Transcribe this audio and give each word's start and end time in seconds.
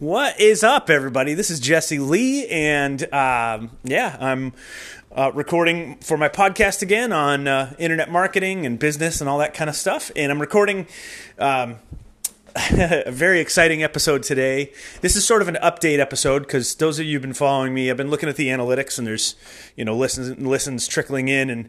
What 0.00 0.40
is 0.40 0.62
up, 0.62 0.90
everybody? 0.90 1.34
This 1.34 1.50
is 1.50 1.58
Jesse 1.58 1.98
Lee, 1.98 2.46
and 2.46 3.02
um, 3.12 3.72
yeah, 3.82 4.16
I'm 4.20 4.52
uh, 5.10 5.32
recording 5.34 5.96
for 5.96 6.16
my 6.16 6.28
podcast 6.28 6.82
again 6.82 7.10
on 7.10 7.48
uh, 7.48 7.74
internet 7.80 8.08
marketing 8.08 8.64
and 8.64 8.78
business 8.78 9.20
and 9.20 9.28
all 9.28 9.38
that 9.38 9.54
kind 9.54 9.68
of 9.68 9.74
stuff. 9.74 10.12
And 10.14 10.30
I'm 10.30 10.40
recording 10.40 10.86
um, 11.36 11.80
a 12.58 13.10
very 13.10 13.40
exciting 13.40 13.82
episode 13.82 14.22
today. 14.22 14.72
This 15.00 15.16
is 15.16 15.24
sort 15.24 15.42
of 15.42 15.48
an 15.48 15.58
update 15.62 15.98
episode 15.98 16.40
because 16.40 16.74
those 16.76 16.98
of 16.98 17.06
you 17.06 17.14
who've 17.14 17.22
been 17.22 17.34
following 17.34 17.74
me, 17.74 17.90
I've 17.90 17.96
been 17.96 18.10
looking 18.10 18.28
at 18.28 18.36
the 18.36 18.48
analytics 18.48 18.98
and 18.98 19.06
there's 19.06 19.36
you 19.76 19.84
know 19.84 19.96
listens 19.96 20.38
listens 20.38 20.86
trickling 20.88 21.28
in, 21.28 21.50
and 21.50 21.64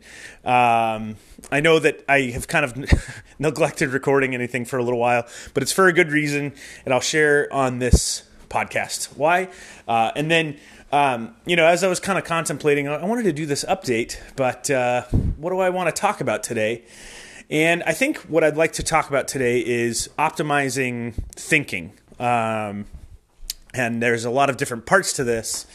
um, 0.45 1.17
I 1.51 1.59
know 1.59 1.79
that 1.79 2.03
I 2.07 2.21
have 2.33 2.47
kind 2.47 2.65
of 2.65 3.21
neglected 3.39 3.89
recording 3.89 4.33
anything 4.33 4.65
for 4.65 4.77
a 4.77 4.83
little 4.83 4.99
while, 4.99 5.27
but 5.53 5.63
it's 5.63 5.71
for 5.71 5.87
a 5.87 5.93
good 5.93 6.11
reason, 6.11 6.53
and 6.85 6.93
I'll 6.93 7.01
share 7.01 7.51
on 7.53 7.79
this 7.79 8.23
podcast 8.49 9.17
why, 9.17 9.49
uh, 9.87 10.11
and 10.15 10.29
then. 10.29 10.57
Um, 10.91 11.35
you 11.45 11.55
know, 11.55 11.67
as 11.67 11.83
I 11.83 11.87
was 11.87 11.99
kind 11.99 12.17
of 12.17 12.25
contemplating, 12.25 12.87
I 12.87 13.05
wanted 13.05 13.21
to 13.25 13.31
do 13.31 13.45
this 13.45 13.63
update, 13.63 14.17
but 14.35 14.71
uh, 14.71 15.03
what 15.37 15.51
do 15.51 15.59
I 15.59 15.69
want 15.69 15.95
to 15.95 16.01
talk 16.01 16.19
about 16.19 16.41
today? 16.41 16.83
And 17.49 17.81
I 17.83 17.93
think 17.93 18.17
what 18.19 18.43
I'd 18.43 18.57
like 18.57 18.73
to 18.73 18.83
talk 18.83 19.09
about 19.09 19.27
today 19.27 19.59
is 19.59 20.09
optimizing 20.19 21.15
thinking. 21.33 21.93
Um, 22.19 22.85
and 23.73 24.01
there's 24.01 24.25
a 24.25 24.29
lot 24.29 24.49
of 24.49 24.57
different 24.57 24.85
parts 24.85 25.13
to 25.13 25.23
this. 25.23 25.65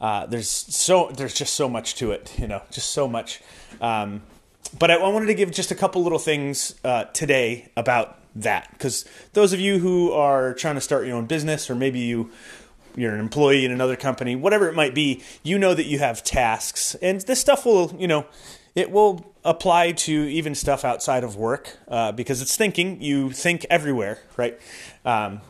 Uh, 0.00 0.24
there's 0.24 0.48
so 0.48 1.10
there's 1.14 1.34
just 1.34 1.54
so 1.54 1.68
much 1.68 1.94
to 1.96 2.10
it, 2.10 2.32
you 2.38 2.46
know, 2.46 2.62
just 2.70 2.90
so 2.90 3.06
much. 3.06 3.42
Um, 3.82 4.22
but 4.78 4.90
I, 4.90 4.94
I, 4.94 5.08
wanted 5.08 5.26
to 5.26 5.34
give 5.34 5.50
just 5.50 5.70
a 5.70 5.74
couple 5.74 6.02
little 6.02 6.18
things 6.18 6.74
uh, 6.84 7.04
today 7.04 7.70
about 7.76 8.16
that, 8.36 8.70
because 8.72 9.04
those 9.34 9.52
of 9.52 9.60
you 9.60 9.78
who 9.78 10.12
are 10.12 10.54
trying 10.54 10.76
to 10.76 10.80
start 10.80 11.06
your 11.06 11.16
own 11.16 11.26
business, 11.26 11.68
or 11.68 11.74
maybe 11.74 11.98
you 11.98 12.30
you're 12.96 13.12
an 13.12 13.20
employee 13.20 13.66
in 13.66 13.72
another 13.72 13.96
company, 13.96 14.36
whatever 14.36 14.68
it 14.68 14.74
might 14.74 14.94
be, 14.94 15.22
you 15.42 15.58
know 15.58 15.74
that 15.74 15.84
you 15.84 15.98
have 15.98 16.24
tasks, 16.24 16.94
and 16.96 17.20
this 17.22 17.40
stuff 17.40 17.66
will, 17.66 17.94
you 17.98 18.08
know, 18.08 18.24
it 18.74 18.90
will 18.90 19.29
apply 19.44 19.92
to 19.92 20.12
even 20.12 20.54
stuff 20.54 20.84
outside 20.84 21.24
of 21.24 21.36
work 21.36 21.76
uh, 21.88 22.12
because 22.12 22.42
it's 22.42 22.56
thinking. 22.56 23.00
You 23.02 23.30
think 23.30 23.66
everywhere, 23.70 24.18
right? 24.36 24.58
Um, 25.04 25.40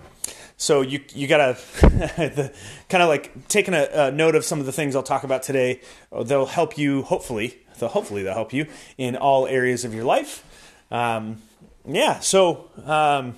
so 0.57 0.83
you 0.83 1.01
you 1.15 1.27
gotta 1.27 1.59
kind 2.89 3.03
of 3.03 3.09
like 3.09 3.49
taking 3.49 3.75
a, 3.75 3.89
a, 3.93 4.11
note 4.11 4.35
of 4.35 4.45
some 4.45 4.61
of 4.61 4.67
the 4.67 4.73
things 4.73 4.95
I'll 4.95 5.03
talk 5.03 5.25
about 5.25 5.43
today. 5.43 5.81
Uh, 6.13 6.23
they'll 6.23 6.47
help 6.47 6.77
you. 6.77 7.03
Hopefully, 7.03 7.59
they'll 7.79 7.89
hopefully 7.89 8.23
they'll 8.23 8.35
help 8.35 8.53
you 8.53 8.67
in 8.99 9.17
all 9.17 9.47
areas 9.47 9.85
of 9.85 9.95
your 9.95 10.05
life. 10.05 10.45
Um, 10.91 11.43
yeah. 11.87 12.21
So. 12.21 12.69
Um, 12.85 13.35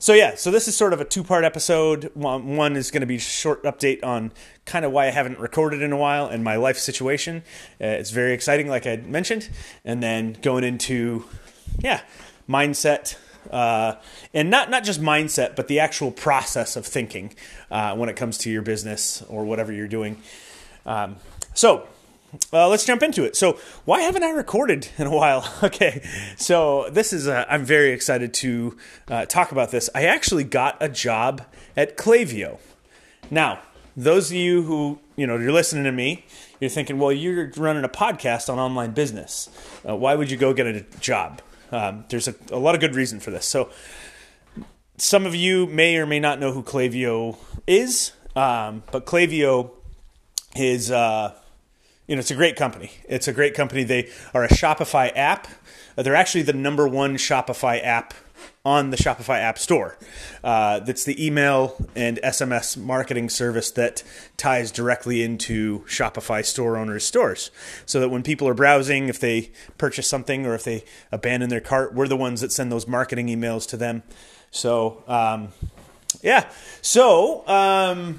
so 0.00 0.14
yeah, 0.14 0.34
so 0.34 0.50
this 0.50 0.66
is 0.66 0.74
sort 0.74 0.94
of 0.94 1.00
a 1.02 1.04
two-part 1.04 1.44
episode. 1.44 2.10
One, 2.14 2.74
is 2.74 2.90
going 2.90 3.02
to 3.02 3.06
be 3.06 3.16
a 3.16 3.20
short 3.20 3.62
update 3.64 4.02
on 4.02 4.32
kind 4.64 4.86
of 4.86 4.92
why 4.92 5.08
I 5.08 5.10
haven't 5.10 5.38
recorded 5.38 5.82
in 5.82 5.92
a 5.92 5.96
while 5.98 6.26
and 6.26 6.42
my 6.42 6.56
life 6.56 6.78
situation. 6.78 7.42
Uh, 7.78 7.86
it's 7.86 8.10
very 8.10 8.32
exciting, 8.32 8.66
like 8.66 8.86
I 8.86 8.96
mentioned, 8.96 9.50
and 9.84 10.02
then 10.02 10.38
going 10.40 10.64
into 10.64 11.26
yeah 11.80 12.00
mindset. 12.48 13.16
Uh, 13.50 13.96
and 14.32 14.48
not 14.48 14.70
not 14.70 14.84
just 14.84 15.02
mindset, 15.02 15.54
but 15.54 15.68
the 15.68 15.80
actual 15.80 16.10
process 16.10 16.76
of 16.76 16.86
thinking 16.86 17.34
uh, 17.70 17.94
when 17.94 18.08
it 18.08 18.16
comes 18.16 18.38
to 18.38 18.50
your 18.50 18.62
business 18.62 19.22
or 19.28 19.44
whatever 19.44 19.70
you're 19.70 19.86
doing. 19.86 20.22
Um, 20.86 21.16
so 21.52 21.86
uh, 22.52 22.68
let's 22.68 22.84
jump 22.84 23.02
into 23.02 23.24
it. 23.24 23.36
So, 23.36 23.58
why 23.84 24.02
haven't 24.02 24.22
I 24.22 24.30
recorded 24.30 24.88
in 24.98 25.06
a 25.06 25.10
while? 25.10 25.52
okay, 25.62 26.06
so 26.36 26.88
this 26.90 27.12
is, 27.12 27.26
uh, 27.26 27.44
I'm 27.48 27.64
very 27.64 27.90
excited 27.90 28.32
to 28.34 28.76
uh, 29.08 29.26
talk 29.26 29.52
about 29.52 29.70
this. 29.70 29.90
I 29.94 30.04
actually 30.04 30.44
got 30.44 30.76
a 30.80 30.88
job 30.88 31.42
at 31.76 31.96
Klaviyo. 31.96 32.58
Now, 33.30 33.60
those 33.96 34.30
of 34.30 34.36
you 34.36 34.62
who, 34.62 35.00
you 35.16 35.26
know, 35.26 35.36
you're 35.36 35.52
listening 35.52 35.84
to 35.84 35.92
me, 35.92 36.24
you're 36.60 36.70
thinking, 36.70 36.98
well, 36.98 37.12
you're 37.12 37.50
running 37.56 37.84
a 37.84 37.88
podcast 37.88 38.48
on 38.48 38.58
online 38.58 38.92
business. 38.92 39.48
Uh, 39.88 39.96
why 39.96 40.14
would 40.14 40.30
you 40.30 40.36
go 40.36 40.52
get 40.52 40.66
a 40.66 40.82
job? 41.00 41.42
Um, 41.72 42.04
there's 42.08 42.28
a, 42.28 42.34
a, 42.50 42.58
lot 42.58 42.74
of 42.74 42.80
good 42.80 42.94
reason 42.94 43.20
for 43.20 43.30
this. 43.30 43.46
So, 43.46 43.70
some 44.96 45.24
of 45.24 45.34
you 45.34 45.66
may 45.66 45.96
or 45.96 46.06
may 46.06 46.20
not 46.20 46.38
know 46.38 46.52
who 46.52 46.62
Klaviyo 46.62 47.36
is, 47.66 48.12
um, 48.36 48.82
but 48.90 49.06
Klaviyo 49.06 49.70
is 50.56 50.90
uh, 50.90 51.34
you 52.10 52.16
know, 52.16 52.20
it's 52.20 52.32
a 52.32 52.34
great 52.34 52.56
company. 52.56 52.90
It's 53.08 53.28
a 53.28 53.32
great 53.32 53.54
company. 53.54 53.84
They 53.84 54.10
are 54.34 54.42
a 54.42 54.48
Shopify 54.48 55.12
app. 55.14 55.46
Uh, 55.96 56.02
they're 56.02 56.16
actually 56.16 56.42
the 56.42 56.52
number 56.52 56.88
one 56.88 57.14
Shopify 57.14 57.80
app 57.84 58.14
on 58.64 58.90
the 58.90 58.96
Shopify 58.96 59.38
App 59.38 59.56
Store. 59.58 59.96
Uh, 60.42 60.80
that's 60.80 61.04
the 61.04 61.24
email 61.24 61.76
and 61.94 62.18
SMS 62.24 62.76
marketing 62.76 63.28
service 63.28 63.70
that 63.70 64.02
ties 64.36 64.72
directly 64.72 65.22
into 65.22 65.84
Shopify 65.84 66.44
store 66.44 66.76
owners' 66.76 67.06
stores. 67.06 67.52
So 67.86 68.00
that 68.00 68.08
when 68.08 68.24
people 68.24 68.48
are 68.48 68.54
browsing, 68.54 69.08
if 69.08 69.20
they 69.20 69.52
purchase 69.78 70.08
something 70.08 70.46
or 70.46 70.56
if 70.56 70.64
they 70.64 70.84
abandon 71.12 71.48
their 71.48 71.60
cart, 71.60 71.94
we're 71.94 72.08
the 72.08 72.16
ones 72.16 72.40
that 72.40 72.50
send 72.50 72.72
those 72.72 72.88
marketing 72.88 73.28
emails 73.28 73.68
to 73.68 73.76
them. 73.76 74.02
So, 74.50 75.04
um, 75.06 75.50
yeah. 76.22 76.50
So, 76.82 77.46
um, 77.46 78.18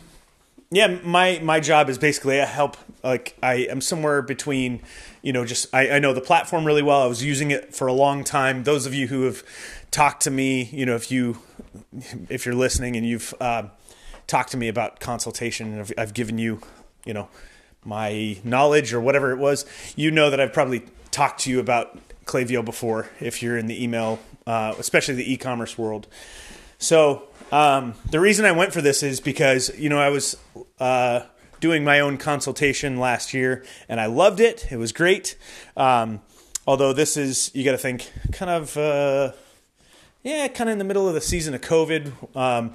yeah, 0.72 1.00
my 1.04 1.40
my 1.44 1.60
job 1.60 1.90
is 1.90 1.98
basically 1.98 2.40
I 2.40 2.46
help 2.46 2.78
like 3.04 3.36
I 3.44 3.56
am 3.56 3.82
somewhere 3.82 4.22
between, 4.22 4.82
you 5.22 5.34
know, 5.34 5.46
just 5.46 5.74
I, 5.74 5.92
I 5.92 6.00
know 6.00 6.14
the 6.14 6.22
platform 6.22 6.66
really 6.66 6.82
well. 6.82 7.02
I 7.02 7.08
was 7.08 7.24
using 7.24 7.52
it 7.52 7.76
for 7.76 7.88
a 7.88 7.94
long 7.94 8.24
time. 8.24 8.64
Those 8.64 8.86
of 8.86 8.94
you 8.94 9.08
who 9.08 9.24
have 9.24 9.44
talked 9.92 10.24
to 10.24 10.32
me, 10.32 10.64
you 10.72 10.86
know, 10.86 10.96
if 10.96 11.12
you 11.12 11.40
if 12.30 12.46
you're 12.46 12.56
listening 12.56 12.96
and 12.96 13.06
you've 13.06 13.34
uh, 13.42 13.64
talked 14.28 14.52
to 14.52 14.58
me 14.58 14.70
about 14.70 15.02
consultation, 15.02 15.74
and 15.74 15.82
I've, 15.82 15.94
I've 15.98 16.14
given 16.14 16.38
you, 16.38 16.62
you 17.06 17.14
know, 17.14 17.28
my 17.84 18.38
knowledge 18.46 18.94
or 18.94 19.02
whatever 19.02 19.32
it 19.32 19.40
was, 19.40 19.66
you 19.98 20.10
know 20.10 20.30
that 20.30 20.40
I've 20.40 20.54
probably 20.54 20.84
talked 21.12 21.42
to 21.42 21.50
you 21.50 21.60
about 21.60 22.00
Klaviyo 22.24 22.64
before 22.64 23.10
if 23.20 23.44
you're 23.44 23.58
in 23.58 23.68
the 23.68 23.84
email, 23.84 24.20
uh, 24.48 24.74
especially 24.80 25.16
the 25.16 25.34
e-commerce 25.34 25.78
world. 25.78 26.08
So 26.78 27.28
um, 27.52 27.94
the 28.10 28.20
reason 28.20 28.46
I 28.46 28.52
went 28.52 28.74
for 28.74 28.82
this 28.82 29.04
is 29.04 29.20
because 29.20 29.78
you 29.78 29.90
know 29.90 30.00
I 30.00 30.10
was 30.10 30.38
uh, 30.80 31.22
doing 31.60 31.84
my 31.84 32.00
own 32.00 32.18
consultation 32.18 33.00
last 33.00 33.34
year 33.34 33.64
and 33.88 34.00
I 34.00 34.08
loved 34.08 34.40
it. 34.40 34.68
It 34.72 34.78
was 34.78 34.92
great. 34.92 35.38
Um, 35.78 36.22
although 36.68 36.94
this 36.94 37.18
is 37.18 37.52
you 37.54 37.64
got 37.64 37.72
to 37.72 37.78
think 37.78 38.12
kind 38.32 38.52
of 38.52 38.78
uh, 38.78 39.34
yeah, 40.24 40.48
kind 40.50 40.70
of 40.70 40.74
in 40.74 40.78
the 40.78 40.86
middle 40.86 41.08
of 41.08 41.14
the 41.14 41.22
season 41.22 41.54
of 41.54 41.62
COVID. 41.62 42.36
Um, 42.36 42.74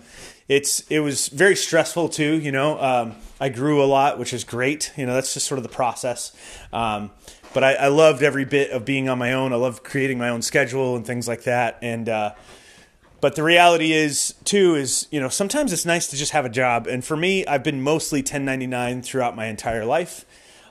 it's 0.48 0.81
it 0.91 1.00
was 1.00 1.28
very 1.28 1.56
stressful 1.56 2.08
too. 2.08 2.41
You 2.41 2.53
know, 2.53 2.81
um, 2.81 3.16
I 3.41 3.48
grew 3.48 3.82
a 3.82 3.87
lot, 3.87 4.19
which 4.19 4.32
is 4.32 4.44
great. 4.44 4.93
You 4.97 5.06
know, 5.06 5.14
that's 5.14 5.34
just 5.34 5.47
sort 5.47 5.58
of 5.58 5.62
the 5.62 5.69
process. 5.69 6.32
Um, 6.72 7.10
but 7.53 7.64
I, 7.64 7.75
I, 7.75 7.88
loved 7.88 8.22
every 8.22 8.44
bit 8.44 8.70
of 8.70 8.84
being 8.84 9.08
on 9.08 9.19
my 9.19 9.32
own. 9.32 9.53
I 9.53 9.56
loved 9.56 9.82
creating 9.82 10.19
my 10.19 10.28
own 10.28 10.43
schedule 10.43 10.94
and 10.94 11.06
things 11.06 11.26
like 11.26 11.44
that. 11.44 11.78
And 11.81 12.08
uh, 12.08 12.34
but 13.26 13.34
the 13.34 13.42
reality 13.42 13.91
is, 13.91 14.34
too, 14.44 14.76
is 14.76 15.09
you 15.10 15.19
know 15.19 15.28
sometimes 15.28 15.72
it's 15.72 15.84
nice 15.84 16.06
to 16.06 16.16
just 16.16 16.31
have 16.31 16.44
a 16.44 16.48
job. 16.48 16.87
And 16.87 17.04
for 17.04 17.16
me, 17.16 17.44
I've 17.44 17.64
been 17.64 17.82
mostly 17.82 18.20
1099 18.20 19.03
throughout 19.03 19.34
my 19.34 19.47
entire 19.47 19.84
life. 19.84 20.25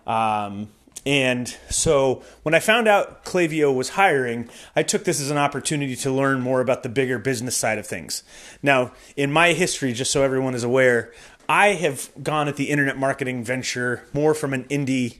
Um, 0.07 0.69
and 1.05 1.49
so 1.69 2.23
when 2.43 2.55
I 2.55 2.61
found 2.61 2.87
out 2.87 3.25
Klaviyo 3.25 3.75
was 3.75 3.89
hiring, 3.89 4.47
I 4.73 4.83
took 4.83 5.03
this 5.03 5.19
as 5.19 5.31
an 5.31 5.37
opportunity 5.37 5.97
to 5.97 6.09
learn 6.09 6.39
more 6.39 6.61
about 6.61 6.83
the 6.83 6.87
bigger 6.87 7.19
business 7.19 7.57
side 7.57 7.77
of 7.77 7.85
things. 7.85 8.23
Now, 8.63 8.93
in 9.17 9.33
my 9.33 9.51
history, 9.51 9.91
just 9.91 10.11
so 10.11 10.23
everyone 10.23 10.55
is 10.55 10.63
aware, 10.63 11.11
I 11.49 11.73
have 11.73 12.09
gone 12.23 12.47
at 12.47 12.55
the 12.55 12.69
internet 12.69 12.97
marketing 12.97 13.43
venture 13.43 14.07
more 14.13 14.33
from 14.33 14.53
an 14.53 14.63
indie 14.69 15.17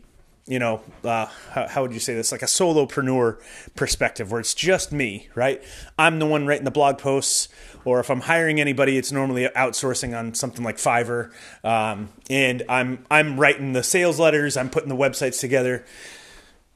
you 0.48 0.60
know, 0.60 0.82
uh, 1.04 1.26
how, 1.52 1.68
how, 1.68 1.82
would 1.82 1.92
you 1.92 2.00
say 2.00 2.14
this? 2.14 2.32
Like 2.32 2.44
a 2.44 2.48
solopreneur 2.48 3.38
perspective, 3.76 4.32
where 4.32 4.40
it's 4.40 4.54
just 4.54 4.92
me, 4.92 5.28
right? 5.34 5.64
I'm 5.98 6.20
the 6.20 6.28
one 6.28 6.46
writing 6.46 6.66
the 6.66 6.72
blog 6.72 7.00
posts, 7.00 7.50
or 7.84 8.00
if 8.00 8.12
I'm 8.12 8.22
hiring 8.22 8.62
anybody, 8.62 8.98
it's 8.98 9.12
normally 9.12 9.48
outsourcing 9.48 10.18
on 10.18 10.36
something 10.36 10.64
like 10.64 10.78
Fiverr, 10.78 11.32
um, 11.64 12.10
and 12.30 12.62
I'm 12.70 13.06
I'm 13.10 13.40
writing 13.40 13.74
the 13.74 13.82
sales 13.82 14.20
letters, 14.20 14.56
I'm 14.56 14.70
putting 14.70 14.90
the 14.90 14.96
websites 14.96 15.40
together. 15.40 15.84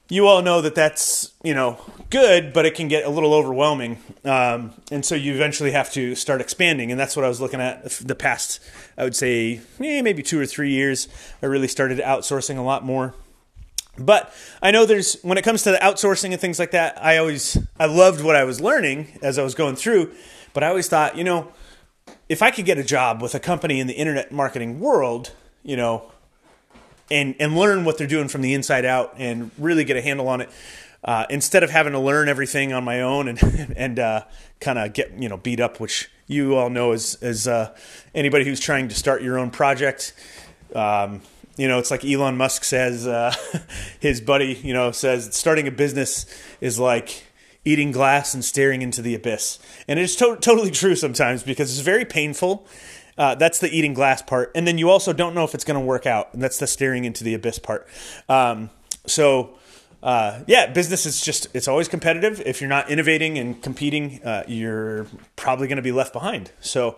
You 0.08 0.26
all 0.26 0.42
know 0.42 0.60
that 0.62 0.74
that's 0.74 1.30
you 1.44 1.54
know 1.54 1.78
good, 2.10 2.52
but 2.52 2.66
it 2.66 2.74
can 2.74 2.88
get 2.88 3.04
a 3.04 3.08
little 3.08 3.32
overwhelming, 3.32 3.98
um, 4.24 4.72
and 4.90 5.04
so 5.04 5.14
you 5.14 5.32
eventually 5.32 5.70
have 5.70 5.92
to 5.92 6.16
start 6.16 6.40
expanding, 6.40 6.90
and 6.90 6.98
that's 6.98 7.14
what 7.14 7.24
I 7.24 7.28
was 7.28 7.40
looking 7.40 7.60
at 7.60 7.88
the 7.88 8.16
past. 8.16 8.58
I 8.98 9.04
would 9.04 9.14
say 9.14 9.60
eh, 9.78 10.02
maybe 10.02 10.24
two 10.24 10.40
or 10.40 10.46
three 10.46 10.72
years. 10.72 11.06
I 11.40 11.46
really 11.46 11.68
started 11.68 12.00
outsourcing 12.00 12.58
a 12.58 12.62
lot 12.62 12.84
more. 12.84 13.14
But 14.00 14.32
I 14.62 14.70
know 14.70 14.86
there's 14.86 15.20
when 15.22 15.38
it 15.38 15.42
comes 15.42 15.62
to 15.64 15.72
the 15.72 15.78
outsourcing 15.78 16.32
and 16.32 16.40
things 16.40 16.58
like 16.58 16.70
that, 16.72 17.02
I 17.02 17.18
always 17.18 17.58
I 17.78 17.86
loved 17.86 18.24
what 18.24 18.34
I 18.34 18.44
was 18.44 18.60
learning 18.60 19.18
as 19.22 19.38
I 19.38 19.42
was 19.42 19.54
going 19.54 19.76
through, 19.76 20.12
but 20.54 20.64
I 20.64 20.68
always 20.68 20.88
thought, 20.88 21.16
you 21.16 21.24
know, 21.24 21.52
if 22.28 22.42
I 22.42 22.50
could 22.50 22.64
get 22.64 22.78
a 22.78 22.84
job 22.84 23.20
with 23.20 23.34
a 23.34 23.40
company 23.40 23.78
in 23.78 23.86
the 23.86 23.92
internet 23.94 24.32
marketing 24.32 24.80
world, 24.80 25.32
you 25.62 25.76
know, 25.76 26.10
and 27.10 27.34
and 27.38 27.56
learn 27.56 27.84
what 27.84 27.98
they're 27.98 28.06
doing 28.06 28.28
from 28.28 28.40
the 28.40 28.54
inside 28.54 28.84
out 28.84 29.14
and 29.18 29.50
really 29.58 29.84
get 29.84 29.96
a 29.96 30.02
handle 30.02 30.28
on 30.28 30.40
it, 30.40 30.50
uh, 31.04 31.26
instead 31.28 31.62
of 31.62 31.70
having 31.70 31.92
to 31.92 31.98
learn 31.98 32.28
everything 32.28 32.72
on 32.72 32.84
my 32.84 33.02
own 33.02 33.28
and 33.28 33.74
and 33.76 33.98
uh, 33.98 34.24
kind 34.60 34.78
of 34.78 34.92
get 34.94 35.12
you 35.18 35.28
know 35.28 35.36
beat 35.36 35.60
up, 35.60 35.78
which 35.78 36.10
you 36.26 36.56
all 36.56 36.70
know 36.70 36.92
as 36.92 37.16
as 37.20 37.46
uh, 37.46 37.74
anybody 38.14 38.44
who's 38.44 38.60
trying 38.60 38.88
to 38.88 38.94
start 38.94 39.22
your 39.22 39.38
own 39.38 39.50
project. 39.50 40.14
Um, 40.74 41.20
you 41.56 41.68
know, 41.68 41.78
it's 41.78 41.90
like 41.90 42.04
Elon 42.04 42.36
Musk 42.36 42.64
says, 42.64 43.06
uh, 43.06 43.34
his 44.00 44.20
buddy, 44.20 44.60
you 44.62 44.72
know, 44.72 44.92
says 44.92 45.34
starting 45.36 45.68
a 45.68 45.70
business 45.70 46.26
is 46.60 46.78
like 46.78 47.24
eating 47.64 47.92
glass 47.92 48.34
and 48.34 48.44
staring 48.44 48.82
into 48.82 49.02
the 49.02 49.14
abyss. 49.14 49.58
And 49.86 49.98
it's 49.98 50.16
to- 50.16 50.36
totally 50.36 50.70
true 50.70 50.96
sometimes 50.96 51.42
because 51.42 51.70
it's 51.70 51.84
very 51.84 52.04
painful. 52.04 52.66
Uh, 53.18 53.34
that's 53.34 53.58
the 53.58 53.68
eating 53.68 53.92
glass 53.92 54.22
part. 54.22 54.50
And 54.54 54.66
then 54.66 54.78
you 54.78 54.88
also 54.88 55.12
don't 55.12 55.34
know 55.34 55.44
if 55.44 55.54
it's 55.54 55.64
going 55.64 55.78
to 55.78 55.84
work 55.84 56.06
out. 56.06 56.32
And 56.32 56.42
that's 56.42 56.58
the 56.58 56.66
staring 56.66 57.04
into 57.04 57.22
the 57.22 57.34
abyss 57.34 57.58
part. 57.58 57.86
Um, 58.28 58.70
so, 59.06 59.58
uh, 60.02 60.40
yeah, 60.46 60.72
business 60.72 61.04
is 61.04 61.20
just, 61.20 61.48
it's 61.52 61.68
always 61.68 61.88
competitive. 61.88 62.40
If 62.46 62.62
you're 62.62 62.70
not 62.70 62.90
innovating 62.90 63.36
and 63.38 63.60
competing, 63.62 64.22
uh, 64.24 64.44
you're 64.48 65.06
probably 65.36 65.68
going 65.68 65.76
to 65.76 65.82
be 65.82 65.92
left 65.92 66.14
behind. 66.14 66.50
So, 66.60 66.96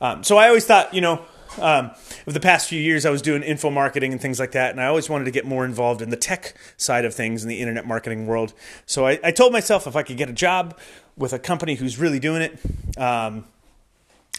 um, 0.00 0.24
so 0.24 0.36
I 0.36 0.48
always 0.48 0.66
thought, 0.66 0.92
you 0.92 1.00
know, 1.00 1.24
um, 1.58 1.90
over 2.22 2.32
the 2.32 2.40
past 2.40 2.68
few 2.68 2.80
years, 2.80 3.06
I 3.06 3.10
was 3.10 3.22
doing 3.22 3.42
info 3.42 3.70
marketing 3.70 4.12
and 4.12 4.20
things 4.20 4.40
like 4.40 4.52
that, 4.52 4.70
and 4.70 4.80
I 4.80 4.86
always 4.86 5.08
wanted 5.08 5.24
to 5.24 5.30
get 5.30 5.46
more 5.46 5.64
involved 5.64 6.02
in 6.02 6.10
the 6.10 6.16
tech 6.16 6.54
side 6.76 7.04
of 7.04 7.14
things 7.14 7.42
in 7.42 7.48
the 7.48 7.60
internet 7.60 7.86
marketing 7.86 8.26
world. 8.26 8.52
So 8.86 9.06
I, 9.06 9.18
I 9.22 9.30
told 9.30 9.52
myself 9.52 9.86
if 9.86 9.96
I 9.96 10.02
could 10.02 10.16
get 10.16 10.28
a 10.28 10.32
job 10.32 10.78
with 11.16 11.32
a 11.32 11.38
company 11.38 11.76
who's 11.76 11.98
really 11.98 12.18
doing 12.18 12.42
it, 12.42 12.98
um, 12.98 13.44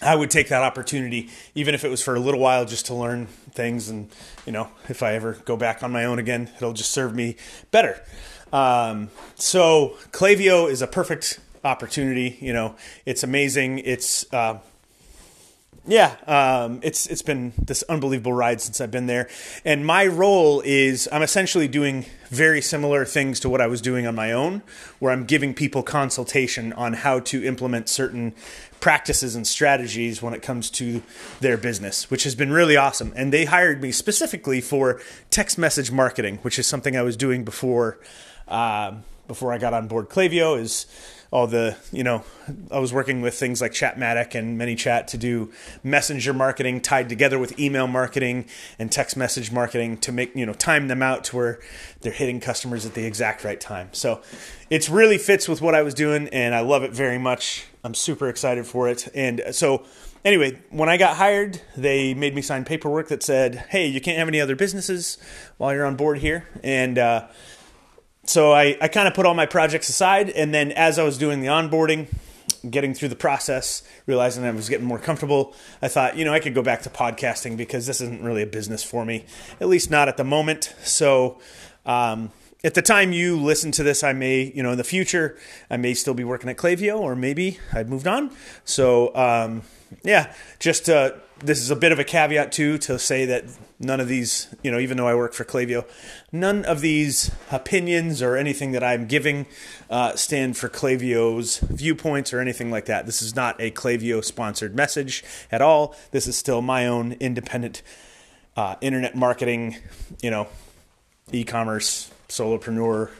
I 0.01 0.15
would 0.15 0.29
take 0.29 0.49
that 0.49 0.61
opportunity, 0.61 1.29
even 1.55 1.73
if 1.73 1.85
it 1.85 1.89
was 1.89 2.01
for 2.01 2.15
a 2.15 2.19
little 2.19 2.39
while, 2.39 2.65
just 2.65 2.87
to 2.87 2.93
learn 2.93 3.27
things. 3.51 3.89
And 3.89 4.09
you 4.45 4.51
know, 4.51 4.69
if 4.89 5.01
I 5.01 5.13
ever 5.13 5.33
go 5.45 5.55
back 5.55 5.83
on 5.83 5.91
my 5.91 6.05
own 6.05 6.19
again, 6.19 6.49
it'll 6.57 6.73
just 6.73 6.91
serve 6.91 7.15
me 7.15 7.37
better. 7.71 8.03
Um, 8.51 9.09
so 9.35 9.97
Klaviyo 10.11 10.69
is 10.69 10.81
a 10.81 10.87
perfect 10.87 11.39
opportunity. 11.63 12.37
You 12.41 12.53
know, 12.53 12.75
it's 13.05 13.23
amazing. 13.23 13.79
It's 13.79 14.31
uh, 14.33 14.59
yeah, 15.87 16.15
um, 16.25 16.79
it's 16.81 17.05
it's 17.05 17.21
been 17.21 17.53
this 17.57 17.83
unbelievable 17.83 18.33
ride 18.33 18.59
since 18.59 18.81
I've 18.81 18.91
been 18.91 19.05
there, 19.05 19.29
and 19.63 19.85
my 19.85 20.07
role 20.07 20.61
is 20.65 21.07
I'm 21.11 21.21
essentially 21.21 21.67
doing 21.67 22.05
very 22.29 22.61
similar 22.61 23.05
things 23.05 23.39
to 23.41 23.49
what 23.49 23.61
I 23.61 23.67
was 23.67 23.81
doing 23.81 24.07
on 24.07 24.15
my 24.15 24.31
own, 24.31 24.63
where 24.97 25.11
I'm 25.11 25.25
giving 25.25 25.53
people 25.53 25.83
consultation 25.83 26.73
on 26.73 26.93
how 26.93 27.19
to 27.21 27.45
implement 27.45 27.87
certain 27.87 28.33
practices 28.79 29.35
and 29.35 29.45
strategies 29.45 30.21
when 30.21 30.33
it 30.33 30.41
comes 30.41 30.71
to 30.71 31.03
their 31.39 31.57
business, 31.57 32.09
which 32.09 32.23
has 32.23 32.33
been 32.33 32.51
really 32.51 32.75
awesome. 32.75 33.13
And 33.15 33.31
they 33.31 33.45
hired 33.45 33.81
me 33.81 33.91
specifically 33.91 34.61
for 34.61 34.99
text 35.29 35.57
message 35.57 35.91
marketing, 35.91 36.39
which 36.41 36.57
is 36.57 36.65
something 36.65 36.97
I 36.97 37.03
was 37.03 37.15
doing 37.15 37.43
before 37.43 37.99
uh, 38.47 38.93
before 39.27 39.53
I 39.53 39.57
got 39.57 39.73
on 39.73 39.87
board 39.87 40.09
Klaviyo 40.09 40.59
Is 40.59 40.85
all 41.31 41.47
the 41.47 41.77
you 41.91 42.03
know 42.03 42.23
I 42.71 42.79
was 42.79 42.93
working 42.93 43.21
with 43.21 43.33
things 43.35 43.61
like 43.61 43.71
Chatmatic 43.71 44.35
and 44.35 44.59
ManyChat 44.59 45.07
to 45.07 45.17
do 45.17 45.51
messenger 45.83 46.33
marketing 46.33 46.81
tied 46.81 47.09
together 47.09 47.39
with 47.39 47.59
email 47.59 47.87
marketing 47.87 48.45
and 48.79 48.91
text 48.91 49.17
message 49.17 49.51
marketing 49.51 49.97
to 49.97 50.11
make 50.11 50.35
you 50.35 50.45
know 50.45 50.53
time 50.53 50.87
them 50.87 51.01
out 51.01 51.23
to 51.25 51.35
where 51.35 51.59
they're 52.01 52.13
hitting 52.13 52.39
customers 52.39 52.85
at 52.85 52.93
the 52.93 53.05
exact 53.05 53.43
right 53.43 53.59
time. 53.59 53.89
So 53.91 54.21
it's 54.69 54.89
really 54.89 55.17
fits 55.17 55.47
with 55.47 55.61
what 55.61 55.75
I 55.75 55.81
was 55.81 55.93
doing 55.93 56.27
and 56.29 56.53
I 56.53 56.61
love 56.61 56.83
it 56.83 56.91
very 56.91 57.17
much. 57.17 57.65
I'm 57.83 57.93
super 57.93 58.29
excited 58.29 58.65
for 58.65 58.89
it. 58.89 59.07
And 59.13 59.41
so 59.51 59.85
anyway, 60.25 60.59
when 60.71 60.89
I 60.89 60.97
got 60.97 61.17
hired, 61.17 61.61
they 61.77 62.13
made 62.13 62.35
me 62.35 62.41
sign 62.41 62.65
paperwork 62.65 63.07
that 63.09 63.23
said, 63.23 63.65
"Hey, 63.69 63.87
you 63.87 64.01
can't 64.01 64.17
have 64.17 64.27
any 64.27 64.41
other 64.41 64.55
businesses 64.55 65.17
while 65.57 65.73
you're 65.73 65.85
on 65.85 65.95
board 65.95 66.17
here." 66.17 66.47
And 66.63 66.97
uh, 66.97 67.27
so 68.25 68.51
I, 68.51 68.77
I 68.81 68.87
kind 68.87 69.07
of 69.07 69.13
put 69.13 69.25
all 69.25 69.33
my 69.33 69.45
projects 69.45 69.89
aside, 69.89 70.29
and 70.29 70.53
then 70.53 70.71
as 70.71 70.99
I 70.99 71.03
was 71.03 71.17
doing 71.17 71.41
the 71.41 71.47
onboarding, 71.47 72.07
getting 72.69 72.93
through 72.93 73.09
the 73.09 73.15
process, 73.15 73.83
realizing 74.05 74.43
I 74.43 74.51
was 74.51 74.69
getting 74.69 74.85
more 74.85 74.99
comfortable, 74.99 75.53
I 75.81 75.87
thought, 75.87 76.17
you 76.17 76.25
know, 76.25 76.33
I 76.33 76.39
could 76.39 76.53
go 76.53 76.63
back 76.63 76.81
to 76.83 76.89
podcasting 76.89 77.57
because 77.57 77.85
this 77.87 78.01
isn't 78.01 78.23
really 78.23 78.41
a 78.41 78.47
business 78.47 78.83
for 78.83 79.05
me, 79.05 79.25
at 79.59 79.67
least 79.67 79.91
not 79.91 80.07
at 80.07 80.17
the 80.17 80.23
moment. 80.23 80.73
So, 80.83 81.39
um, 81.85 82.31
at 82.63 82.73
the 82.73 82.81
time 82.81 83.11
you 83.11 83.39
listen 83.39 83.71
to 83.73 83.83
this, 83.83 84.03
I 84.03 84.13
may, 84.13 84.51
you 84.55 84.63
know, 84.63 84.71
in 84.71 84.77
the 84.77 84.83
future, 84.83 85.37
I 85.69 85.77
may 85.77 85.93
still 85.93 86.15
be 86.15 86.23
working 86.23 86.49
at 86.49 86.57
Klaviyo 86.57 86.99
or 86.99 87.15
maybe 87.15 87.59
I've 87.71 87.87
moved 87.87 88.07
on. 88.07 88.31
So, 88.63 89.15
um, 89.15 89.61
yeah, 90.03 90.33
just 90.57 90.89
uh, 90.89 91.11
this 91.39 91.61
is 91.61 91.69
a 91.69 91.75
bit 91.75 91.91
of 91.91 91.99
a 91.99 92.03
caveat 92.03 92.51
too 92.51 92.79
to 92.79 92.97
say 92.97 93.25
that 93.25 93.45
none 93.79 93.99
of 93.99 94.07
these, 94.07 94.53
you 94.63 94.71
know, 94.71 94.79
even 94.79 94.97
though 94.97 95.07
I 95.07 95.15
work 95.15 95.33
for 95.33 95.43
Klaviyo, 95.43 95.85
none 96.31 96.63
of 96.65 96.81
these 96.81 97.31
opinions 97.51 98.21
or 98.21 98.35
anything 98.35 98.71
that 98.71 98.83
I'm 98.83 99.07
giving 99.07 99.45
uh, 99.89 100.15
stand 100.15 100.57
for 100.57 100.69
Klaviyo's 100.69 101.59
viewpoints 101.59 102.33
or 102.33 102.39
anything 102.39 102.71
like 102.71 102.85
that. 102.85 103.05
This 103.05 103.21
is 103.21 103.35
not 103.35 103.59
a 103.59 103.71
Klaviyo 103.71 104.23
sponsored 104.23 104.75
message 104.75 105.23
at 105.51 105.61
all. 105.61 105.95
This 106.11 106.27
is 106.27 106.37
still 106.37 106.61
my 106.61 106.87
own 106.87 107.13
independent 107.13 107.81
uh, 108.55 108.75
internet 108.81 109.15
marketing, 109.15 109.77
you 110.21 110.31
know, 110.31 110.47
e-commerce, 111.31 112.11
solopreneur, 112.29 113.11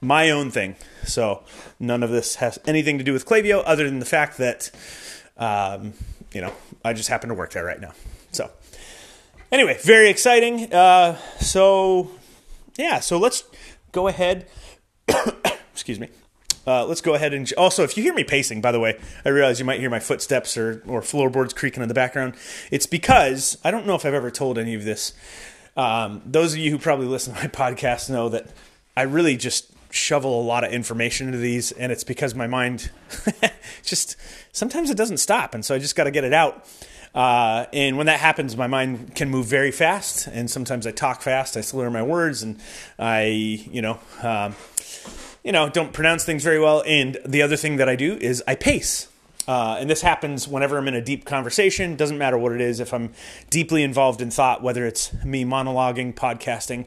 my 0.00 0.30
own 0.30 0.50
thing. 0.50 0.76
So 1.04 1.42
none 1.80 2.02
of 2.02 2.10
this 2.10 2.36
has 2.36 2.58
anything 2.66 2.98
to 2.98 3.04
do 3.04 3.12
with 3.12 3.26
Klaviyo 3.26 3.62
other 3.66 3.84
than 3.84 3.98
the 3.98 4.06
fact 4.06 4.38
that, 4.38 4.70
um, 5.36 5.94
you 6.32 6.40
know, 6.40 6.52
I 6.84 6.92
just 6.92 7.08
happen 7.08 7.28
to 7.30 7.34
work 7.34 7.52
there 7.52 7.64
right 7.64 7.80
now. 7.80 7.92
So 8.30 8.50
anyway, 9.50 9.78
very 9.82 10.08
exciting. 10.08 10.72
Uh, 10.72 11.16
so 11.40 12.10
yeah, 12.76 13.00
so 13.00 13.18
let's 13.18 13.44
go 13.92 14.08
ahead. 14.08 14.46
excuse 15.72 15.98
me. 16.00 16.08
Uh, 16.66 16.84
let's 16.84 17.00
go 17.00 17.14
ahead 17.14 17.32
and 17.32 17.52
also, 17.56 17.84
if 17.84 17.96
you 17.96 18.02
hear 18.02 18.12
me 18.12 18.24
pacing, 18.24 18.60
by 18.60 18.72
the 18.72 18.80
way, 18.80 18.98
I 19.24 19.28
realize 19.28 19.60
you 19.60 19.64
might 19.64 19.78
hear 19.78 19.90
my 19.90 20.00
footsteps 20.00 20.56
or, 20.56 20.82
or 20.86 21.00
floorboards 21.00 21.54
creaking 21.54 21.80
in 21.80 21.88
the 21.88 21.94
background. 21.94 22.34
It's 22.72 22.86
because 22.86 23.56
I 23.62 23.70
don't 23.70 23.86
know 23.86 23.94
if 23.94 24.04
I've 24.04 24.14
ever 24.14 24.32
told 24.32 24.58
any 24.58 24.74
of 24.74 24.84
this. 24.84 25.12
Um, 25.76 26.22
those 26.26 26.54
of 26.54 26.58
you 26.58 26.72
who 26.72 26.78
probably 26.78 27.06
listen 27.06 27.34
to 27.34 27.40
my 27.40 27.46
podcast 27.70 28.10
know 28.10 28.28
that 28.30 28.48
I 28.96 29.02
really 29.02 29.36
just 29.36 29.70
shovel 29.90 30.40
a 30.40 30.42
lot 30.42 30.64
of 30.64 30.72
information 30.72 31.28
into 31.28 31.38
these, 31.38 31.70
and 31.70 31.92
it's 31.92 32.04
because 32.04 32.34
my 32.34 32.48
mind 32.48 32.90
just 33.84 34.16
sometimes 34.52 34.90
it 34.90 34.96
doesn't 34.96 35.18
stop, 35.18 35.54
and 35.54 35.64
so 35.64 35.74
I 35.74 35.78
just 35.78 35.94
got 35.94 36.04
to 36.04 36.10
get 36.10 36.24
it 36.24 36.32
out. 36.32 36.66
Uh, 37.16 37.64
and 37.72 37.96
when 37.96 38.06
that 38.06 38.20
happens, 38.20 38.58
my 38.58 38.66
mind 38.66 39.14
can 39.14 39.30
move 39.30 39.46
very 39.46 39.72
fast, 39.72 40.26
and 40.26 40.50
sometimes 40.50 40.86
I 40.86 40.90
talk 40.90 41.22
fast. 41.22 41.56
I 41.56 41.62
slur 41.62 41.88
my 41.88 42.02
words, 42.02 42.42
and 42.42 42.60
I, 42.98 43.24
you 43.24 43.80
know, 43.80 43.98
um, 44.22 44.54
you 45.42 45.50
know, 45.50 45.70
don't 45.70 45.94
pronounce 45.94 46.24
things 46.24 46.44
very 46.44 46.60
well. 46.60 46.82
And 46.86 47.16
the 47.24 47.40
other 47.40 47.56
thing 47.56 47.76
that 47.76 47.88
I 47.88 47.96
do 47.96 48.18
is 48.20 48.44
I 48.46 48.54
pace. 48.54 49.08
Uh, 49.48 49.76
and 49.78 49.88
this 49.88 50.02
happens 50.02 50.46
whenever 50.46 50.76
I'm 50.76 50.88
in 50.88 50.94
a 50.94 51.00
deep 51.00 51.24
conversation. 51.24 51.96
Doesn't 51.96 52.18
matter 52.18 52.36
what 52.36 52.52
it 52.52 52.60
is. 52.60 52.80
If 52.80 52.92
I'm 52.92 53.12
deeply 53.48 53.82
involved 53.82 54.20
in 54.20 54.30
thought, 54.30 54.62
whether 54.62 54.84
it's 54.84 55.14
me 55.24 55.44
monologuing, 55.44 56.14
podcasting, 56.14 56.86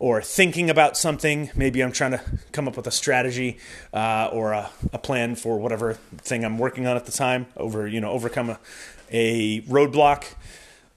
or 0.00 0.20
thinking 0.20 0.68
about 0.68 0.96
something, 0.96 1.50
maybe 1.54 1.82
I'm 1.82 1.92
trying 1.92 2.10
to 2.12 2.22
come 2.52 2.66
up 2.66 2.76
with 2.76 2.86
a 2.86 2.90
strategy 2.90 3.58
uh, 3.94 4.28
or 4.32 4.52
a, 4.52 4.70
a, 4.92 4.98
plan 4.98 5.36
for 5.36 5.58
whatever 5.58 5.94
thing 6.18 6.44
I'm 6.44 6.58
working 6.58 6.86
on 6.86 6.96
at 6.96 7.06
the 7.06 7.12
time. 7.12 7.46
Over, 7.56 7.86
you 7.86 8.00
know, 8.00 8.10
overcome 8.10 8.50
a, 8.50 8.58
a 9.10 9.62
roadblock, 9.62 10.34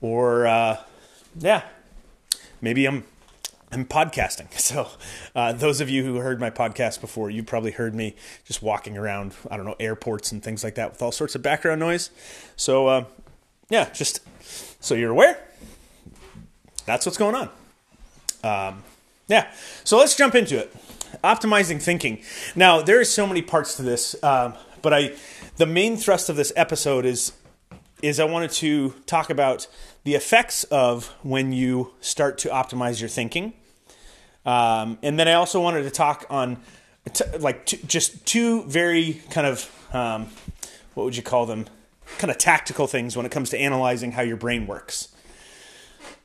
or 0.01 0.47
uh, 0.47 0.77
yeah, 1.39 1.63
maybe 2.61 2.85
I'm 2.85 3.03
I'm 3.73 3.85
podcasting. 3.85 4.47
So, 4.63 4.87
uh, 5.35 5.51
those 5.53 5.81
of 5.81 5.89
you 5.89 6.05
who 6.05 6.17
heard 6.17 6.39
my 6.39 6.49
podcast 6.49 7.01
before, 7.01 7.29
you 7.29 7.43
probably 7.43 7.71
heard 7.71 7.93
me 7.93 8.15
just 8.45 8.61
walking 8.61 8.97
around, 8.97 9.33
I 9.51 9.57
don't 9.57 9.65
know, 9.65 9.75
airports 9.79 10.31
and 10.31 10.41
things 10.41 10.63
like 10.63 10.75
that 10.75 10.91
with 10.91 11.01
all 11.01 11.11
sorts 11.11 11.35
of 11.35 11.41
background 11.41 11.79
noise. 11.79 12.09
So, 12.55 12.87
uh, 12.87 13.05
yeah, 13.69 13.89
just 13.91 14.21
so 14.81 14.95
you're 14.95 15.11
aware, 15.11 15.37
that's 16.85 17.05
what's 17.05 17.17
going 17.17 17.35
on. 17.35 17.49
Um, 18.43 18.83
yeah, 19.27 19.51
so 19.83 19.97
let's 19.97 20.15
jump 20.15 20.35
into 20.35 20.57
it. 20.57 20.73
Optimizing 21.23 21.81
thinking. 21.81 22.21
Now, 22.55 22.81
there 22.81 23.01
is 23.01 23.11
so 23.11 23.27
many 23.27 23.41
parts 23.41 23.75
to 23.75 23.81
this, 23.81 24.15
um, 24.23 24.53
but 24.81 24.93
I, 24.93 25.13
the 25.57 25.65
main 25.65 25.97
thrust 25.97 26.29
of 26.29 26.35
this 26.35 26.53
episode 26.55 27.05
is 27.05 27.33
is 28.03 28.19
I 28.19 28.25
wanted 28.25 28.51
to 28.51 28.93
talk 29.05 29.29
about 29.29 29.65
the 30.03 30.13
effects 30.13 30.65
of 30.65 31.07
when 31.23 31.53
you 31.53 31.93
start 32.01 32.37
to 32.39 32.49
optimize 32.49 32.99
your 32.99 33.07
thinking. 33.07 33.53
Um, 34.45 34.99
and 35.01 35.17
then 35.17 35.29
I 35.29 35.33
also 35.33 35.61
wanted 35.61 35.83
to 35.83 35.89
talk 35.89 36.25
on 36.29 36.57
t- 37.13 37.23
like 37.39 37.65
t- 37.65 37.79
just 37.87 38.25
two 38.25 38.63
very 38.63 39.21
kind 39.29 39.47
of 39.47 39.71
um, 39.93 40.27
what 40.95 41.05
would 41.05 41.15
you 41.15 41.23
call 41.23 41.45
them? 41.45 41.65
Kind 42.17 42.29
of 42.29 42.37
tactical 42.37 42.87
things 42.87 43.15
when 43.15 43.25
it 43.25 43.31
comes 43.31 43.49
to 43.51 43.57
analyzing 43.57 44.11
how 44.11 44.21
your 44.21 44.35
brain 44.35 44.67
works. 44.67 45.07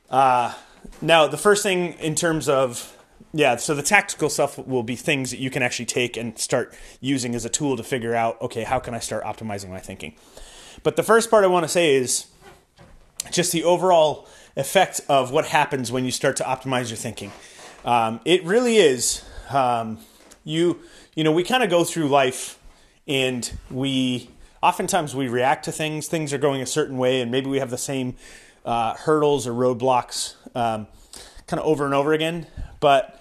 Uh, 0.09 0.53
now, 1.01 1.27
the 1.27 1.37
first 1.37 1.63
thing 1.63 1.93
in 1.93 2.13
terms 2.13 2.49
of 2.49 2.97
yeah, 3.31 3.55
so 3.55 3.73
the 3.73 3.83
tactical 3.83 4.29
stuff 4.29 4.57
will 4.57 4.83
be 4.83 4.97
things 4.97 5.31
that 5.31 5.39
you 5.39 5.49
can 5.49 5.63
actually 5.63 5.85
take 5.85 6.17
and 6.17 6.37
start 6.37 6.75
using 6.99 7.35
as 7.35 7.45
a 7.45 7.49
tool 7.49 7.77
to 7.77 7.83
figure 7.83 8.15
out 8.15 8.41
okay, 8.41 8.63
how 8.63 8.79
can 8.79 8.93
I 8.93 8.99
start 8.99 9.23
optimizing 9.23 9.69
my 9.69 9.79
thinking? 9.79 10.15
But 10.83 10.95
the 10.95 11.03
first 11.03 11.29
part 11.29 11.43
I 11.43 11.47
want 11.47 11.63
to 11.63 11.69
say 11.69 11.95
is 11.95 12.27
just 13.31 13.51
the 13.51 13.63
overall 13.63 14.27
effect 14.55 15.01
of 15.09 15.31
what 15.31 15.45
happens 15.45 15.91
when 15.91 16.05
you 16.05 16.11
start 16.11 16.35
to 16.37 16.43
optimize 16.43 16.89
your 16.89 16.97
thinking. 16.97 17.31
Um, 17.85 18.19
it 18.25 18.43
really 18.43 18.77
is. 18.77 19.23
Um, 19.49 19.99
you 20.43 20.79
you 21.15 21.23
know 21.23 21.31
we 21.31 21.43
kind 21.43 21.63
of 21.63 21.69
go 21.69 21.83
through 21.83 22.07
life 22.07 22.59
and 23.07 23.51
we 23.69 24.29
oftentimes 24.61 25.15
we 25.15 25.27
react 25.27 25.65
to 25.65 25.71
things. 25.71 26.07
Things 26.07 26.33
are 26.33 26.37
going 26.37 26.61
a 26.61 26.65
certain 26.65 26.97
way, 26.97 27.21
and 27.21 27.31
maybe 27.31 27.49
we 27.49 27.59
have 27.59 27.69
the 27.69 27.77
same 27.77 28.15
uh, 28.65 28.93
hurdles 28.93 29.47
or 29.47 29.53
roadblocks 29.53 30.35
um, 30.55 30.87
kind 31.47 31.59
of 31.59 31.65
over 31.65 31.85
and 31.85 31.93
over 31.93 32.13
again. 32.13 32.45
But 32.79 33.19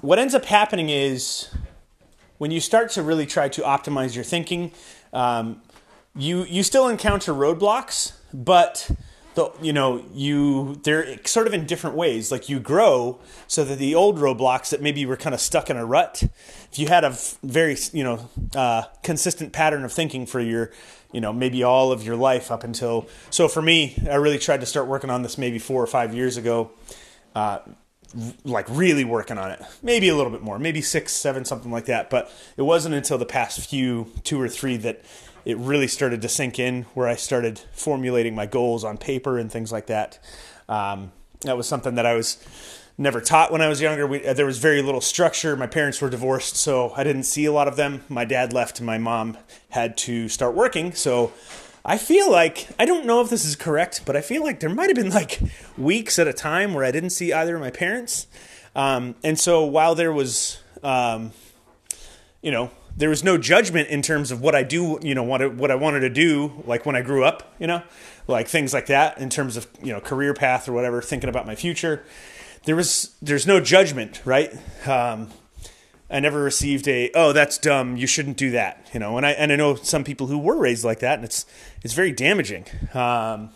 what 0.00 0.18
ends 0.18 0.34
up 0.34 0.46
happening 0.46 0.88
is 0.88 1.48
when 2.38 2.50
you 2.50 2.60
start 2.60 2.90
to 2.92 3.02
really 3.02 3.26
try 3.26 3.48
to 3.48 3.62
optimize 3.62 4.14
your 4.14 4.24
thinking, 4.24 4.72
um, 5.12 5.60
you 6.16 6.44
you 6.44 6.62
still 6.62 6.88
encounter 6.88 7.32
roadblocks, 7.32 8.12
but 8.32 8.90
the, 9.34 9.50
you 9.60 9.72
know 9.72 10.04
you 10.12 10.80
they're 10.84 11.18
sort 11.24 11.46
of 11.46 11.54
in 11.54 11.66
different 11.66 11.96
ways. 11.96 12.30
Like 12.30 12.48
you 12.48 12.60
grow 12.60 13.18
so 13.46 13.64
that 13.64 13.78
the 13.78 13.94
old 13.94 14.18
roadblocks 14.18 14.70
that 14.70 14.80
maybe 14.80 15.00
you 15.00 15.08
were 15.08 15.16
kind 15.16 15.34
of 15.34 15.40
stuck 15.40 15.70
in 15.70 15.76
a 15.76 15.84
rut 15.84 16.22
if 16.70 16.78
you 16.78 16.88
had 16.88 17.04
a 17.04 17.16
very 17.42 17.76
you 17.92 18.04
know 18.04 18.28
uh, 18.54 18.82
consistent 19.02 19.52
pattern 19.52 19.84
of 19.84 19.92
thinking 19.92 20.26
for 20.26 20.40
your 20.40 20.70
you 21.12 21.20
know 21.20 21.32
maybe 21.32 21.62
all 21.62 21.92
of 21.92 22.04
your 22.04 22.16
life 22.16 22.50
up 22.50 22.64
until 22.64 23.08
so 23.30 23.46
for 23.46 23.62
me 23.62 23.96
i 24.10 24.16
really 24.16 24.38
tried 24.38 24.58
to 24.58 24.66
start 24.66 24.88
working 24.88 25.10
on 25.10 25.22
this 25.22 25.38
maybe 25.38 25.60
four 25.60 25.80
or 25.80 25.86
five 25.86 26.12
years 26.12 26.36
ago 26.36 26.72
uh, 27.36 27.58
like 28.44 28.66
really 28.68 29.04
working 29.04 29.38
on 29.38 29.50
it. 29.50 29.60
Maybe 29.82 30.08
a 30.08 30.16
little 30.16 30.30
bit 30.30 30.42
more 30.42 30.58
maybe 30.58 30.80
six 30.80 31.12
seven 31.12 31.44
something 31.44 31.70
like 31.70 31.86
that 31.86 32.10
but 32.10 32.30
it 32.56 32.62
wasn't 32.62 32.94
until 32.94 33.18
the 33.18 33.26
past 33.26 33.68
few 33.68 34.10
two 34.22 34.40
or 34.40 34.48
three 34.48 34.76
that 34.78 35.02
it 35.44 35.56
really 35.58 35.88
started 35.88 36.22
to 36.22 36.28
sink 36.28 36.58
in 36.58 36.82
where 36.94 37.08
I 37.08 37.16
started 37.16 37.60
formulating 37.72 38.34
my 38.34 38.46
goals 38.46 38.84
on 38.84 38.96
paper 38.96 39.38
and 39.38 39.50
things 39.50 39.70
like 39.72 39.86
that. 39.86 40.18
Um, 40.68 41.12
that 41.42 41.56
was 41.56 41.68
something 41.68 41.96
that 41.96 42.06
I 42.06 42.14
was 42.14 42.38
never 42.96 43.20
taught 43.20 43.52
when 43.52 43.60
I 43.60 43.68
was 43.68 43.80
younger. 43.80 44.06
We, 44.06 44.18
there 44.20 44.46
was 44.46 44.58
very 44.58 44.80
little 44.80 45.00
structure. 45.00 45.56
My 45.56 45.66
parents 45.66 46.00
were 46.00 46.10
divorced, 46.10 46.56
so 46.56 46.92
I 46.96 47.04
didn't 47.04 47.24
see 47.24 47.44
a 47.44 47.52
lot 47.52 47.68
of 47.68 47.76
them. 47.76 48.04
My 48.08 48.24
dad 48.24 48.52
left, 48.52 48.80
my 48.80 48.98
mom 48.98 49.36
had 49.70 49.96
to 49.98 50.28
start 50.28 50.54
working. 50.54 50.92
So 50.92 51.32
I 51.84 51.98
feel 51.98 52.30
like 52.30 52.68
I 52.78 52.86
don't 52.86 53.04
know 53.04 53.20
if 53.20 53.30
this 53.30 53.44
is 53.44 53.56
correct, 53.56 54.02
but 54.06 54.16
I 54.16 54.20
feel 54.20 54.42
like 54.42 54.60
there 54.60 54.70
might 54.70 54.88
have 54.88 54.96
been 54.96 55.10
like 55.10 55.40
weeks 55.76 56.18
at 56.18 56.26
a 56.26 56.32
time 56.32 56.72
where 56.72 56.84
I 56.84 56.90
didn't 56.90 57.10
see 57.10 57.32
either 57.32 57.56
of 57.56 57.60
my 57.60 57.70
parents. 57.70 58.26
Um, 58.74 59.14
and 59.22 59.38
so 59.38 59.64
while 59.64 59.94
there 59.94 60.12
was, 60.12 60.58
um, 60.82 61.32
you 62.42 62.50
know, 62.50 62.70
there 62.96 63.08
was 63.08 63.24
no 63.24 63.36
judgment 63.36 63.88
in 63.88 64.02
terms 64.02 64.30
of 64.30 64.40
what 64.40 64.54
I 64.54 64.62
do, 64.62 64.98
you 65.02 65.14
know, 65.14 65.22
what 65.22 65.42
I, 65.42 65.46
what 65.46 65.70
I 65.70 65.74
wanted 65.74 66.00
to 66.00 66.10
do, 66.10 66.62
like 66.66 66.86
when 66.86 66.94
I 66.94 67.02
grew 67.02 67.24
up, 67.24 67.54
you 67.58 67.66
know, 67.66 67.82
like 68.26 68.48
things 68.48 68.72
like 68.72 68.86
that 68.86 69.18
in 69.18 69.30
terms 69.30 69.56
of 69.56 69.66
you 69.82 69.92
know 69.92 70.00
career 70.00 70.34
path 70.34 70.68
or 70.68 70.72
whatever, 70.72 71.02
thinking 71.02 71.28
about 71.28 71.46
my 71.46 71.54
future. 71.54 72.04
There 72.64 72.76
was 72.76 73.14
there's 73.20 73.46
no 73.46 73.60
judgment, 73.60 74.22
right? 74.24 74.52
Um, 74.86 75.30
I 76.10 76.20
never 76.20 76.42
received 76.42 76.86
a 76.86 77.10
oh 77.14 77.32
that's 77.32 77.58
dumb, 77.58 77.96
you 77.96 78.06
shouldn't 78.06 78.36
do 78.36 78.52
that, 78.52 78.88
you 78.94 79.00
know. 79.00 79.16
And 79.16 79.26
I 79.26 79.32
and 79.32 79.52
I 79.52 79.56
know 79.56 79.74
some 79.74 80.04
people 80.04 80.28
who 80.28 80.38
were 80.38 80.56
raised 80.56 80.84
like 80.84 81.00
that, 81.00 81.14
and 81.14 81.24
it's 81.24 81.46
it's 81.82 81.94
very 81.94 82.12
damaging. 82.12 82.66
Um, 82.94 83.50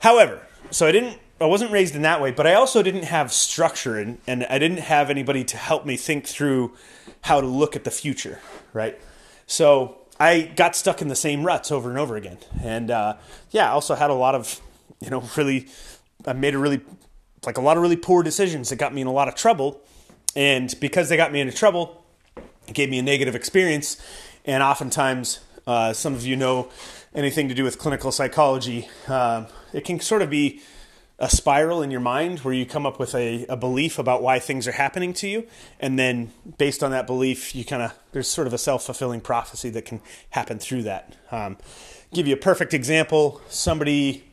however, 0.00 0.42
so 0.70 0.86
I 0.86 0.92
didn't 0.92 1.18
I 1.40 1.46
wasn't 1.46 1.70
raised 1.70 1.96
in 1.96 2.02
that 2.02 2.20
way, 2.20 2.32
but 2.32 2.46
I 2.46 2.52
also 2.52 2.82
didn't 2.82 3.04
have 3.04 3.32
structure 3.32 3.96
and, 3.96 4.18
and 4.26 4.44
I 4.44 4.58
didn't 4.58 4.80
have 4.80 5.08
anybody 5.08 5.42
to 5.44 5.56
help 5.56 5.86
me 5.86 5.96
think 5.96 6.26
through 6.26 6.74
how 7.22 7.40
to 7.40 7.46
look 7.46 7.74
at 7.74 7.84
the 7.84 7.90
future, 7.90 8.40
right? 8.74 9.00
So 9.46 9.96
I 10.18 10.42
got 10.42 10.76
stuck 10.76 11.00
in 11.00 11.08
the 11.08 11.16
same 11.16 11.42
ruts 11.42 11.72
over 11.72 11.88
and 11.88 11.98
over 11.98 12.16
again. 12.16 12.36
And 12.62 12.90
uh, 12.90 13.16
yeah, 13.52 13.70
I 13.70 13.70
also 13.70 13.94
had 13.94 14.10
a 14.10 14.14
lot 14.14 14.34
of, 14.34 14.60
you 15.00 15.08
know, 15.08 15.22
really, 15.34 15.68
I 16.26 16.34
made 16.34 16.54
a 16.54 16.58
really, 16.58 16.82
like 17.46 17.56
a 17.56 17.62
lot 17.62 17.78
of 17.78 17.82
really 17.82 17.96
poor 17.96 18.22
decisions 18.22 18.68
that 18.68 18.76
got 18.76 18.92
me 18.92 19.00
in 19.00 19.06
a 19.06 19.12
lot 19.12 19.26
of 19.26 19.34
trouble. 19.34 19.80
And 20.36 20.74
because 20.78 21.08
they 21.08 21.16
got 21.16 21.32
me 21.32 21.40
into 21.40 21.54
trouble, 21.54 22.04
it 22.68 22.74
gave 22.74 22.90
me 22.90 22.98
a 22.98 23.02
negative 23.02 23.34
experience. 23.34 23.96
And 24.44 24.62
oftentimes, 24.62 25.40
uh, 25.66 25.94
some 25.94 26.12
of 26.12 26.26
you 26.26 26.36
know 26.36 26.68
anything 27.14 27.48
to 27.48 27.54
do 27.54 27.64
with 27.64 27.78
clinical 27.78 28.12
psychology, 28.12 28.90
uh, 29.08 29.46
it 29.72 29.86
can 29.86 30.00
sort 30.00 30.20
of 30.20 30.28
be 30.28 30.60
a 31.20 31.28
spiral 31.28 31.82
in 31.82 31.90
your 31.90 32.00
mind 32.00 32.40
where 32.40 32.54
you 32.54 32.64
come 32.64 32.86
up 32.86 32.98
with 32.98 33.14
a, 33.14 33.44
a 33.46 33.56
belief 33.56 33.98
about 33.98 34.22
why 34.22 34.38
things 34.38 34.66
are 34.66 34.72
happening 34.72 35.12
to 35.12 35.28
you. 35.28 35.46
And 35.78 35.98
then 35.98 36.32
based 36.56 36.82
on 36.82 36.90
that 36.92 37.06
belief 37.06 37.54
you 37.54 37.64
kind 37.64 37.82
of 37.82 37.94
there's 38.12 38.26
sort 38.26 38.46
of 38.46 38.54
a 38.54 38.58
self-fulfilling 38.58 39.20
prophecy 39.20 39.68
that 39.70 39.84
can 39.84 40.00
happen 40.30 40.58
through 40.58 40.84
that. 40.84 41.14
Um, 41.30 41.58
give 42.12 42.26
you 42.26 42.34
a 42.34 42.38
perfect 42.38 42.72
example. 42.72 43.40
Somebody 43.48 44.24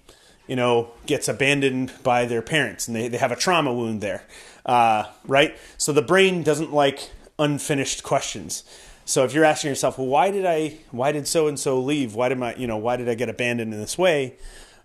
you 0.47 0.55
know 0.55 0.91
gets 1.05 1.27
abandoned 1.27 1.91
by 2.03 2.25
their 2.25 2.41
parents 2.41 2.87
and 2.87 2.95
they, 2.95 3.09
they 3.09 3.17
have 3.17 3.33
a 3.33 3.35
trauma 3.35 3.73
wound 3.73 3.99
there 3.99 4.23
uh, 4.65 5.05
right? 5.25 5.57
So 5.77 5.91
the 5.93 6.01
brain 6.01 6.43
doesn't 6.43 6.73
like 6.73 7.09
unfinished 7.39 8.03
questions. 8.03 8.63
So 9.05 9.23
if 9.23 9.33
you're 9.33 9.45
asking 9.45 9.69
yourself 9.69 9.97
well 9.97 10.07
why 10.07 10.31
did 10.31 10.45
i 10.45 10.77
why 10.91 11.11
did 11.11 11.27
so 11.27 11.47
and 11.47 11.59
so 11.59 11.81
leave? 11.81 12.15
Why 12.15 12.29
did 12.29 12.37
my 12.37 12.55
you 12.55 12.67
know 12.67 12.77
why 12.77 12.95
did 12.95 13.09
i 13.09 13.13
get 13.13 13.27
abandoned 13.27 13.73
in 13.73 13.79
this 13.81 13.97
way? 13.97 14.35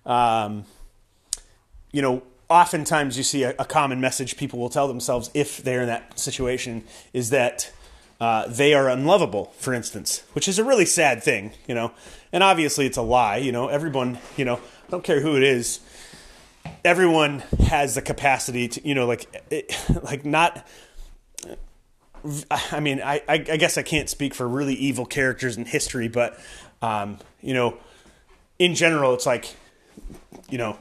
Um, 0.04 0.64
you 1.92 2.02
know, 2.02 2.22
oftentimes 2.48 3.16
you 3.16 3.22
see 3.22 3.44
a, 3.44 3.54
a, 3.58 3.64
common 3.64 4.00
message 4.00 4.36
people 4.36 4.58
will 4.58 4.68
tell 4.68 4.88
themselves 4.88 5.30
if 5.32 5.62
they're 5.62 5.82
in 5.82 5.86
that 5.86 6.18
situation 6.18 6.84
is 7.12 7.30
that 7.30 7.72
uh, 8.20 8.46
they 8.46 8.74
are 8.74 8.88
unlovable, 8.88 9.46
for 9.58 9.74
instance, 9.74 10.22
which 10.32 10.46
is 10.46 10.58
a 10.58 10.64
really 10.64 10.84
sad 10.84 11.22
thing, 11.22 11.52
you 11.66 11.74
know. 11.74 11.92
And 12.32 12.42
obviously, 12.42 12.86
it's 12.86 12.96
a 12.96 13.02
lie. 13.02 13.38
You 13.38 13.50
know, 13.50 13.68
everyone, 13.68 14.18
you 14.36 14.44
know, 14.44 14.56
I 14.56 14.90
don't 14.90 15.02
care 15.02 15.20
who 15.20 15.36
it 15.36 15.42
is. 15.42 15.80
Everyone 16.84 17.40
has 17.66 17.96
the 17.96 18.02
capacity 18.02 18.68
to, 18.68 18.86
you 18.86 18.94
know, 18.94 19.06
like, 19.06 19.26
it, 19.50 19.76
like 20.04 20.24
not. 20.24 20.66
I 22.70 22.78
mean, 22.78 23.02
I, 23.02 23.22
I 23.26 23.38
guess 23.38 23.76
I 23.76 23.82
can't 23.82 24.08
speak 24.08 24.34
for 24.34 24.46
really 24.46 24.74
evil 24.74 25.04
characters 25.04 25.56
in 25.56 25.64
history, 25.64 26.06
but, 26.06 26.38
um, 26.80 27.18
you 27.40 27.54
know, 27.54 27.78
in 28.60 28.76
general, 28.76 29.14
it's 29.14 29.26
like, 29.26 29.56
you 30.48 30.58
know, 30.58 30.78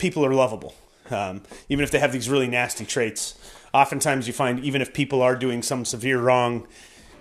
people 0.00 0.24
are 0.24 0.34
lovable, 0.34 0.74
um, 1.10 1.42
even 1.68 1.84
if 1.84 1.92
they 1.92 2.00
have 2.00 2.12
these 2.12 2.28
really 2.28 2.48
nasty 2.48 2.84
traits. 2.84 3.38
Oftentimes, 3.72 4.26
you 4.26 4.32
find 4.32 4.58
even 4.64 4.82
if 4.82 4.92
people 4.92 5.22
are 5.22 5.36
doing 5.36 5.62
some 5.62 5.84
severe 5.84 6.20
wrong, 6.20 6.66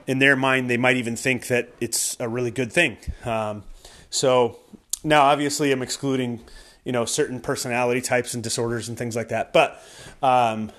in 0.08 0.18
their 0.18 0.36
mind, 0.36 0.72
they 0.72 0.78
might 0.78 0.98
even 0.98 1.16
think 1.16 1.48
that 1.48 1.70
it's 1.80 2.18
a 2.20 2.28
really 2.28 2.50
good 2.50 2.74
thing. 2.74 2.98
Um, 3.26 3.64
so 4.10 4.58
now, 5.04 5.22
obviously, 5.22 5.72
I'm 5.72 5.84
excluding 5.84 6.40
you 6.84 6.92
know 6.92 7.06
certain 7.06 7.40
personality 7.40 8.02
types 8.02 8.34
and 8.34 8.42
disorders 8.42 8.90
and 8.90 8.98
things 8.98 9.16
like 9.16 9.30
that, 9.30 9.54
but 9.54 9.80
um, 10.24 10.72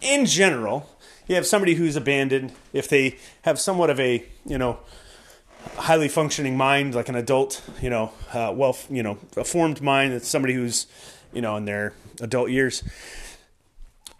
in 0.00 0.24
general, 0.24 0.88
you 1.28 1.34
have 1.34 1.46
somebody 1.46 1.74
who's 1.74 1.96
abandoned 1.96 2.52
if 2.72 2.88
they 2.88 3.18
have 3.42 3.60
somewhat 3.60 3.90
of 3.90 4.00
a 4.00 4.24
you 4.46 4.56
know 4.56 4.78
highly 5.76 6.08
functioning 6.08 6.56
mind 6.56 6.94
like 6.94 7.08
an 7.08 7.14
adult 7.14 7.62
you 7.80 7.88
know 7.88 8.10
uh, 8.32 8.52
well 8.54 8.76
you 8.90 9.02
know 9.02 9.16
a 9.36 9.44
formed 9.44 9.80
mind 9.80 10.12
it's 10.12 10.28
somebody 10.28 10.54
who's 10.54 10.86
you 11.32 11.40
know, 11.42 11.56
in 11.56 11.64
their 11.64 11.94
adult 12.20 12.50
years. 12.50 12.82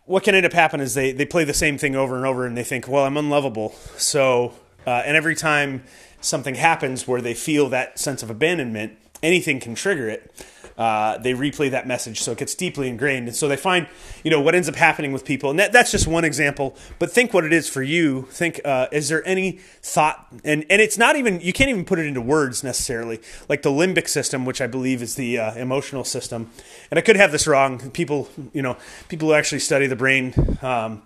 What 0.04 0.24
can 0.24 0.34
end 0.34 0.46
up 0.46 0.52
happening 0.52 0.84
is 0.84 0.94
they, 0.94 1.12
they 1.12 1.24
play 1.24 1.44
the 1.44 1.54
same 1.54 1.78
thing 1.78 1.94
over 1.94 2.16
and 2.16 2.26
over 2.26 2.44
and 2.46 2.56
they 2.56 2.64
think, 2.64 2.88
well, 2.88 3.04
I'm 3.04 3.16
unlovable. 3.16 3.70
So, 3.96 4.54
uh, 4.86 5.02
and 5.06 5.16
every 5.16 5.36
time 5.36 5.84
something 6.20 6.56
happens 6.56 7.06
where 7.06 7.20
they 7.20 7.34
feel 7.34 7.68
that 7.68 7.98
sense 7.98 8.22
of 8.22 8.30
abandonment, 8.30 8.98
anything 9.22 9.60
can 9.60 9.74
trigger 9.74 10.08
it 10.08 10.30
uh, 10.76 11.18
they 11.18 11.34
replay 11.34 11.70
that 11.70 11.86
message 11.86 12.22
so 12.22 12.32
it 12.32 12.38
gets 12.38 12.54
deeply 12.54 12.88
ingrained. 12.88 13.28
And 13.28 13.36
so 13.36 13.48
they 13.48 13.56
find 13.56 13.86
you 14.24 14.30
know 14.30 14.40
what 14.40 14.54
ends 14.54 14.68
up 14.68 14.74
happening 14.74 15.12
with 15.12 15.24
people. 15.24 15.50
And 15.50 15.58
that, 15.58 15.72
that's 15.72 15.90
just 15.90 16.06
one 16.06 16.24
example. 16.24 16.76
But 16.98 17.10
think 17.10 17.34
what 17.34 17.44
it 17.44 17.52
is 17.52 17.68
for 17.68 17.82
you. 17.82 18.22
Think 18.30 18.60
uh, 18.64 18.88
is 18.92 19.08
there 19.08 19.26
any 19.26 19.52
thought? 19.82 20.26
And 20.44 20.64
and 20.70 20.80
it's 20.80 20.98
not 20.98 21.16
even 21.16 21.40
you 21.40 21.52
can't 21.52 21.70
even 21.70 21.84
put 21.84 21.98
it 21.98 22.06
into 22.06 22.20
words 22.20 22.62
necessarily. 22.62 23.20
Like 23.48 23.62
the 23.62 23.70
limbic 23.70 24.08
system 24.08 24.44
which 24.44 24.60
i 24.60 24.66
believe 24.66 25.02
is 25.02 25.14
the 25.14 25.38
uh, 25.38 25.54
emotional 25.54 26.04
system. 26.04 26.50
And 26.90 26.98
i 26.98 27.00
could 27.00 27.16
have 27.16 27.32
this 27.32 27.46
wrong. 27.46 27.90
People 27.90 28.28
you 28.52 28.62
know 28.62 28.76
people 29.08 29.28
who 29.28 29.34
actually 29.34 29.60
study 29.60 29.86
the 29.86 29.96
brain 29.96 30.34
um, 30.62 31.02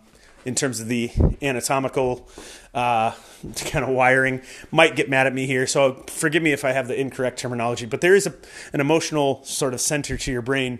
in 0.47 0.55
terms 0.55 0.81
of 0.81 0.88
the 0.88 1.11
anatomical 1.43 2.29
uh, 2.75 3.12
kind 3.67 3.85
of 3.85 3.91
wiring 3.91 4.41
might 4.71 4.97
get 4.97 5.11
mad 5.11 5.26
at 5.26 5.35
me 5.35 5.47
here. 5.47 5.67
So 5.67 6.05
forgive 6.09 6.43
me 6.43 6.53
if 6.53 6.65
I 6.65 6.73
have 6.73 6.88
the 6.88 6.99
incorrect 6.99 7.38
terminology, 7.38 7.87
but 7.87 8.00
there 8.00 8.15
is 8.15 8.26
a, 8.26 8.35
an 8.73 8.81
emotional 8.81 9.45
sort 9.45 9.75
of 9.75 9.81
center 9.81 10.17
to 10.17 10.33
your 10.33 10.43
brain 10.43 10.79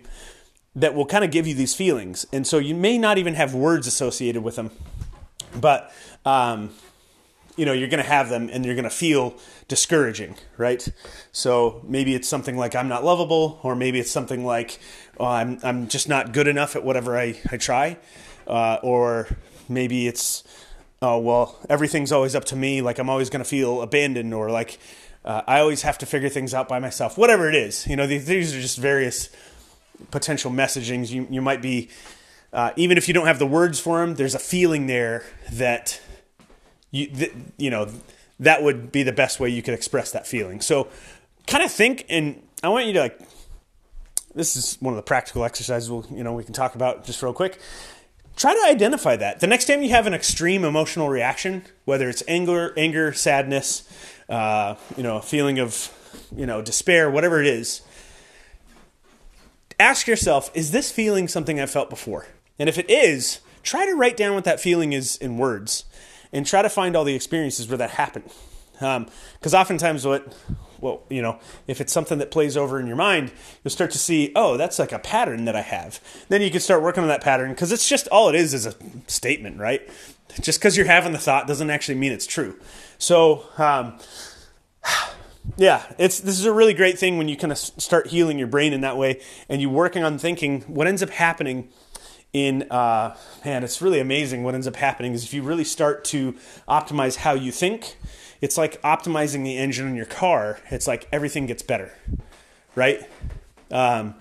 that 0.75 0.95
will 0.95 1.07
kind 1.07 1.25
of 1.25 1.31
give 1.31 1.47
you 1.47 1.55
these 1.55 1.75
feelings. 1.75 2.27
And 2.33 2.47
so 2.47 2.59
you 2.59 2.75
may 2.75 2.99
not 2.99 3.19
even 3.19 3.35
have 3.35 3.55
words 3.55 3.87
associated 3.87 4.43
with 4.43 4.57
them, 4.57 4.71
but, 5.59 5.91
um, 6.25 6.71
you 7.57 7.65
know, 7.65 7.73
you're 7.73 7.89
going 7.89 8.03
to 8.03 8.09
have 8.09 8.29
them 8.29 8.51
and 8.53 8.65
you're 8.65 8.75
going 8.75 8.85
to 8.85 8.91
feel 8.91 9.35
discouraging, 9.69 10.37
right? 10.59 10.87
So 11.33 11.83
maybe 11.89 12.15
it's 12.15 12.29
something 12.29 12.59
like 12.59 12.75
I'm 12.77 12.89
not 12.89 13.05
lovable, 13.05 13.59
or 13.63 13.75
maybe 13.75 13.99
it's 13.99 14.11
something 14.11 14.45
like 14.45 14.79
oh, 15.19 15.25
I'm, 15.25 15.59
I'm 15.63 15.89
just 15.89 16.09
not 16.09 16.33
good 16.33 16.47
enough 16.47 16.77
at 16.77 16.85
whatever 16.85 17.19
I, 17.19 17.41
I 17.51 17.57
try, 17.57 17.97
uh, 18.47 18.79
or 18.83 19.29
maybe 19.69 20.07
it's 20.07 20.45
oh 21.03 21.19
well 21.19 21.59
everything's 21.69 22.13
always 22.13 22.35
up 22.35 22.45
to 22.45 22.57
me 22.57 22.81
like 22.83 22.99
i'm 22.99 23.11
always 23.11 23.31
going 23.31 23.43
to 23.43 23.49
feel 23.49 23.83
abandoned 23.83 24.33
or 24.33 24.51
like 24.51 24.79
uh, 25.25 25.43
i 25.47 25.61
always 25.61 25.83
have 25.83 25.99
to 25.99 26.07
figure 26.07 26.29
things 26.29 26.55
out 26.55 26.69
by 26.69 26.79
myself 26.79 27.19
whatever 27.19 27.49
it 27.49 27.55
is 27.55 27.87
you 27.87 27.97
know 27.97 28.07
these, 28.07 28.27
these 28.27 28.55
are 28.55 28.61
just 28.61 28.79
various 28.79 29.29
potential 30.11 30.51
messagings 30.51 31.11
you, 31.11 31.27
you 31.31 31.41
might 31.43 31.63
be 31.63 31.89
uh, 32.53 32.73
even 32.77 32.97
if 32.97 33.09
you 33.09 33.13
don't 33.13 33.27
have 33.27 33.39
the 33.39 33.47
words 33.47 33.79
for 33.79 33.99
them 33.99 34.15
there's 34.15 34.35
a 34.35 34.39
feeling 34.39 34.87
there 34.87 35.25
that 35.53 36.01
you 36.91 37.07
th- 37.09 37.33
you 37.59 37.71
know 37.71 37.91
that 38.41 38.63
would 38.63 38.93
be 38.93 39.03
the 39.03 39.13
best 39.13 39.41
way 39.41 39.49
you 39.49 39.63
could 39.63 39.75
express 39.75 40.13
that 40.13 40.27
feeling. 40.27 40.61
So 40.61 40.89
kind 41.47 41.65
of 41.65 41.71
think 41.71 42.05
and 42.09 42.43
I 42.63 42.69
want 42.69 42.87
you 42.87 42.93
to 42.95 43.01
like 43.01 43.21
this 44.35 44.57
is 44.57 44.77
one 44.81 44.93
of 44.93 44.97
the 44.97 45.03
practical 45.03 45.45
exercises 45.45 45.91
we'll, 45.91 46.07
you 46.11 46.23
know 46.25 46.33
we 46.33 46.45
can 46.45 46.53
talk 46.53 46.75
about 46.75 47.05
just 47.05 47.23
real 47.23 47.33
quick. 47.33 47.61
Try 48.37 48.53
to 48.53 48.65
identify 48.69 49.17
that. 49.17 49.41
The 49.41 49.47
next 49.47 49.65
time 49.65 49.83
you 49.83 49.89
have 49.91 50.07
an 50.07 50.13
extreme 50.13 50.63
emotional 50.63 51.09
reaction, 51.09 51.65
whether 51.87 52.09
it's 52.09 52.23
anger, 52.29 52.75
anger, 52.77 53.15
sadness, 53.15 53.89
uh, 54.29 54.75
you 54.95 55.03
know, 55.03 55.17
a 55.17 55.23
feeling 55.23 55.59
of, 55.59 55.91
you 56.37 56.45
know, 56.45 56.61
despair, 56.61 57.11
whatever 57.11 57.41
it 57.41 57.47
is, 57.47 57.81
ask 59.81 60.07
yourself, 60.07 60.51
is 60.55 60.71
this 60.71 60.93
feeling 60.93 61.29
something 61.29 61.59
I've 61.59 61.71
felt 61.71 61.89
before? 61.89 62.27
And 62.59 62.69
if 62.69 62.77
it 62.77 62.91
is, 62.91 63.41
try 63.63 63.87
to 63.87 63.95
write 63.95 64.19
down 64.19 64.35
what 64.35 64.45
that 64.45 64.61
feeling 64.61 64.93
is 64.93 65.17
in 65.17 65.39
words 65.39 65.85
and 66.31 66.47
try 66.47 66.61
to 66.61 66.69
find 66.69 66.95
all 66.95 67.05
the 67.05 67.15
experiences 67.15 67.69
where 67.69 67.79
that 67.79 67.91
happened. 67.91 68.31
Because 68.75 69.55
um, 69.55 69.61
oftentimes, 69.61 70.07
what, 70.07 70.37
well, 70.81 71.03
you 71.09 71.23
know, 71.23 71.39
if 71.67 71.81
it's 71.81 71.93
something 71.93 72.19
that 72.19 72.31
plays 72.31 72.57
over 72.57 72.79
in 72.81 72.87
your 72.87 72.97
mind, 72.97 73.33
you'll 73.63 73.71
start 73.71 73.91
to 73.93 73.99
see, 73.99 74.33
oh, 74.35 74.57
that's 74.57 74.79
like 74.79 74.93
a 74.93 74.99
pattern 74.99 75.45
that 75.45 75.57
I 75.57 75.63
have. 75.63 76.01
Then 76.29 76.43
you 76.43 76.51
can 76.51 76.61
start 76.61 76.83
working 76.83 77.03
on 77.03 77.09
that 77.09 77.23
pattern 77.23 77.51
because 77.51 77.73
it's 77.73 77.89
just 77.89 78.09
all 78.09 78.29
it 78.29 78.35
is 78.35 78.55
is 78.55 78.67
a 78.67 78.75
statement, 79.07 79.59
right? 79.59 79.89
Just 80.41 80.59
because 80.59 80.77
you're 80.77 80.87
having 80.87 81.13
the 81.13 81.19
thought 81.19 81.47
doesn't 81.47 81.71
actually 81.71 81.97
mean 81.97 82.13
it's 82.13 82.27
true. 82.27 82.59
So, 82.99 83.45
um, 83.59 83.99
yeah, 85.57 85.83
it's 85.99 86.21
this 86.21 86.39
is 86.39 86.45
a 86.45 86.53
really 86.53 86.75
great 86.75 86.99
thing 86.99 87.19
when 87.19 87.29
you 87.29 87.37
kind 87.37 87.53
of 87.53 87.59
start 87.59 88.09
healing 88.09 88.39
your 88.39 88.49
brain 88.49 88.73
in 88.73 88.81
that 88.83 88.97
way, 88.97 89.21
and 89.49 89.63
you're 89.63 89.71
working 89.71 90.03
on 90.03 90.19
thinking. 90.19 90.63
What 90.63 90.87
ends 90.87 91.03
up 91.03 91.11
happening 91.11 91.69
in 92.33 92.65
uh, 92.71 93.17
man, 93.45 93.65
it's 93.65 93.81
really 93.81 94.01
amazing. 94.01 94.43
What 94.43 94.55
ends 94.55 94.67
up 94.67 94.77
happening 94.77 95.13
is 95.15 95.25
if 95.25 95.33
you 95.33 95.43
really 95.43 95.65
start 95.65 96.05
to 96.07 96.35
optimize 96.69 97.17
how 97.17 97.33
you 97.33 97.51
think, 97.51 97.97
it's 98.41 98.59
like 98.59 98.81
optimizing 98.83 99.45
the 99.45 99.57
engine 99.57 99.87
in 99.89 99.95
your 99.95 100.07
car. 100.07 100.61
It's 100.71 100.87
like 100.87 101.09
everything 101.13 101.47
gets 101.47 101.63
better, 101.63 101.93
right? 102.75 103.01
Um, 103.71 104.15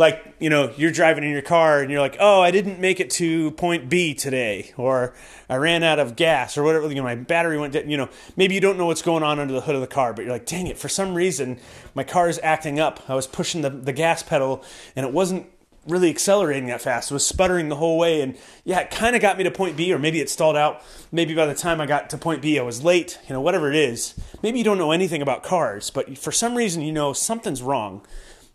like 0.00 0.34
you 0.40 0.48
know 0.48 0.72
you're 0.76 0.90
driving 0.90 1.22
in 1.22 1.30
your 1.30 1.42
car 1.42 1.80
and 1.80 1.90
you're 1.90 2.00
like 2.00 2.16
oh 2.18 2.40
i 2.40 2.50
didn't 2.50 2.80
make 2.80 2.98
it 3.00 3.10
to 3.10 3.50
point 3.52 3.88
b 3.88 4.14
today 4.14 4.72
or 4.76 5.12
i 5.48 5.56
ran 5.56 5.82
out 5.82 5.98
of 5.98 6.16
gas 6.16 6.56
or 6.56 6.62
whatever 6.62 6.88
you 6.88 6.94
know 6.94 7.02
my 7.02 7.14
battery 7.14 7.58
went 7.58 7.74
dead 7.74 7.88
you 7.88 7.98
know 7.98 8.08
maybe 8.34 8.54
you 8.54 8.60
don't 8.60 8.78
know 8.78 8.86
what's 8.86 9.02
going 9.02 9.22
on 9.22 9.38
under 9.38 9.52
the 9.52 9.60
hood 9.60 9.74
of 9.74 9.80
the 9.82 9.86
car 9.86 10.14
but 10.14 10.24
you're 10.24 10.32
like 10.32 10.46
dang 10.46 10.66
it 10.66 10.78
for 10.78 10.88
some 10.88 11.14
reason 11.14 11.58
my 11.94 12.02
car 12.02 12.28
is 12.28 12.40
acting 12.42 12.80
up 12.80 13.02
i 13.08 13.14
was 13.14 13.26
pushing 13.26 13.60
the, 13.60 13.68
the 13.68 13.92
gas 13.92 14.22
pedal 14.22 14.64
and 14.96 15.06
it 15.06 15.12
wasn't 15.12 15.46
really 15.86 16.10
accelerating 16.10 16.66
that 16.66 16.80
fast 16.80 17.10
it 17.10 17.14
was 17.14 17.26
sputtering 17.26 17.68
the 17.68 17.76
whole 17.76 17.98
way 17.98 18.20
and 18.20 18.36
yeah 18.64 18.80
it 18.80 18.90
kind 18.90 19.16
of 19.16 19.22
got 19.22 19.38
me 19.38 19.44
to 19.44 19.50
point 19.50 19.76
b 19.76 19.92
or 19.92 19.98
maybe 19.98 20.20
it 20.20 20.28
stalled 20.28 20.56
out 20.56 20.82
maybe 21.10 21.34
by 21.34 21.46
the 21.46 21.54
time 21.54 21.80
i 21.80 21.86
got 21.86 22.10
to 22.10 22.18
point 22.18 22.42
b 22.42 22.58
i 22.58 22.62
was 22.62 22.84
late 22.84 23.18
you 23.26 23.32
know 23.32 23.40
whatever 23.40 23.70
it 23.70 23.74
is 23.74 24.14
maybe 24.42 24.58
you 24.58 24.64
don't 24.64 24.76
know 24.76 24.92
anything 24.92 25.22
about 25.22 25.42
cars 25.42 25.88
but 25.88 26.18
for 26.18 26.30
some 26.30 26.54
reason 26.54 26.82
you 26.82 26.92
know 26.92 27.14
something's 27.14 27.62
wrong 27.62 28.02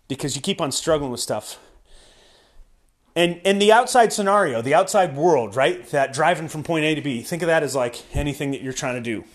because 0.07 0.35
you 0.35 0.41
keep 0.41 0.61
on 0.61 0.71
struggling 0.71 1.11
with 1.11 1.19
stuff. 1.19 1.59
And 3.15 3.39
in 3.45 3.59
the 3.59 3.71
outside 3.71 4.11
scenario, 4.11 4.61
the 4.61 4.73
outside 4.73 5.15
world, 5.15 5.55
right? 5.55 5.85
That 5.87 6.13
driving 6.13 6.49
from 6.49 6.63
point 6.63 6.83
A 6.83 6.95
to 6.95 7.01
B, 7.01 7.21
think 7.21 7.41
of 7.41 7.47
that 7.47 7.63
as 7.63 7.75
like 7.75 8.03
anything 8.15 8.51
that 8.51 8.61
you're 8.61 8.73
trying 8.73 8.95
to 8.95 9.01
do, 9.01 9.11
you 9.11 9.25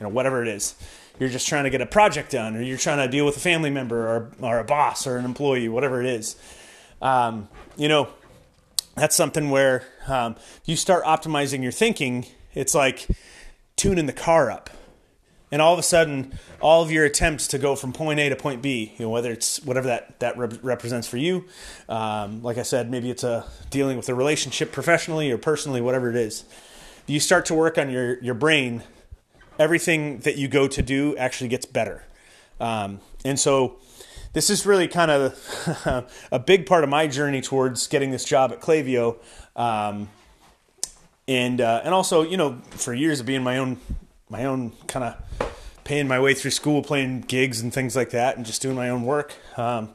know, 0.00 0.08
whatever 0.08 0.42
it 0.42 0.48
is. 0.48 0.76
You're 1.18 1.28
just 1.28 1.48
trying 1.48 1.64
to 1.64 1.70
get 1.70 1.80
a 1.80 1.86
project 1.86 2.32
done, 2.32 2.56
or 2.56 2.62
you're 2.62 2.78
trying 2.78 2.98
to 2.98 3.08
deal 3.08 3.24
with 3.24 3.36
a 3.36 3.40
family 3.40 3.70
member, 3.70 4.06
or, 4.06 4.32
or 4.40 4.58
a 4.58 4.64
boss, 4.64 5.06
or 5.06 5.16
an 5.16 5.24
employee, 5.24 5.68
whatever 5.68 6.00
it 6.00 6.06
is. 6.06 6.36
Um, 7.04 7.48
you 7.76 7.86
know, 7.86 8.08
that's 8.96 9.14
something 9.14 9.50
where 9.50 9.84
um, 10.08 10.34
you 10.64 10.74
start 10.74 11.04
optimizing 11.04 11.62
your 11.62 11.70
thinking. 11.70 12.26
It's 12.54 12.74
like 12.74 13.06
tuning 13.76 14.06
the 14.06 14.12
car 14.12 14.50
up 14.50 14.70
and 15.54 15.62
all 15.62 15.72
of 15.72 15.78
a 15.78 15.82
sudden 15.84 16.36
all 16.60 16.82
of 16.82 16.90
your 16.90 17.04
attempts 17.04 17.46
to 17.46 17.58
go 17.58 17.76
from 17.76 17.92
point 17.92 18.18
a 18.18 18.28
to 18.28 18.36
point 18.36 18.60
b 18.60 18.92
you 18.96 19.04
know 19.04 19.10
whether 19.10 19.30
it's 19.30 19.62
whatever 19.64 19.86
that 19.86 20.18
that 20.18 20.36
rep- 20.36 20.58
represents 20.62 21.06
for 21.06 21.16
you 21.16 21.44
um, 21.88 22.42
like 22.42 22.58
i 22.58 22.62
said 22.62 22.90
maybe 22.90 23.10
it's 23.10 23.22
a 23.22 23.44
dealing 23.70 23.96
with 23.96 24.08
a 24.08 24.14
relationship 24.14 24.72
professionally 24.72 25.30
or 25.30 25.38
personally 25.38 25.80
whatever 25.80 26.10
it 26.10 26.16
is 26.16 26.44
you 27.06 27.20
start 27.20 27.46
to 27.46 27.54
work 27.54 27.78
on 27.78 27.88
your 27.88 28.20
your 28.20 28.34
brain 28.34 28.82
everything 29.58 30.18
that 30.20 30.36
you 30.36 30.48
go 30.48 30.66
to 30.66 30.82
do 30.82 31.16
actually 31.16 31.48
gets 31.48 31.66
better 31.66 32.04
um, 32.60 33.00
and 33.24 33.38
so 33.38 33.76
this 34.34 34.50
is 34.50 34.66
really 34.66 34.88
kind 34.88 35.10
of 35.10 36.06
a 36.30 36.38
big 36.38 36.66
part 36.66 36.84
of 36.84 36.90
my 36.90 37.06
journey 37.06 37.40
towards 37.40 37.86
getting 37.86 38.10
this 38.10 38.24
job 38.24 38.52
at 38.52 38.60
Klaviyo. 38.60 39.16
Um, 39.56 40.10
and 41.26 41.60
uh, 41.60 41.80
and 41.84 41.94
also, 41.94 42.22
you 42.22 42.36
know, 42.36 42.60
for 42.72 42.92
years 42.92 43.20
of 43.20 43.26
being 43.26 43.42
my 43.42 43.56
own 43.56 43.78
my 44.28 44.44
own 44.44 44.72
kind 44.88 45.04
of 45.04 45.52
paying 45.84 46.08
my 46.08 46.20
way 46.20 46.34
through 46.34 46.50
school, 46.50 46.82
playing 46.82 47.22
gigs 47.22 47.60
and 47.60 47.72
things 47.72 47.96
like 47.96 48.10
that, 48.10 48.36
and 48.36 48.44
just 48.44 48.60
doing 48.60 48.76
my 48.76 48.90
own 48.90 49.04
work. 49.04 49.34
Um, 49.56 49.90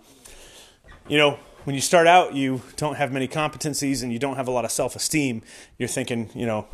you 1.07 1.17
know, 1.17 1.37
when 1.65 1.75
you 1.75 1.81
start 1.81 2.07
out, 2.07 2.33
you 2.33 2.61
don't 2.77 2.95
have 2.95 3.11
many 3.11 3.27
competencies 3.27 4.01
and 4.01 4.13
you 4.13 4.19
don't 4.19 4.37
have 4.37 4.47
a 4.47 4.51
lot 4.51 4.65
of 4.65 4.71
self 4.71 4.95
esteem. 4.95 5.43
You're 5.77 5.89
thinking, 5.89 6.29
you 6.33 6.45
know, 6.45 6.67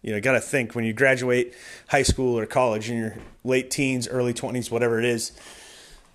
you 0.00 0.12
know, 0.12 0.20
got 0.20 0.32
to 0.32 0.40
think 0.40 0.74
when 0.74 0.84
you 0.84 0.92
graduate 0.92 1.54
high 1.88 2.02
school 2.02 2.38
or 2.38 2.46
college 2.46 2.88
in 2.88 2.98
your 2.98 3.16
late 3.44 3.70
teens, 3.70 4.06
early 4.08 4.32
20s, 4.32 4.70
whatever 4.70 4.98
it 4.98 5.04
is, 5.04 5.32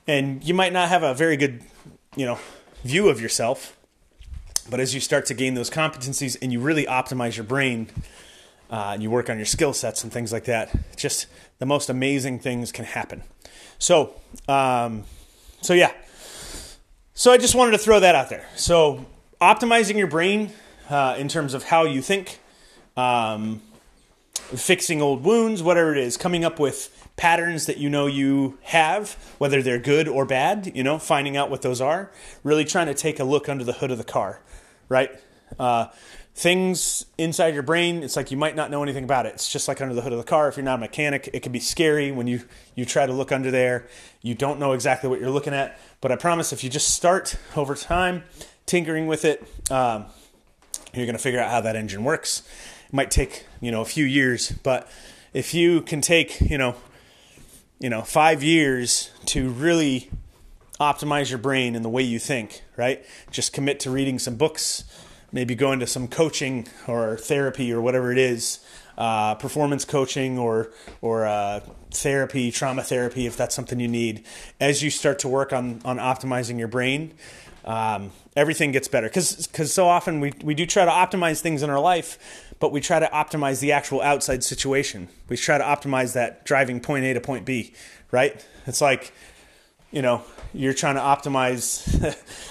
and 0.07 0.43
you 0.43 0.53
might 0.53 0.73
not 0.73 0.89
have 0.89 1.03
a 1.03 1.13
very 1.13 1.37
good, 1.37 1.61
you 2.15 2.25
know, 2.25 2.39
view 2.83 3.09
of 3.09 3.19
yourself. 3.21 3.77
But 4.69 4.79
as 4.79 4.93
you 4.93 4.99
start 4.99 5.25
to 5.27 5.33
gain 5.33 5.53
those 5.53 5.69
competencies 5.69 6.37
and 6.41 6.51
you 6.51 6.59
really 6.59 6.85
optimize 6.85 7.37
your 7.37 7.45
brain, 7.45 7.89
uh, 8.69 8.91
and 8.93 9.03
you 9.03 9.09
work 9.09 9.29
on 9.29 9.37
your 9.37 9.45
skill 9.45 9.73
sets 9.73 10.03
and 10.03 10.11
things 10.11 10.33
like 10.33 10.45
that, 10.45 10.75
just 10.97 11.27
the 11.59 11.65
most 11.65 11.89
amazing 11.89 12.39
things 12.39 12.71
can 12.71 12.85
happen. 12.85 13.23
So, 13.79 14.13
um, 14.47 15.03
so 15.61 15.73
yeah. 15.73 15.91
So 17.13 17.31
I 17.31 17.37
just 17.37 17.55
wanted 17.55 17.71
to 17.71 17.77
throw 17.77 17.99
that 17.99 18.15
out 18.15 18.29
there. 18.29 18.47
So 18.55 19.05
optimizing 19.41 19.97
your 19.97 20.07
brain 20.07 20.51
uh, 20.89 21.15
in 21.17 21.27
terms 21.27 21.53
of 21.53 21.63
how 21.63 21.83
you 21.83 22.01
think, 22.01 22.39
um, 22.95 23.61
fixing 24.33 25.01
old 25.01 25.23
wounds, 25.23 25.63
whatever 25.63 25.93
it 25.93 25.97
is, 25.97 26.17
coming 26.17 26.45
up 26.45 26.59
with 26.59 26.96
patterns 27.17 27.65
that 27.65 27.77
you 27.77 27.89
know 27.89 28.05
you 28.05 28.57
have, 28.61 29.17
whether 29.39 29.61
they're 29.61 29.79
good 29.79 30.07
or 30.07 30.25
bad, 30.25 30.71
you 30.73 30.83
know, 30.83 30.97
finding 30.97 31.35
out 31.35 31.49
what 31.49 31.63
those 31.63 31.81
are, 31.81 32.11
really 32.43 32.63
trying 32.63 32.87
to 32.87 32.93
take 32.93 33.19
a 33.19 33.23
look 33.23 33.49
under 33.49 33.63
the 33.63 33.73
hood 33.73 33.91
of 33.91 33.97
the 33.97 34.03
car, 34.03 34.41
right? 34.87 35.11
Uh, 35.59 35.87
things 36.37 37.07
inside 37.17 37.55
your 37.55 37.63
brain 37.63 38.03
it's 38.03 38.15
like 38.15 38.29
you 38.29 38.37
might 38.37 38.55
not 38.55 38.69
know 38.69 38.83
anything 38.83 39.03
about 39.03 39.25
it. 39.25 39.33
It's 39.33 39.51
just 39.51 39.67
like 39.67 39.81
under 39.81 39.95
the 39.95 40.03
hood 40.03 40.13
of 40.13 40.19
the 40.19 40.23
car. 40.23 40.47
If 40.47 40.55
you're 40.55 40.63
not 40.63 40.75
a 40.75 40.77
mechanic 40.77 41.31
it 41.33 41.41
can 41.41 41.51
be 41.51 41.59
scary 41.59 42.11
when 42.11 42.27
you 42.27 42.43
you 42.75 42.85
try 42.85 43.07
to 43.07 43.13
look 43.13 43.31
under 43.31 43.49
there. 43.49 43.87
You 44.21 44.35
don't 44.35 44.59
know 44.59 44.73
exactly 44.73 45.09
what 45.09 45.19
you're 45.19 45.31
looking 45.31 45.55
at. 45.55 45.79
But 45.99 46.11
i 46.11 46.15
promise 46.15 46.53
if 46.53 46.63
you 46.63 46.69
just 46.69 46.93
start 46.93 47.37
over 47.55 47.73
time 47.73 48.23
tinkering 48.67 49.07
with 49.07 49.25
it 49.25 49.41
um, 49.71 50.05
you're 50.93 51.07
going 51.07 51.17
to 51.17 51.21
figure 51.21 51.39
out 51.39 51.49
how 51.49 51.61
that 51.61 51.75
engine 51.75 52.03
works. 52.03 52.43
It 52.87 52.93
might 52.93 53.09
take 53.09 53.47
you 53.59 53.71
know 53.71 53.81
a 53.81 53.85
few 53.85 54.05
years 54.05 54.51
but 54.61 54.87
if 55.33 55.55
you 55.55 55.81
can 55.81 56.01
take 56.01 56.39
you 56.39 56.59
know 56.59 56.75
you 57.79 57.89
know 57.89 58.01
five 58.01 58.43
years 58.43 59.11
to 59.25 59.49
really 59.49 60.09
optimize 60.79 61.29
your 61.29 61.39
brain 61.39 61.75
and 61.75 61.83
the 61.83 61.89
way 61.89 62.03
you 62.03 62.19
think 62.19 62.61
right 62.75 63.03
just 63.31 63.51
commit 63.51 63.79
to 63.79 63.89
reading 63.89 64.19
some 64.19 64.35
books 64.35 64.83
maybe 65.31 65.55
going 65.55 65.79
to 65.79 65.87
some 65.87 66.07
coaching 66.07 66.67
or 66.87 67.17
therapy 67.17 67.71
or 67.71 67.81
whatever 67.81 68.11
it 68.11 68.17
is, 68.17 68.59
uh, 68.97 69.35
performance 69.35 69.85
coaching 69.85 70.37
or 70.37 70.71
or 71.01 71.25
uh, 71.25 71.59
therapy, 71.91 72.51
trauma 72.51 72.83
therapy, 72.83 73.27
if 73.27 73.37
that's 73.37 73.55
something 73.55 73.79
you 73.79 73.87
need. 73.87 74.23
As 74.59 74.81
you 74.81 74.89
start 74.89 75.19
to 75.19 75.27
work 75.27 75.53
on 75.53 75.81
on 75.85 75.97
optimizing 75.97 76.57
your 76.57 76.67
brain, 76.67 77.13
um, 77.67 78.11
everything 78.35 78.71
gets 78.71 78.87
better. 78.87 79.07
Because 79.07 79.71
so 79.71 79.87
often 79.87 80.19
we 80.19 80.33
we 80.41 80.55
do 80.55 80.65
try 80.65 80.85
to 80.85 80.91
optimize 80.91 81.41
things 81.41 81.61
in 81.61 81.69
our 81.69 81.79
life, 81.79 82.55
but 82.59 82.71
we 82.71 82.81
try 82.81 82.99
to 82.99 83.07
optimize 83.07 83.59
the 83.59 83.73
actual 83.73 84.01
outside 84.01 84.43
situation. 84.43 85.09
We 85.29 85.37
try 85.37 85.59
to 85.59 85.63
optimize 85.63 86.13
that 86.13 86.45
driving 86.45 86.79
point 86.79 87.05
A 87.05 87.13
to 87.13 87.21
point 87.21 87.45
B, 87.45 87.73
right? 88.09 88.43
It's 88.65 88.81
like 88.81 89.13
you 89.91 90.01
know 90.01 90.23
you're 90.53 90.73
trying 90.73 90.95
to 90.95 91.01
optimize 91.01 91.83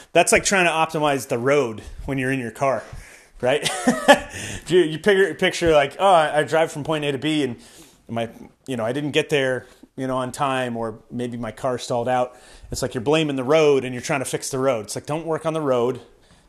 that's 0.13 0.33
like 0.33 0.45
trying 0.45 0.67
to 0.67 0.71
optimize 0.71 1.29
the 1.29 1.39
road 1.39 1.83
when 2.05 2.19
you're 2.19 2.33
in 2.33 2.41
your 2.41 2.51
car 2.51 2.83
right 3.41 3.69
you, 4.69 4.81
you 4.81 4.99
picture, 4.99 5.35
picture 5.35 5.73
like 5.73 5.97
oh 5.99 6.15
I 6.15 6.43
drive 6.45 6.73
from 6.73 6.85
point 6.85 7.05
a 7.05 7.13
to 7.13 7.19
b 7.19 7.43
and 7.43 7.57
my 8.09 8.31
you 8.67 8.77
know 8.77 8.85
i 8.85 8.93
didn't 8.93 9.11
get 9.11 9.29
there 9.29 9.67
you 9.97 10.07
know 10.07 10.17
on 10.17 10.33
time 10.33 10.77
or 10.77 10.99
maybe 11.11 11.37
my 11.37 11.51
car 11.51 11.79
stalled 11.79 12.09
out 12.09 12.37
it's 12.71 12.83
like 12.83 12.95
you're 12.95 13.01
blaming 13.01 13.37
the 13.37 13.45
road 13.45 13.85
and 13.85 13.95
you're 13.95 14.03
trying 14.03 14.21
to 14.21 14.27
fix 14.27 14.51
the 14.51 14.59
road 14.59 14.87
it's 14.87 14.95
like 14.95 15.07
don't 15.07 15.27
work 15.27 15.47
on 15.47 15.53
the 15.55 15.61
road 15.61 16.01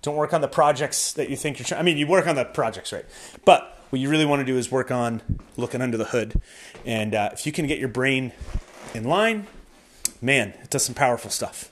don't 0.01 0.15
work 0.15 0.33
on 0.33 0.41
the 0.41 0.47
projects 0.47 1.13
that 1.13 1.29
you 1.29 1.35
think 1.35 1.57
you're 1.59 1.65
trying 1.65 1.79
i 1.79 1.83
mean 1.83 1.97
you 1.97 2.07
work 2.07 2.27
on 2.27 2.35
the 2.35 2.45
projects 2.45 2.91
right 2.91 3.05
but 3.45 3.73
what 3.89 3.99
you 4.01 4.09
really 4.09 4.25
want 4.25 4.39
to 4.39 4.45
do 4.45 4.57
is 4.57 4.69
work 4.69 4.91
on 4.91 5.21
looking 5.55 5.81
under 5.81 5.97
the 5.97 6.05
hood 6.05 6.39
and 6.85 7.15
uh, 7.15 7.29
if 7.31 7.45
you 7.45 7.51
can 7.51 7.65
get 7.67 7.79
your 7.79 7.89
brain 7.89 8.31
in 8.93 9.03
line 9.05 9.47
man, 10.21 10.49
it 10.63 10.69
does 10.69 10.83
some 10.83 10.95
powerful 10.95 11.29
stuff. 11.29 11.71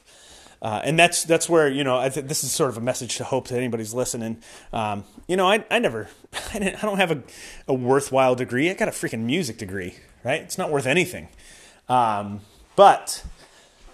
uh, 0.62 0.82
and 0.84 0.98
that's 0.98 1.24
that's 1.24 1.50
where 1.50 1.68
you 1.68 1.84
know 1.84 2.08
th- 2.10 2.26
this 2.26 2.44
is 2.44 2.52
sort 2.52 2.70
of 2.70 2.78
a 2.78 2.82
message 2.82 3.18
to 3.18 3.24
hope 3.24 3.48
that 3.48 3.58
anybody's 3.58 3.94
listening. 3.94 4.38
Um, 4.74 5.04
you 5.28 5.36
know, 5.36 5.48
I, 5.48 5.66
I 5.70 5.80
never, 5.80 6.10
I, 6.54 6.76
I 6.78 6.82
don't 6.82 6.98
have 6.98 7.12
a, 7.12 7.24
a 7.68 7.74
worthwhile 7.74 8.36
degree. 8.36 8.70
I 8.70 8.74
got 8.74 8.88
a 8.88 8.92
freaking 8.92 9.22
music 9.24 9.58
degree, 9.58 9.96
right? 10.24 10.42
It's 10.42 10.58
not 10.58 10.72
worth 10.72 10.86
anything. 10.86 11.30
Um, 11.88 12.42
but 12.76 13.24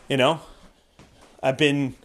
you 0.07 0.17
know, 0.17 0.41
I've 1.41 1.57
been 1.57 1.95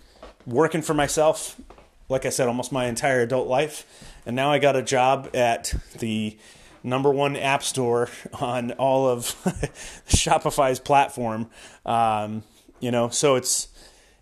working 0.46 0.83
for 0.83 0.94
myself, 0.94 1.61
like 2.09 2.25
I 2.25 2.31
said, 2.31 2.49
almost 2.49 2.72
my 2.72 2.87
entire 2.87 3.22
adult 3.22 3.49
life, 3.49 3.85
and 4.25 4.37
now 4.37 4.51
I 4.51 4.59
got 4.59 4.77
a 4.77 4.83
job 4.83 5.31
at 5.35 5.75
the 5.99 6.37
number 6.83 7.11
one 7.11 7.37
app 7.37 7.62
store 7.62 8.09
on 8.40 8.72
all 8.72 9.09
of 9.09 9.22
Shopify's 10.09 10.79
platform. 10.79 11.51
Um, 11.85 12.44
you 12.81 12.90
know, 12.90 13.09
so 13.09 13.35
it's 13.35 13.68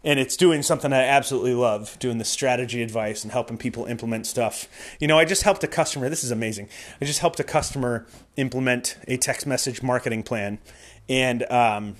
and 0.05 0.21
it's 0.21 0.37
doing 0.37 0.63
something 0.63 0.93
I 0.93 1.03
absolutely 1.03 1.55
love, 1.55 1.99
doing 1.99 2.19
the 2.19 2.25
strategy 2.25 2.83
advice 2.83 3.23
and 3.23 3.33
helping 3.33 3.57
people 3.57 3.87
implement 3.87 4.27
stuff. 4.27 4.69
You 5.01 5.09
know, 5.09 5.19
I 5.19 5.25
just 5.25 5.43
helped 5.43 5.65
a 5.65 5.67
customer. 5.67 6.11
This 6.11 6.23
is 6.23 6.31
amazing. 6.31 6.69
I 7.01 7.07
just 7.07 7.21
helped 7.21 7.41
a 7.41 7.45
customer 7.45 8.07
implement 8.37 8.99
a 9.09 9.17
text 9.17 9.47
message 9.47 9.83
marketing 9.83 10.23
plan, 10.23 10.59
and 11.09 11.51
um, 11.51 11.97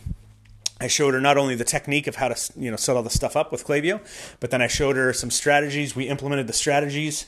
I 0.81 0.87
showed 0.87 1.15
her 1.15 1.21
not 1.21 1.39
only 1.39 1.55
the 1.55 1.65
technique 1.65 2.07
of 2.07 2.17
how 2.17 2.29
to 2.29 2.53
you 2.57 2.71
know 2.71 2.77
set 2.77 2.95
all 2.95 3.03
the 3.03 3.11
stuff 3.11 3.37
up 3.37 3.51
with 3.51 3.67
Klaviyo, 3.67 4.01
but 4.39 4.51
then 4.51 4.61
I 4.61 4.67
showed 4.67 4.97
her 4.97 5.13
some 5.15 5.31
strategies. 5.31 5.97
We 5.97 6.09
implemented 6.09 6.47
the 6.47 6.53
strategies, 6.53 7.25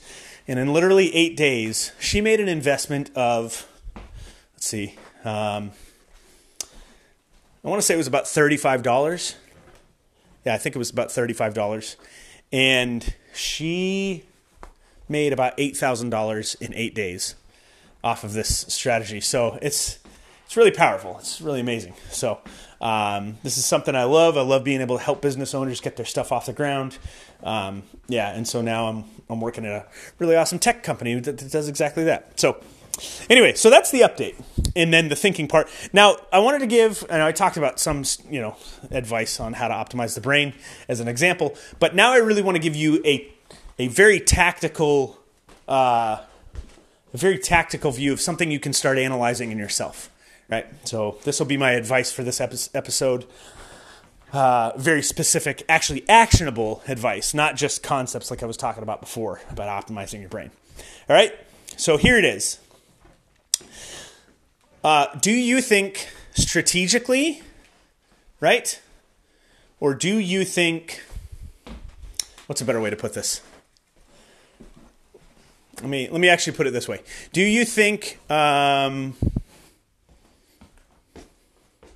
and 0.46 0.58
in 0.58 0.72
literally 0.72 1.14
eight 1.14 1.36
days, 1.36 1.92
she 1.98 2.20
made 2.20 2.38
an 2.38 2.48
investment 2.48 3.10
of 3.16 3.66
let's 4.54 4.66
see, 4.66 4.94
um, 5.24 5.72
I 7.64 7.68
want 7.68 7.80
to 7.80 7.82
say 7.82 7.94
it 7.94 7.98
was 7.98 8.06
about 8.06 8.28
thirty 8.28 8.58
five 8.58 8.82
dollars 8.82 9.36
yeah, 10.46 10.54
I 10.54 10.58
think 10.58 10.76
it 10.76 10.78
was 10.78 10.90
about 10.90 11.08
$35. 11.08 11.96
And 12.52 13.14
she 13.34 14.22
made 15.08 15.32
about 15.32 15.56
$8,000 15.58 16.62
in 16.62 16.72
eight 16.74 16.94
days 16.94 17.34
off 18.04 18.22
of 18.22 18.32
this 18.32 18.64
strategy. 18.68 19.20
So 19.20 19.58
it's, 19.60 19.98
it's 20.44 20.56
really 20.56 20.70
powerful. 20.70 21.16
It's 21.18 21.40
really 21.40 21.60
amazing. 21.60 21.94
So 22.10 22.38
um, 22.80 23.38
this 23.42 23.58
is 23.58 23.64
something 23.64 23.96
I 23.96 24.04
love. 24.04 24.38
I 24.38 24.42
love 24.42 24.62
being 24.62 24.80
able 24.80 24.98
to 24.98 25.02
help 25.02 25.20
business 25.20 25.52
owners 25.52 25.80
get 25.80 25.96
their 25.96 26.06
stuff 26.06 26.30
off 26.30 26.46
the 26.46 26.52
ground. 26.52 26.98
Um, 27.42 27.82
yeah, 28.08 28.32
and 28.32 28.46
so 28.46 28.62
now 28.62 28.86
I'm 28.86 29.04
I'm 29.28 29.40
working 29.40 29.66
at 29.66 29.72
a 29.72 29.86
really 30.18 30.36
awesome 30.36 30.58
tech 30.60 30.84
company 30.84 31.18
that, 31.18 31.38
that 31.38 31.50
does 31.50 31.68
exactly 31.68 32.04
that. 32.04 32.38
So 32.38 32.62
Anyway, 33.28 33.54
so 33.54 33.68
that's 33.68 33.90
the 33.90 34.00
update, 34.00 34.34
and 34.74 34.92
then 34.92 35.08
the 35.08 35.16
thinking 35.16 35.48
part. 35.48 35.68
Now, 35.92 36.16
I 36.32 36.38
wanted 36.38 36.60
to 36.60 36.66
give, 36.66 37.04
and 37.10 37.22
I 37.22 37.32
talked 37.32 37.56
about 37.56 37.78
some, 37.78 38.04
you 38.30 38.40
know, 38.40 38.56
advice 38.90 39.38
on 39.38 39.52
how 39.52 39.68
to 39.68 39.74
optimize 39.74 40.14
the 40.14 40.20
brain 40.20 40.54
as 40.88 41.00
an 41.00 41.08
example, 41.08 41.54
but 41.78 41.94
now 41.94 42.12
I 42.12 42.16
really 42.16 42.42
want 42.42 42.56
to 42.56 42.62
give 42.62 42.76
you 42.76 43.02
a 43.04 43.32
a 43.78 43.88
very 43.88 44.20
tactical, 44.20 45.18
uh, 45.68 46.22
a 47.12 47.16
very 47.16 47.38
tactical 47.38 47.90
view 47.90 48.12
of 48.12 48.20
something 48.20 48.50
you 48.50 48.60
can 48.60 48.72
start 48.72 48.96
analyzing 48.96 49.52
in 49.52 49.58
yourself. 49.58 50.10
Right. 50.48 50.66
So 50.84 51.18
this 51.24 51.40
will 51.40 51.46
be 51.46 51.56
my 51.56 51.72
advice 51.72 52.12
for 52.12 52.22
this 52.22 52.40
episode. 52.40 53.26
Uh, 54.32 54.72
very 54.76 55.02
specific, 55.02 55.64
actually 55.68 56.08
actionable 56.08 56.82
advice, 56.88 57.34
not 57.34 57.56
just 57.56 57.82
concepts 57.82 58.30
like 58.30 58.42
I 58.42 58.46
was 58.46 58.56
talking 58.56 58.82
about 58.82 59.00
before 59.00 59.40
about 59.50 59.86
optimizing 59.86 60.20
your 60.20 60.28
brain. 60.28 60.50
All 61.08 61.16
right. 61.16 61.34
So 61.76 61.96
here 61.96 62.16
it 62.16 62.24
is. 62.24 62.58
Uh, 64.86 65.12
do 65.18 65.32
you 65.32 65.60
think 65.60 66.08
strategically, 66.32 67.42
right? 68.38 68.80
Or 69.80 69.94
do 69.94 70.20
you 70.20 70.44
think, 70.44 71.02
what's 72.46 72.60
a 72.60 72.64
better 72.64 72.80
way 72.80 72.90
to 72.90 72.94
put 72.94 73.12
this? 73.12 73.40
Let 75.80 75.90
me 75.90 76.08
let 76.08 76.20
me 76.20 76.28
actually 76.28 76.56
put 76.56 76.68
it 76.68 76.70
this 76.70 76.86
way. 76.86 77.00
Do 77.32 77.42
you 77.42 77.64
think? 77.64 78.20
Um, 78.30 79.16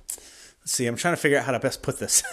let's 0.09 0.19
see. 0.65 0.85
I'm 0.85 0.97
trying 0.97 1.13
to 1.13 1.21
figure 1.21 1.37
out 1.37 1.45
how 1.45 1.53
to 1.53 1.59
best 1.59 1.81
put 1.81 1.97
this. 1.97 2.23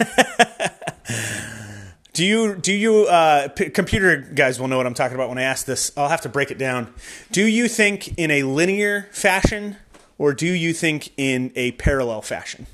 do 2.11 2.25
you 2.25 2.55
do 2.55 2.73
you 2.73 3.05
uh, 3.05 3.47
p- 3.47 3.69
computer 3.69 4.17
guys 4.17 4.59
will 4.59 4.67
know 4.67 4.75
what 4.75 4.87
I'm 4.87 4.93
talking 4.93 5.15
about 5.15 5.29
when 5.29 5.37
I 5.37 5.43
ask 5.43 5.65
this? 5.65 5.93
I'll 5.95 6.09
have 6.09 6.21
to 6.23 6.29
break 6.29 6.51
it 6.51 6.57
down. 6.57 6.93
Do 7.31 7.45
you 7.45 7.69
think 7.69 8.17
in 8.17 8.29
a 8.29 8.43
linear 8.43 9.07
fashion 9.13 9.77
or 10.19 10.33
do 10.33 10.45
you 10.45 10.73
think 10.73 11.11
in 11.17 11.51
a 11.55 11.71
parallel 11.71 12.21
fashion? 12.21 12.67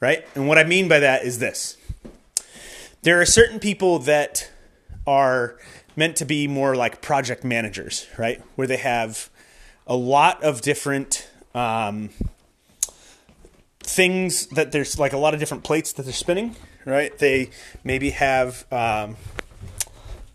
Right? 0.00 0.26
And 0.34 0.48
what 0.48 0.56
I 0.56 0.64
mean 0.64 0.88
by 0.88 1.00
that 1.00 1.24
is 1.24 1.38
this 1.38 1.76
there 3.02 3.20
are 3.20 3.26
certain 3.26 3.60
people 3.60 3.98
that 4.00 4.50
are 5.06 5.58
meant 5.94 6.16
to 6.16 6.24
be 6.24 6.48
more 6.48 6.74
like 6.74 7.00
project 7.00 7.44
managers, 7.44 8.06
right? 8.18 8.42
Where 8.56 8.66
they 8.66 8.78
have 8.78 9.30
a 9.86 9.96
lot 9.96 10.42
of 10.42 10.60
different 10.60 11.28
um, 11.54 12.10
things 13.80 14.46
that 14.48 14.72
there's 14.72 14.98
like 14.98 15.12
a 15.12 15.18
lot 15.18 15.34
of 15.34 15.40
different 15.40 15.64
plates 15.64 15.92
that 15.92 16.02
they're 16.02 16.12
spinning, 16.12 16.56
right? 16.84 17.16
They 17.16 17.50
maybe 17.84 18.10
have 18.10 18.66
um, 18.72 19.16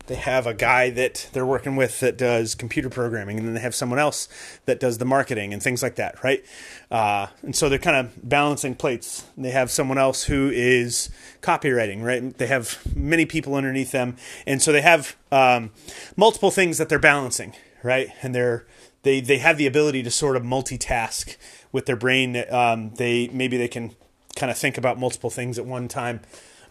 they 0.06 0.16
have 0.16 0.46
a 0.46 0.54
guy 0.54 0.90
that 0.90 1.28
they're 1.32 1.46
working 1.46 1.76
with 1.76 2.00
that 2.00 2.18
does 2.18 2.54
computer 2.54 2.90
programming, 2.90 3.38
and 3.38 3.46
then 3.46 3.54
they 3.54 3.60
have 3.60 3.74
someone 3.74 3.98
else 3.98 4.28
that 4.66 4.80
does 4.80 4.98
the 4.98 5.04
marketing 5.04 5.52
and 5.52 5.62
things 5.62 5.82
like 5.82 5.94
that, 5.96 6.22
right? 6.24 6.44
Uh, 6.90 7.28
and 7.42 7.54
so 7.54 7.68
they're 7.68 7.78
kind 7.78 7.96
of 7.96 8.28
balancing 8.28 8.74
plates. 8.74 9.24
They 9.36 9.50
have 9.50 9.70
someone 9.70 9.98
else 9.98 10.24
who 10.24 10.50
is 10.52 11.08
copywriting, 11.40 12.02
right? 12.02 12.36
They 12.36 12.48
have 12.48 12.78
many 12.96 13.26
people 13.26 13.54
underneath 13.54 13.92
them, 13.92 14.16
and 14.46 14.60
so 14.60 14.72
they 14.72 14.82
have 14.82 15.16
um, 15.30 15.70
multiple 16.16 16.50
things 16.50 16.78
that 16.78 16.88
they're 16.88 16.98
balancing, 16.98 17.54
right? 17.82 18.08
And 18.22 18.34
they're 18.34 18.66
they 19.02 19.20
they 19.20 19.38
have 19.38 19.56
the 19.56 19.66
ability 19.66 20.02
to 20.02 20.10
sort 20.10 20.36
of 20.36 20.42
multitask 20.42 21.36
with 21.70 21.86
their 21.86 21.96
brain. 21.96 22.44
Um, 22.50 22.90
they 22.94 23.28
maybe 23.28 23.56
they 23.56 23.68
can 23.68 23.94
kind 24.34 24.50
of 24.50 24.58
think 24.58 24.78
about 24.78 24.98
multiple 24.98 25.30
things 25.30 25.58
at 25.58 25.66
one 25.66 25.88
time 25.88 26.20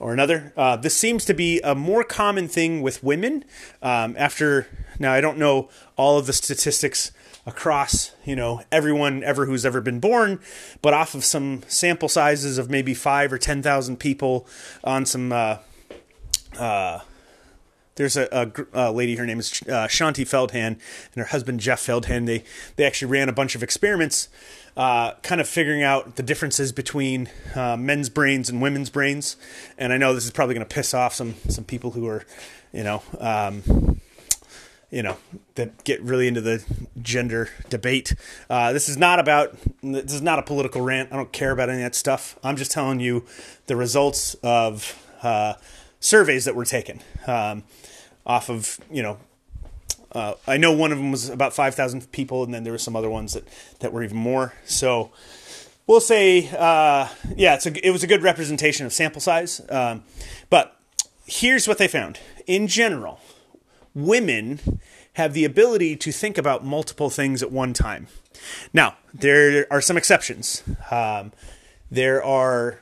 or 0.01 0.11
another. 0.13 0.51
Uh, 0.57 0.75
this 0.75 0.97
seems 0.97 1.23
to 1.25 1.33
be 1.33 1.61
a 1.61 1.75
more 1.75 2.03
common 2.03 2.47
thing 2.47 2.81
with 2.81 3.03
women. 3.03 3.45
Um, 3.81 4.15
after 4.17 4.67
now, 4.99 5.13
I 5.13 5.21
don't 5.21 5.37
know 5.37 5.69
all 5.95 6.17
of 6.17 6.25
the 6.25 6.33
statistics 6.33 7.11
across 7.45 8.11
you 8.23 8.35
know 8.35 8.61
everyone 8.71 9.23
ever 9.23 9.45
who's 9.45 9.65
ever 9.65 9.79
been 9.79 9.99
born, 9.99 10.39
but 10.81 10.93
off 10.93 11.13
of 11.13 11.23
some 11.23 11.61
sample 11.67 12.09
sizes 12.09 12.57
of 12.57 12.69
maybe 12.69 12.93
five 12.93 13.31
or 13.31 13.37
ten 13.37 13.61
thousand 13.61 13.97
people 13.97 14.47
on 14.83 15.05
some. 15.05 15.31
Uh, 15.31 15.57
uh, 16.57 16.99
there's 17.95 18.17
a, 18.17 18.27
a, 18.31 18.89
a, 18.89 18.91
lady, 18.91 19.15
her 19.17 19.25
name 19.25 19.39
is 19.39 19.61
uh, 19.63 19.85
Shaunti 19.87 20.25
Feldhahn, 20.25 20.79
and 20.79 21.15
her 21.15 21.25
husband 21.25 21.59
Jeff 21.59 21.85
Feldhahn. 21.85 22.25
They 22.25 22.43
they 22.75 22.85
actually 22.85 23.11
ran 23.11 23.29
a 23.29 23.33
bunch 23.33 23.53
of 23.53 23.61
experiments 23.61 24.29
uh, 24.77 25.13
kind 25.21 25.41
of 25.41 25.47
figuring 25.47 25.83
out 25.83 26.15
the 26.15 26.23
differences 26.23 26.71
between 26.71 27.29
uh, 27.55 27.75
men's 27.77 28.09
brains 28.09 28.49
and 28.49 28.61
women's 28.61 28.89
brains. 28.89 29.35
And 29.77 29.91
I 29.91 29.97
know 29.97 30.13
this 30.13 30.25
is 30.25 30.31
probably 30.31 30.55
going 30.55 30.65
to 30.65 30.73
piss 30.73 30.93
off 30.93 31.13
some 31.13 31.35
some 31.49 31.63
people 31.63 31.91
who 31.91 32.07
are, 32.07 32.23
you 32.71 32.83
know, 32.83 33.03
um, 33.19 33.99
you 34.89 35.03
know, 35.03 35.17
that 35.55 35.83
get 35.83 36.01
really 36.01 36.27
into 36.27 36.41
the 36.41 36.63
gender 37.01 37.49
debate. 37.69 38.13
Uh, 38.49 38.73
this 38.73 38.89
is 38.89 38.97
not 38.97 39.19
about. 39.19 39.55
This 39.81 40.13
is 40.13 40.21
not 40.21 40.39
a 40.39 40.43
political 40.43 40.81
rant. 40.81 41.11
I 41.11 41.15
don't 41.15 41.31
care 41.31 41.51
about 41.51 41.69
any 41.69 41.79
of 41.79 41.85
that 41.85 41.95
stuff. 41.95 42.37
I'm 42.43 42.57
just 42.57 42.71
telling 42.71 42.99
you 42.99 43.25
the 43.67 43.75
results 43.75 44.35
of 44.43 44.97
uh, 45.23 45.55
surveys 45.99 46.45
that 46.45 46.55
were 46.55 46.65
taken 46.65 47.01
um, 47.27 47.63
off 48.25 48.49
of 48.49 48.79
you 48.91 49.03
know 49.03 49.17
uh, 50.13 50.33
I 50.47 50.57
know 50.57 50.71
one 50.73 50.91
of 50.91 50.97
them 50.97 51.11
was 51.11 51.29
about 51.29 51.53
5,000 51.53 52.11
people, 52.11 52.43
and 52.43 52.53
then 52.53 52.63
there 52.63 52.73
were 52.73 52.79
some 52.79 52.95
other 52.95 53.09
ones 53.09 53.33
that, 53.33 53.47
that 53.79 53.93
were 53.93 54.03
even 54.03 54.17
more. 54.17 54.53
So 54.65 55.11
we'll 55.87 56.01
say, 56.01 56.49
uh, 56.49 57.07
yeah, 57.35 57.59
a, 57.63 57.87
it 57.87 57.91
was 57.91 58.03
a 58.03 58.07
good 58.07 58.21
representation 58.21 58.85
of 58.85 58.93
sample 58.93 59.21
size. 59.21 59.61
Um, 59.69 60.03
but 60.49 60.77
here's 61.25 61.67
what 61.67 61.77
they 61.77 61.87
found 61.87 62.19
in 62.47 62.67
general 62.67 63.19
women 63.93 64.79
have 65.13 65.33
the 65.33 65.43
ability 65.43 65.95
to 65.97 66.11
think 66.11 66.37
about 66.37 66.63
multiple 66.63 67.09
things 67.09 67.43
at 67.43 67.51
one 67.51 67.73
time. 67.73 68.07
Now, 68.73 68.95
there 69.13 69.67
are 69.69 69.81
some 69.81 69.97
exceptions. 69.97 70.63
Um, 70.89 71.33
there 71.89 72.23
are 72.23 72.79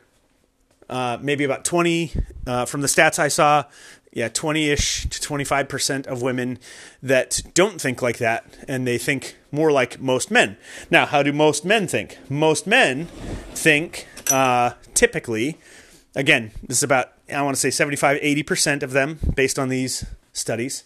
uh, 0.90 1.18
maybe 1.22 1.44
about 1.44 1.66
20 1.66 2.12
uh, 2.46 2.66
from 2.66 2.82
the 2.82 2.88
stats 2.88 3.20
I 3.20 3.28
saw 3.28 3.64
yeah, 4.12 4.28
20 4.28 4.70
ish 4.70 5.04
to 5.10 5.20
25% 5.20 6.08
of 6.08 6.22
women 6.22 6.58
that 7.02 7.42
don't 7.54 7.80
think 7.80 8.02
like 8.02 8.18
that 8.18 8.58
and 8.68 8.88
they 8.88 8.98
think 8.98 9.36
more 9.52 9.72
like 9.72 10.00
most 10.00 10.32
men. 10.32 10.58
Now, 10.90 11.06
how 11.06 11.22
do 11.22 11.32
most 11.32 11.64
men 11.64 11.88
think? 11.88 12.18
Most 12.30 12.66
men 12.66 13.06
think 13.54 14.08
uh, 14.32 14.72
typically, 14.94 15.58
again, 16.16 16.52
this 16.68 16.78
is 16.78 16.84
about, 16.84 17.14
I 17.32 17.42
want 17.44 17.56
to 17.56 17.62
say 17.62 17.70
75, 17.70 18.20
80% 18.20 18.84
of 18.84 18.92
them 18.92 19.20
based 19.36 19.60
on 19.60 19.70
these 19.70 20.06
studies. 20.34 20.84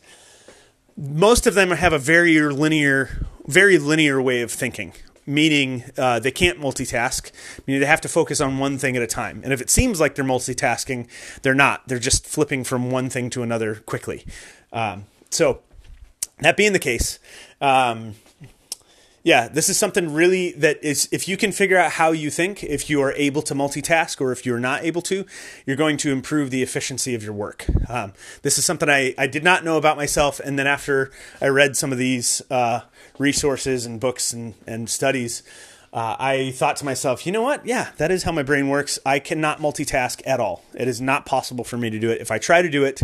Most 0.98 1.48
of 1.48 1.54
them 1.54 1.72
have 1.72 1.94
a 1.94 2.00
very 2.00 2.40
linear, 2.40 3.26
very 3.48 3.78
linear 3.78 4.22
way 4.22 4.42
of 4.42 4.52
thinking 4.52 4.94
meaning 5.26 5.84
uh, 5.98 6.20
they 6.20 6.32
can't 6.32 6.60
multitask, 6.60 7.32
meaning 7.66 7.80
they 7.82 7.88
have 7.88 8.02
to 8.02 8.10
focus 8.10 8.42
on 8.42 8.60
one 8.60 8.78
thing 8.78 8.96
at 8.96 9.04
a 9.04 9.08
time. 9.08 9.42
And 9.44 9.54
if 9.54 9.62
it 9.62 9.70
seems 9.70 10.00
like 10.00 10.16
they're 10.16 10.26
multitasking, 10.26 11.08
they're 11.42 11.54
not. 11.54 11.88
They're 11.88 12.00
just 12.00 12.26
flipping 12.28 12.64
from 12.64 12.92
one 12.92 13.10
thing 13.10 13.30
to 13.32 13.44
another 13.44 13.76
quickly. 13.76 14.26
Um, 14.72 15.06
so, 15.30 15.62
that 16.40 16.58
being 16.58 16.74
the 16.74 16.80
case, 16.80 17.20
um, 17.62 18.16
yeah, 19.24 19.48
this 19.48 19.70
is 19.70 19.78
something 19.78 20.14
really 20.14 20.52
that 20.52 20.84
is, 20.84 21.08
if 21.12 21.30
you 21.30 21.38
can 21.38 21.54
figure 21.54 21.78
out 21.78 21.94
how 21.94 22.12
you 22.12 22.30
think, 22.30 22.62
if 22.62 22.90
you 22.90 23.02
are 23.02 23.14
able 23.14 23.42
to 23.44 23.56
multitask 23.56 24.20
or 24.20 24.34
if 24.34 24.46
you're 24.46 24.60
not 24.60 24.84
able 24.84 25.02
to, 25.04 25.26
you're 25.66 25.78
going 25.78 25.96
to 25.98 26.12
improve 26.12 26.52
the 26.52 26.62
efficiency 26.62 27.16
of 27.16 27.24
your 27.24 27.32
work. 27.32 27.66
Um, 27.90 28.12
this 28.42 28.58
is 28.58 28.66
something 28.66 28.90
I, 28.90 29.16
I 29.18 29.28
did 29.28 29.44
not 29.44 29.64
know 29.64 29.78
about 29.78 29.96
myself. 29.96 30.42
And 30.42 30.60
then 30.60 30.68
after 30.68 31.10
I 31.40 31.48
read 31.48 31.78
some 31.78 31.94
of 31.94 31.98
these 31.98 32.42
uh, 32.52 32.82
resources 33.18 33.86
and 33.86 33.98
books 33.98 34.34
and, 34.34 34.56
and 34.68 34.90
studies, 34.90 35.42
uh, 35.94 36.16
I 36.18 36.52
thought 36.56 36.78
to 36.78 36.86
myself, 36.86 37.24
you 37.28 37.32
know 37.32 37.44
what? 37.44 37.68
Yeah, 37.68 37.92
that 37.98 38.10
is 38.10 38.24
how 38.24 38.32
my 38.32 38.42
brain 38.42 38.68
works. 38.68 38.98
I 39.06 39.20
cannot 39.20 39.60
multitask 39.60 40.24
at 40.26 40.40
all. 40.40 40.66
It 40.74 40.88
is 40.88 41.00
not 41.00 41.28
possible 41.28 41.64
for 41.64 41.78
me 41.78 41.92
to 41.92 42.00
do 42.00 42.10
it. 42.10 42.20
If 42.20 42.32
I 42.32 42.40
try 42.40 42.64
to 42.64 42.70
do 42.70 42.84
it, 42.84 43.04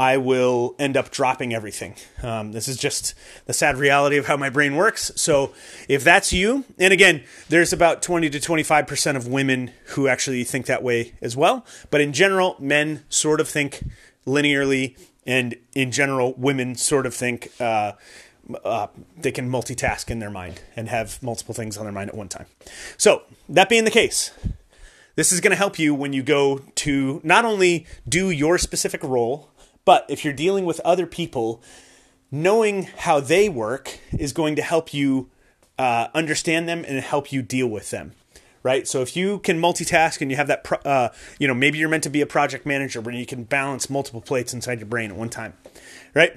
I 0.00 0.16
will 0.16 0.74
end 0.80 0.96
up 0.96 1.12
dropping 1.12 1.54
everything. 1.54 1.94
Um, 2.24 2.50
this 2.50 2.66
is 2.66 2.76
just 2.76 3.14
the 3.46 3.52
sad 3.52 3.76
reality 3.76 4.16
of 4.16 4.26
how 4.26 4.36
my 4.36 4.50
brain 4.50 4.74
works. 4.74 5.12
So 5.14 5.54
if 5.88 6.02
that's 6.02 6.32
you, 6.32 6.64
and 6.76 6.92
again, 6.92 7.22
there's 7.50 7.72
about 7.72 8.02
20 8.02 8.28
to 8.30 8.40
25% 8.40 9.14
of 9.14 9.28
women 9.28 9.70
who 9.90 10.08
actually 10.08 10.42
think 10.42 10.66
that 10.66 10.82
way 10.82 11.14
as 11.22 11.36
well. 11.36 11.64
But 11.92 12.00
in 12.00 12.12
general, 12.12 12.56
men 12.58 13.04
sort 13.08 13.40
of 13.40 13.48
think 13.48 13.84
linearly, 14.26 14.98
and 15.24 15.54
in 15.72 15.92
general, 15.92 16.34
women 16.34 16.74
sort 16.74 17.06
of 17.06 17.14
think. 17.14 17.52
Uh, 17.60 17.92
uh, 18.64 18.88
they 19.16 19.32
can 19.32 19.50
multitask 19.50 20.10
in 20.10 20.18
their 20.18 20.30
mind 20.30 20.60
and 20.76 20.88
have 20.88 21.22
multiple 21.22 21.54
things 21.54 21.76
on 21.76 21.84
their 21.84 21.92
mind 21.92 22.10
at 22.10 22.16
one 22.16 22.28
time. 22.28 22.46
So, 22.96 23.22
that 23.48 23.68
being 23.68 23.84
the 23.84 23.90
case, 23.90 24.30
this 25.16 25.32
is 25.32 25.40
going 25.40 25.52
to 25.52 25.56
help 25.56 25.78
you 25.78 25.94
when 25.94 26.12
you 26.12 26.22
go 26.22 26.60
to 26.76 27.20
not 27.24 27.44
only 27.44 27.86
do 28.08 28.30
your 28.30 28.58
specific 28.58 29.02
role, 29.02 29.50
but 29.84 30.04
if 30.08 30.24
you're 30.24 30.34
dealing 30.34 30.64
with 30.64 30.80
other 30.80 31.06
people, 31.06 31.62
knowing 32.30 32.84
how 32.98 33.20
they 33.20 33.48
work 33.48 33.98
is 34.12 34.32
going 34.32 34.56
to 34.56 34.62
help 34.62 34.92
you 34.92 35.30
uh, 35.78 36.08
understand 36.14 36.68
them 36.68 36.84
and 36.86 36.98
help 37.00 37.32
you 37.32 37.42
deal 37.42 37.68
with 37.68 37.90
them. 37.90 38.12
Right. 38.62 38.88
So 38.88 39.02
if 39.02 39.14
you 39.14 39.40
can 39.40 39.60
multitask 39.60 40.22
and 40.22 40.30
you 40.30 40.38
have 40.38 40.46
that, 40.46 40.86
uh, 40.86 41.10
you 41.38 41.46
know, 41.46 41.52
maybe 41.52 41.76
you're 41.76 41.90
meant 41.90 42.04
to 42.04 42.08
be 42.08 42.22
a 42.22 42.26
project 42.26 42.64
manager 42.64 42.98
where 42.98 43.14
you 43.14 43.26
can 43.26 43.44
balance 43.44 43.90
multiple 43.90 44.22
plates 44.22 44.54
inside 44.54 44.78
your 44.78 44.86
brain 44.86 45.10
at 45.10 45.18
one 45.18 45.28
time. 45.28 45.52
Right 46.14 46.34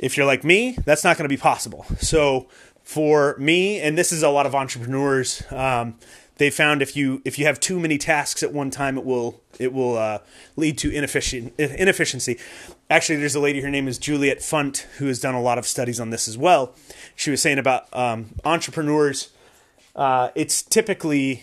if 0.00 0.16
you're 0.16 0.26
like 0.26 0.42
me, 0.42 0.76
that's 0.84 1.04
not 1.04 1.16
going 1.16 1.28
to 1.28 1.28
be 1.28 1.40
possible. 1.40 1.84
So 1.98 2.48
for 2.82 3.36
me, 3.38 3.78
and 3.78 3.96
this 3.96 4.10
is 4.10 4.22
a 4.22 4.30
lot 4.30 4.46
of 4.46 4.54
entrepreneurs, 4.54 5.42
um, 5.50 5.96
they 6.38 6.48
found 6.48 6.80
if 6.80 6.96
you 6.96 7.20
if 7.26 7.38
you 7.38 7.44
have 7.44 7.60
too 7.60 7.78
many 7.78 7.98
tasks 7.98 8.42
at 8.42 8.50
one 8.50 8.70
time, 8.70 8.96
it 8.96 9.04
will 9.04 9.42
it 9.58 9.74
will 9.74 9.98
uh, 9.98 10.20
lead 10.56 10.78
to 10.78 10.90
inefficient 10.90 11.52
inefficiency. 11.58 12.38
Actually, 12.88 13.16
there's 13.16 13.34
a 13.34 13.40
lady. 13.40 13.60
Her 13.60 13.68
name 13.70 13.86
is 13.86 13.98
Juliet 13.98 14.38
Funt, 14.38 14.86
who 14.96 15.06
has 15.06 15.20
done 15.20 15.34
a 15.34 15.42
lot 15.42 15.58
of 15.58 15.66
studies 15.66 16.00
on 16.00 16.08
this 16.08 16.26
as 16.26 16.38
well. 16.38 16.74
She 17.14 17.30
was 17.30 17.42
saying 17.42 17.58
about 17.58 17.94
um, 17.94 18.30
entrepreneurs. 18.42 19.28
Uh, 19.94 20.30
it's 20.34 20.62
typically 20.62 21.42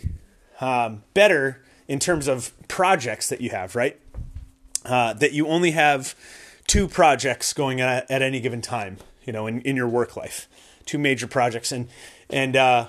um, 0.59 1.03
better 1.13 1.61
in 1.87 1.99
terms 1.99 2.27
of 2.27 2.51
projects 2.67 3.29
that 3.29 3.39
you 3.39 3.51
have, 3.51 3.75
right? 3.75 3.99
Uh, 4.83 5.13
that 5.13 5.31
you 5.31 5.47
only 5.47 5.71
have 5.71 6.15
two 6.67 6.87
projects 6.87 7.53
going 7.53 7.81
at, 7.81 8.09
any 8.09 8.39
given 8.39 8.61
time, 8.61 8.97
you 9.25 9.33
know, 9.33 9.47
in, 9.47 9.61
in 9.61 9.75
your 9.75 9.87
work 9.87 10.15
life, 10.15 10.47
two 10.85 10.97
major 10.97 11.27
projects. 11.27 11.71
And, 11.71 11.87
and, 12.29 12.55
uh, 12.55 12.87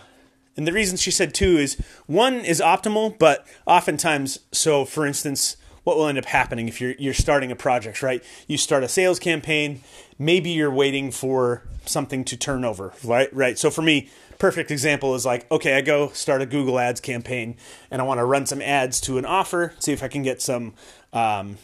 and 0.57 0.67
the 0.67 0.73
reason 0.73 0.97
she 0.97 1.13
said 1.13 1.33
two 1.33 1.57
is 1.57 1.77
one 2.07 2.35
is 2.35 2.61
optimal, 2.61 3.17
but 3.19 3.47
oftentimes, 3.67 4.41
so 4.51 4.85
for 4.85 5.07
instance, 5.07 5.57
what 5.85 5.97
will 5.97 6.07
end 6.07 6.19
up 6.19 6.27
happening 6.27 6.69
if 6.69 6.83
you're 6.83 6.95
you're 6.99 7.15
starting 7.15 7.51
a 7.51 7.57
project, 7.57 8.03
right? 8.03 8.23
You 8.47 8.59
start 8.59 8.83
a 8.83 8.89
sales 8.89 9.19
campaign, 9.19 9.81
maybe 10.19 10.51
you're 10.51 10.71
waiting 10.71 11.11
for 11.11 11.63
something 11.87 12.25
to 12.27 12.37
turn 12.37 12.63
over, 12.65 12.93
right? 13.03 13.33
Right. 13.35 13.59
So 13.59 13.71
for 13.71 13.81
me, 13.81 14.11
perfect 14.39 14.71
example 14.71 15.15
is 15.15 15.25
like, 15.25 15.51
okay, 15.51 15.79
I 15.79 15.81
go 15.81 16.11
start 16.11 16.43
a 16.43 16.47
Google 16.47 16.79
Ads 16.79 17.01
campaign, 17.01 17.57
and 17.91 18.03
I 18.03 18.05
want 18.05 18.19
to 18.19 18.27
run 18.27 18.45
some 18.45 18.61
ads 18.61 19.01
to 19.03 19.17
an 19.17 19.25
offer, 19.25 19.73
see 19.79 19.93
if 19.93 20.03
I 20.03 20.09
can 20.09 20.23
get 20.23 20.43
some 20.43 20.75
um, 21.15 21.57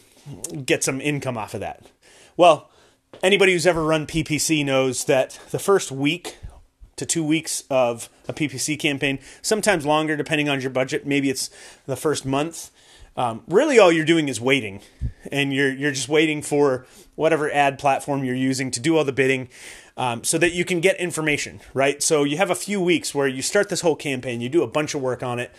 get 0.65 0.83
some 0.83 0.99
income 1.01 1.37
off 1.37 1.53
of 1.53 1.59
that. 1.59 1.85
Well, 2.37 2.69
anybody 3.23 3.53
who's 3.53 3.65
ever 3.65 3.83
run 3.83 4.05
PPC 4.05 4.65
knows 4.65 5.05
that 5.05 5.39
the 5.51 5.59
first 5.59 5.89
week 5.89 6.37
to 6.97 7.05
two 7.05 7.23
weeks 7.23 7.63
of 7.69 8.09
a 8.27 8.33
PPC 8.33 8.77
campaign, 8.77 9.19
sometimes 9.41 9.85
longer 9.85 10.17
depending 10.17 10.49
on 10.49 10.59
your 10.59 10.69
budget. 10.69 11.05
Maybe 11.05 11.29
it's 11.29 11.49
the 11.85 11.95
first 11.95 12.25
month. 12.25 12.71
Um, 13.17 13.43
really, 13.47 13.79
all 13.79 13.89
you're 13.89 14.03
doing 14.03 14.27
is 14.27 14.41
waiting, 14.41 14.81
and 15.31 15.53
you're 15.53 15.73
you're 15.73 15.91
just 15.91 16.09
waiting 16.09 16.41
for 16.41 16.85
whatever 17.15 17.49
ad 17.49 17.79
platform 17.79 18.25
you're 18.25 18.35
using 18.35 18.69
to 18.71 18.81
do 18.81 18.97
all 18.97 19.05
the 19.05 19.13
bidding, 19.13 19.47
um, 19.95 20.25
so 20.25 20.37
that 20.37 20.51
you 20.51 20.65
can 20.65 20.81
get 20.81 20.99
information. 20.99 21.61
Right. 21.73 22.03
So 22.03 22.25
you 22.25 22.35
have 22.35 22.49
a 22.49 22.55
few 22.55 22.81
weeks 22.81 23.15
where 23.15 23.29
you 23.29 23.41
start 23.41 23.69
this 23.69 23.79
whole 23.79 23.95
campaign, 23.95 24.41
you 24.41 24.49
do 24.49 24.63
a 24.63 24.67
bunch 24.67 24.93
of 24.93 25.01
work 25.01 25.23
on 25.23 25.39
it, 25.39 25.51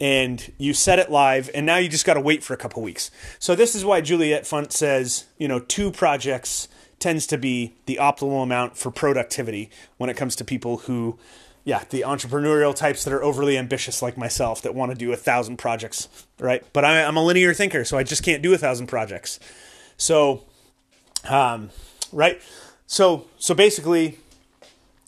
and 0.00 0.52
you 0.56 0.72
set 0.72 0.98
it 0.98 1.10
live 1.10 1.50
and 1.54 1.66
now 1.66 1.76
you 1.76 1.88
just 1.88 2.06
got 2.06 2.14
to 2.14 2.20
wait 2.20 2.42
for 2.42 2.54
a 2.54 2.56
couple 2.56 2.82
weeks. 2.82 3.10
So 3.38 3.54
this 3.54 3.74
is 3.74 3.84
why 3.84 4.00
Juliet 4.00 4.44
Funt 4.44 4.72
says, 4.72 5.26
you 5.38 5.46
know, 5.46 5.60
two 5.60 5.90
projects 5.90 6.68
tends 6.98 7.26
to 7.26 7.38
be 7.38 7.74
the 7.86 7.98
optimal 8.00 8.42
amount 8.42 8.76
for 8.76 8.90
productivity 8.90 9.70
when 9.96 10.10
it 10.10 10.16
comes 10.16 10.36
to 10.36 10.44
people 10.44 10.78
who 10.78 11.18
yeah, 11.64 11.84
the 11.90 12.02
entrepreneurial 12.02 12.74
types 12.74 13.04
that 13.04 13.12
are 13.12 13.22
overly 13.22 13.58
ambitious 13.58 14.00
like 14.00 14.16
myself 14.16 14.62
that 14.62 14.74
want 14.74 14.92
to 14.92 14.96
do 14.96 15.12
a 15.12 15.16
thousand 15.16 15.58
projects, 15.58 16.08
right? 16.38 16.64
But 16.72 16.84
I, 16.84 17.00
am 17.00 17.16
a 17.16 17.22
linear 17.22 17.52
thinker, 17.52 17.84
so 17.84 17.98
I 17.98 18.02
just 18.02 18.22
can't 18.22 18.42
do 18.42 18.54
a 18.54 18.58
thousand 18.58 18.86
projects. 18.86 19.38
So, 19.98 20.44
um, 21.28 21.70
right? 22.12 22.40
So, 22.86 23.26
so 23.38 23.54
basically, 23.54 24.18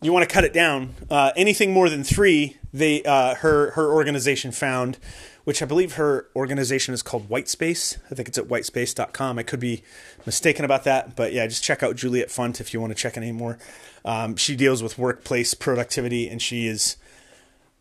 you 0.02 0.12
want 0.12 0.28
to 0.28 0.33
cut 0.33 0.44
it 0.44 0.52
down. 0.52 0.94
Uh, 1.11 1.33
anything 1.37 1.72
more 1.72 1.88
than 1.88 2.05
three, 2.05 2.59
they 2.72 3.02
uh, 3.02 3.35
her 3.37 3.72
her 3.72 3.92
organization 3.92 4.52
found, 4.52 4.98
which 5.44 5.62
I 5.62 5.66
believe 5.66 5.94
her 5.94 6.28
organization 6.35 6.94
is 6.94 7.02
called 7.02 7.28
Whitespace. 7.28 7.98
I 8.11 8.14
think 8.14 8.28
it's 8.28 8.38
at 8.38 8.46
whitespace.com. 8.46 9.38
I 9.38 9.42
could 9.42 9.61
be 9.61 9.82
mistaken 10.24 10.64
about 10.64 10.85
that, 10.85 11.14
but 11.14 11.32
yeah, 11.32 11.46
just 11.46 11.62
check 11.62 11.82
out 11.82 11.96
Juliet 11.96 12.28
Funt 12.28 12.61
if 12.61 12.72
you 12.72 12.80
want 12.80 12.90
to 12.90 12.98
check 12.98 13.16
any 13.16 13.32
more. 13.32 13.58
Um, 14.04 14.37
she 14.37 14.56
deals 14.56 14.82
with 14.82 14.98
workplace 14.98 15.54
productivity, 15.54 16.28
and 16.28 16.40
she 16.40 16.66
is 16.66 16.96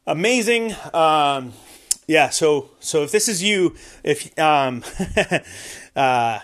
amazing. 0.05 0.75
Um, 0.93 1.53
yeah, 2.07 2.29
so 2.29 2.71
so 2.79 3.03
if 3.03 3.11
this 3.11 3.29
is 3.29 3.41
you, 3.41 3.75
if 4.03 4.37
um, 4.37 4.83
uh, 5.95 6.39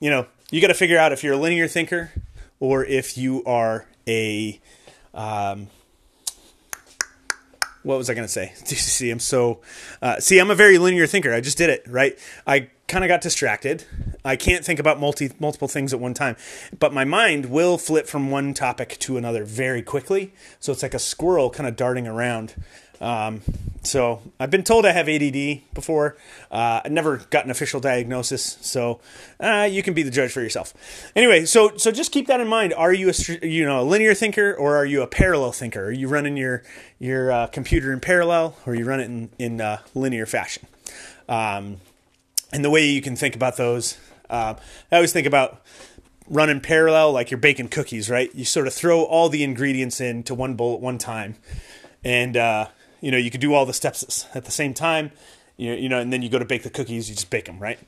you 0.00 0.10
know, 0.10 0.26
you 0.50 0.60
got 0.60 0.68
to 0.68 0.74
figure 0.74 0.98
out 0.98 1.12
if 1.12 1.24
you're 1.24 1.34
a 1.34 1.38
linear 1.38 1.68
thinker 1.68 2.10
or 2.58 2.84
if 2.84 3.16
you 3.16 3.42
are 3.44 3.86
a 4.06 4.60
um, 5.14 5.68
what 7.82 7.96
was 7.96 8.10
I 8.10 8.14
going 8.14 8.26
to 8.26 8.32
say? 8.32 8.52
see, 8.64 9.10
I'm 9.10 9.20
so. 9.20 9.60
Uh, 10.02 10.18
see, 10.20 10.38
I'm 10.38 10.50
a 10.50 10.54
very 10.54 10.78
linear 10.78 11.06
thinker. 11.06 11.32
I 11.32 11.40
just 11.40 11.58
did 11.58 11.70
it 11.70 11.84
right. 11.88 12.18
I 12.46 12.68
kind 12.88 13.04
of 13.04 13.08
got 13.08 13.20
distracted. 13.20 13.84
I 14.24 14.36
can't 14.36 14.64
think 14.64 14.78
about 14.78 15.00
multi 15.00 15.30
multiple 15.38 15.68
things 15.68 15.92
at 15.94 16.00
one 16.00 16.14
time, 16.14 16.36
but 16.78 16.92
my 16.92 17.04
mind 17.04 17.46
will 17.46 17.78
flip 17.78 18.06
from 18.06 18.30
one 18.30 18.52
topic 18.52 18.98
to 19.00 19.16
another 19.16 19.44
very 19.44 19.82
quickly. 19.82 20.32
So 20.58 20.72
it's 20.72 20.82
like 20.82 20.94
a 20.94 20.98
squirrel 20.98 21.50
kind 21.50 21.68
of 21.68 21.76
darting 21.76 22.06
around. 22.06 22.54
Um, 23.00 23.40
so 23.82 24.20
I've 24.38 24.50
been 24.50 24.62
told 24.62 24.84
I 24.84 24.92
have 24.92 25.08
ADD 25.08 25.62
before. 25.72 26.16
Uh, 26.50 26.82
I 26.84 26.88
never 26.90 27.16
got 27.30 27.44
an 27.46 27.50
official 27.50 27.80
diagnosis, 27.80 28.58
so 28.60 29.00
uh, 29.38 29.68
you 29.70 29.82
can 29.82 29.94
be 29.94 30.02
the 30.02 30.10
judge 30.10 30.32
for 30.32 30.42
yourself. 30.42 30.74
Anyway, 31.16 31.46
so 31.46 31.76
so 31.76 31.90
just 31.90 32.12
keep 32.12 32.26
that 32.26 32.40
in 32.40 32.48
mind. 32.48 32.74
Are 32.74 32.92
you 32.92 33.10
a 33.10 33.46
you 33.46 33.64
know 33.64 33.80
a 33.80 33.84
linear 33.84 34.14
thinker 34.14 34.54
or 34.54 34.76
are 34.76 34.84
you 34.84 35.02
a 35.02 35.06
parallel 35.06 35.52
thinker? 35.52 35.86
Are 35.86 35.92
you 35.92 36.08
running 36.08 36.36
your 36.36 36.62
your 36.98 37.32
uh, 37.32 37.46
computer 37.46 37.92
in 37.92 38.00
parallel 38.00 38.56
or 38.66 38.74
you 38.74 38.84
run 38.84 39.00
it 39.00 39.04
in 39.04 39.30
in 39.38 39.60
uh, 39.60 39.78
linear 39.94 40.26
fashion? 40.26 40.66
Um, 41.28 41.78
and 42.52 42.64
the 42.64 42.70
way 42.70 42.86
you 42.86 43.00
can 43.00 43.16
think 43.16 43.34
about 43.34 43.56
those, 43.56 43.96
uh, 44.28 44.54
I 44.92 44.94
always 44.96 45.12
think 45.12 45.26
about 45.26 45.62
running 46.28 46.60
parallel 46.60 47.12
like 47.12 47.30
you're 47.30 47.38
baking 47.38 47.68
cookies, 47.68 48.10
right? 48.10 48.32
You 48.34 48.44
sort 48.44 48.66
of 48.66 48.74
throw 48.74 49.04
all 49.04 49.28
the 49.28 49.42
ingredients 49.42 50.00
into 50.00 50.34
one 50.34 50.54
bowl 50.54 50.74
at 50.74 50.80
one 50.80 50.98
time, 50.98 51.36
and 52.04 52.36
uh, 52.36 52.68
you 53.00 53.10
know, 53.10 53.18
you 53.18 53.30
could 53.30 53.40
do 53.40 53.54
all 53.54 53.66
the 53.66 53.72
steps 53.72 54.26
at 54.34 54.44
the 54.44 54.50
same 54.50 54.74
time, 54.74 55.12
you 55.56 55.72
you 55.72 55.88
know, 55.88 55.98
and 55.98 56.12
then 56.12 56.22
you 56.22 56.28
go 56.28 56.38
to 56.38 56.44
bake 56.44 56.62
the 56.62 56.70
cookies, 56.70 57.08
you 57.08 57.14
just 57.14 57.30
bake 57.30 57.46
them, 57.46 57.58
right? 57.58 57.78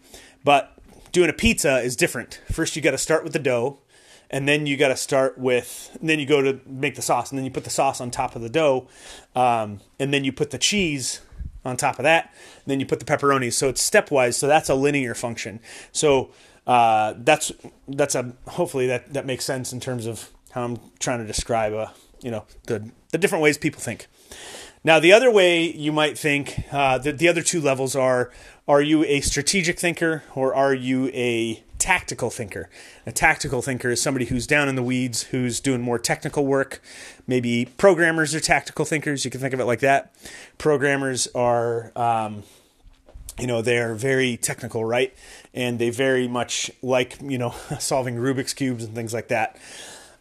But 0.44 0.72
doing 1.12 1.31
a 1.31 1.33
pizza 1.33 1.79
is 1.81 1.96
different. 1.96 2.40
First, 2.51 2.77
you 2.77 2.83
got 2.83 2.92
to 2.92 2.98
start 2.98 3.25
with 3.25 3.33
the 3.33 3.38
dough, 3.38 3.79
and 4.31 4.48
then 4.48 4.66
you 4.66 4.77
got 4.77 4.88
to 4.88 4.96
start 4.96 5.38
with, 5.38 5.96
then 6.03 6.18
you 6.18 6.27
go 6.27 6.42
to 6.42 6.61
make 6.66 6.94
the 6.96 7.03
sauce, 7.03 7.31
and 7.31 7.38
then 7.38 7.44
you 7.44 7.51
put 7.51 7.64
the 7.64 7.70
sauce 7.70 8.01
on 8.01 8.11
top 8.11 8.35
of 8.35 8.42
the 8.42 8.48
dough, 8.48 8.88
um, 9.37 9.81
and 9.98 10.12
then 10.12 10.25
you 10.25 10.33
put 10.33 10.51
the 10.51 10.59
cheese 10.59 11.20
on 11.64 11.77
top 11.77 11.98
of 11.98 12.03
that, 12.03 12.35
and 12.64 12.64
then 12.66 12.81
you 12.81 12.87
put 12.87 12.98
the 12.98 13.05
pepperoni. 13.05 13.53
So 13.53 13.68
it's 13.68 13.88
stepwise. 13.88 14.35
So 14.35 14.46
that's 14.46 14.68
a 14.68 14.75
linear 14.75 15.14
function. 15.14 15.61
So 15.92 16.31
uh, 16.66 17.14
that's 17.18 17.53
that's 17.88 18.14
a 18.14 18.35
hopefully 18.48 18.87
that 18.87 19.12
that 19.12 19.27
makes 19.27 19.44
sense 19.44 19.72
in 19.72 19.81
terms 19.81 20.07
of 20.07 20.31
how 20.53 20.64
I'm 20.64 20.79
trying 20.98 21.18
to 21.18 21.27
describe 21.27 21.72
a 21.72 21.79
uh, 21.79 21.90
you 22.20 22.31
know 22.31 22.44
the 22.66 22.90
the 23.11 23.18
different 23.18 23.42
ways 23.42 23.59
people 23.59 23.81
think. 23.81 24.07
Now, 24.85 24.99
the 24.99 25.12
other 25.12 25.31
way 25.31 25.71
you 25.71 25.92
might 25.92 26.18
think, 26.18 26.64
uh, 26.73 26.99
the, 26.99 27.12
the 27.12 27.29
other 27.29 27.42
two 27.42 27.61
levels 27.61 27.95
are 27.95 28.31
are 28.68 28.81
you 28.81 29.05
a 29.05 29.21
strategic 29.21 29.79
thinker 29.79 30.23
or 30.35 30.55
are 30.55 30.75
you 30.75 31.09
a 31.09 31.62
tactical 31.79 32.31
thinker? 32.31 32.68
A 33.07 33.12
tactical 33.12 33.61
thinker 33.61 33.90
is 33.90 34.01
somebody 34.01 34.27
who's 34.27 34.47
down 34.47 34.68
in 34.68 34.77
the 34.77 34.83
weeds, 34.83 35.25
who's 35.25 35.61
doing 35.61 35.83
more 35.83 35.99
technical 35.99 36.47
work. 36.47 36.81
Maybe 37.27 37.66
programmers 37.77 38.35
are 38.35 38.40
tactical 38.40 38.85
thinkers. 38.85 39.25
You 39.25 39.31
can 39.31 39.40
think 39.40 39.53
of 39.53 39.61
it 39.61 39.64
like 39.64 39.81
that. 39.81 40.14
Programmers 40.59 41.29
are, 41.35 41.92
um, 41.97 42.45
you 43.38 43.49
know, 43.49 43.62
they're 43.62 43.95
very 43.95 44.37
technical, 44.37 44.85
right? 44.85 45.12
And 45.53 45.79
they 45.79 45.90
very 45.90 46.29
much 46.29 46.71
like, 46.83 47.18
you 47.21 47.38
know, 47.38 47.51
solving 47.79 48.16
Rubik's 48.16 48.55
Cubes 48.55 48.85
and 48.85 48.95
things 48.95 49.12
like 49.12 49.29
that. 49.29 49.57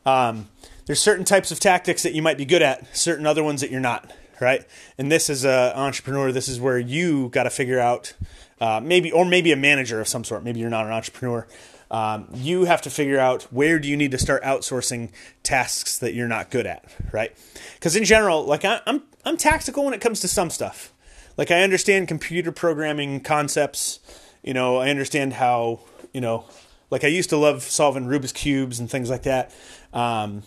Um, 0.04 0.50
there's 0.88 1.00
certain 1.00 1.26
types 1.26 1.52
of 1.52 1.60
tactics 1.60 2.02
that 2.04 2.14
you 2.14 2.24
might 2.24 2.38
be 2.38 2.46
good 2.46 2.64
at, 2.64 2.96
certain 2.96 3.28
other 3.28 3.44
ones 3.44 3.62
that 3.62 3.70
you're 3.70 3.80
not 3.80 4.12
right? 4.42 4.66
And 4.98 5.12
this 5.12 5.30
is 5.30 5.46
an 5.46 5.74
entrepreneur. 5.74 6.32
This 6.32 6.48
is 6.48 6.60
where 6.60 6.80
you 6.80 7.30
got 7.30 7.44
to 7.44 7.50
figure 7.50 7.80
out 7.80 8.14
uh, 8.60 8.82
maybe, 8.84 9.12
or 9.12 9.26
maybe 9.26 9.52
a 9.52 9.56
manager 9.56 10.02
of 10.02 10.08
some 10.08 10.24
sort. 10.24 10.44
Maybe 10.44 10.60
you're 10.60 10.70
not 10.70 10.86
an 10.86 10.92
entrepreneur. 10.92 11.48
Um, 11.90 12.28
you 12.34 12.66
have 12.66 12.82
to 12.84 12.90
figure 12.90 13.20
out 13.20 13.44
where 13.44 13.78
do 13.78 13.88
you 13.88 13.98
need 13.98 14.12
to 14.12 14.18
start 14.18 14.44
outsourcing 14.44 15.12
tasks 15.44 16.00
that 16.00 16.14
you're 16.14 16.28
not 16.28 16.50
good 16.50 16.66
at, 16.66 16.86
right? 17.12 17.36
Because 17.76 17.96
in 17.96 18.06
general, 18.06 18.44
like 18.46 18.64
I, 18.64 18.82
I'm, 18.86 19.04
I'm 19.26 19.38
tactical 19.38 19.84
when 19.86 19.94
it 19.94 20.02
comes 20.02 20.22
to 20.22 20.28
some 20.28 20.50
stuff. 20.50 20.94
Like 21.38 21.52
I 21.52 21.64
understand 21.64 22.08
computer 22.08 22.52
programming 22.52 23.20
concepts. 23.22 24.00
You 24.42 24.54
know, 24.54 24.78
I 24.78 24.90
understand 24.90 25.34
how 25.34 25.82
you 26.14 26.22
know. 26.22 26.46
Like 26.90 27.06
I 27.06 27.08
used 27.08 27.30
to 27.30 27.38
love 27.38 27.64
solving 27.64 28.06
Rubik's 28.06 28.34
cubes 28.34 28.80
and 28.80 28.90
things 28.90 29.10
like 29.10 29.24
that. 29.24 29.54
Um, 29.94 30.44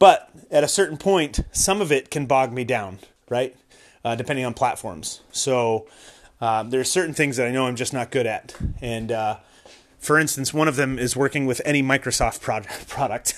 but 0.00 0.30
at 0.50 0.64
a 0.64 0.68
certain 0.68 0.96
point, 0.96 1.40
some 1.52 1.80
of 1.80 1.92
it 1.92 2.10
can 2.10 2.26
bog 2.26 2.52
me 2.52 2.64
down, 2.64 2.98
right? 3.28 3.54
Uh, 4.04 4.16
depending 4.16 4.44
on 4.44 4.54
platforms. 4.54 5.20
So 5.30 5.86
um, 6.40 6.70
there 6.70 6.80
are 6.80 6.84
certain 6.84 7.14
things 7.14 7.36
that 7.36 7.46
I 7.46 7.52
know 7.52 7.66
I'm 7.66 7.76
just 7.76 7.92
not 7.92 8.10
good 8.10 8.26
at. 8.26 8.56
And 8.80 9.12
uh, 9.12 9.36
for 9.98 10.18
instance, 10.18 10.54
one 10.54 10.68
of 10.68 10.76
them 10.76 10.98
is 10.98 11.14
working 11.14 11.44
with 11.44 11.60
any 11.66 11.82
Microsoft 11.82 12.40
pro- 12.40 12.62
product. 12.88 13.34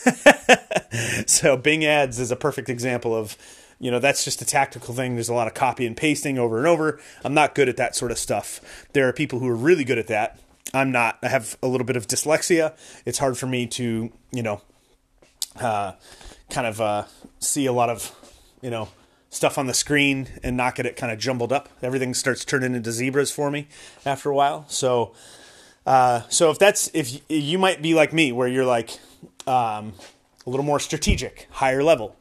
so 1.28 1.56
Bing 1.56 1.84
Ads 1.84 2.18
is 2.20 2.30
a 2.30 2.36
perfect 2.36 2.68
example 2.68 3.14
of, 3.14 3.36
you 3.80 3.90
know, 3.90 3.98
that's 3.98 4.24
just 4.24 4.40
a 4.40 4.44
tactical 4.44 4.94
thing. 4.94 5.14
There's 5.14 5.28
a 5.28 5.34
lot 5.34 5.48
of 5.48 5.54
copy 5.54 5.84
and 5.84 5.96
pasting 5.96 6.38
over 6.38 6.58
and 6.58 6.66
over. 6.68 7.00
I'm 7.24 7.34
not 7.34 7.56
good 7.56 7.68
at 7.68 7.76
that 7.78 7.96
sort 7.96 8.12
of 8.12 8.18
stuff. 8.18 8.86
There 8.92 9.08
are 9.08 9.12
people 9.12 9.40
who 9.40 9.48
are 9.48 9.56
really 9.56 9.82
good 9.82 9.98
at 9.98 10.06
that. 10.06 10.38
I'm 10.72 10.92
not. 10.92 11.18
I 11.22 11.28
have 11.28 11.58
a 11.60 11.66
little 11.66 11.84
bit 11.84 11.96
of 11.96 12.06
dyslexia. 12.06 12.74
It's 13.04 13.18
hard 13.18 13.36
for 13.36 13.46
me 13.46 13.66
to, 13.66 14.12
you 14.30 14.42
know, 14.42 14.62
uh, 15.60 15.92
kind 16.52 16.66
of 16.66 16.80
uh, 16.80 17.04
see 17.40 17.66
a 17.66 17.72
lot 17.72 17.88
of, 17.88 18.12
you 18.60 18.70
know, 18.70 18.88
stuff 19.30 19.56
on 19.56 19.66
the 19.66 19.74
screen 19.74 20.28
and 20.42 20.56
not 20.56 20.74
get 20.74 20.84
it 20.84 20.94
kind 20.94 21.10
of 21.10 21.18
jumbled 21.18 21.52
up. 21.52 21.70
Everything 21.82 22.12
starts 22.12 22.44
turning 22.44 22.74
into 22.74 22.92
zebras 22.92 23.30
for 23.30 23.50
me 23.50 23.66
after 24.04 24.30
a 24.30 24.34
while. 24.34 24.66
So, 24.68 25.14
uh, 25.86 26.22
so 26.28 26.50
if 26.50 26.58
that's 26.58 26.90
if 26.92 27.22
you 27.28 27.58
might 27.58 27.80
be 27.80 27.94
like 27.94 28.12
me, 28.12 28.30
where 28.30 28.46
you're 28.46 28.66
like 28.66 28.90
um, 29.46 29.94
a 30.46 30.50
little 30.50 30.64
more 30.64 30.78
strategic, 30.78 31.48
higher 31.50 31.82
level, 31.82 32.14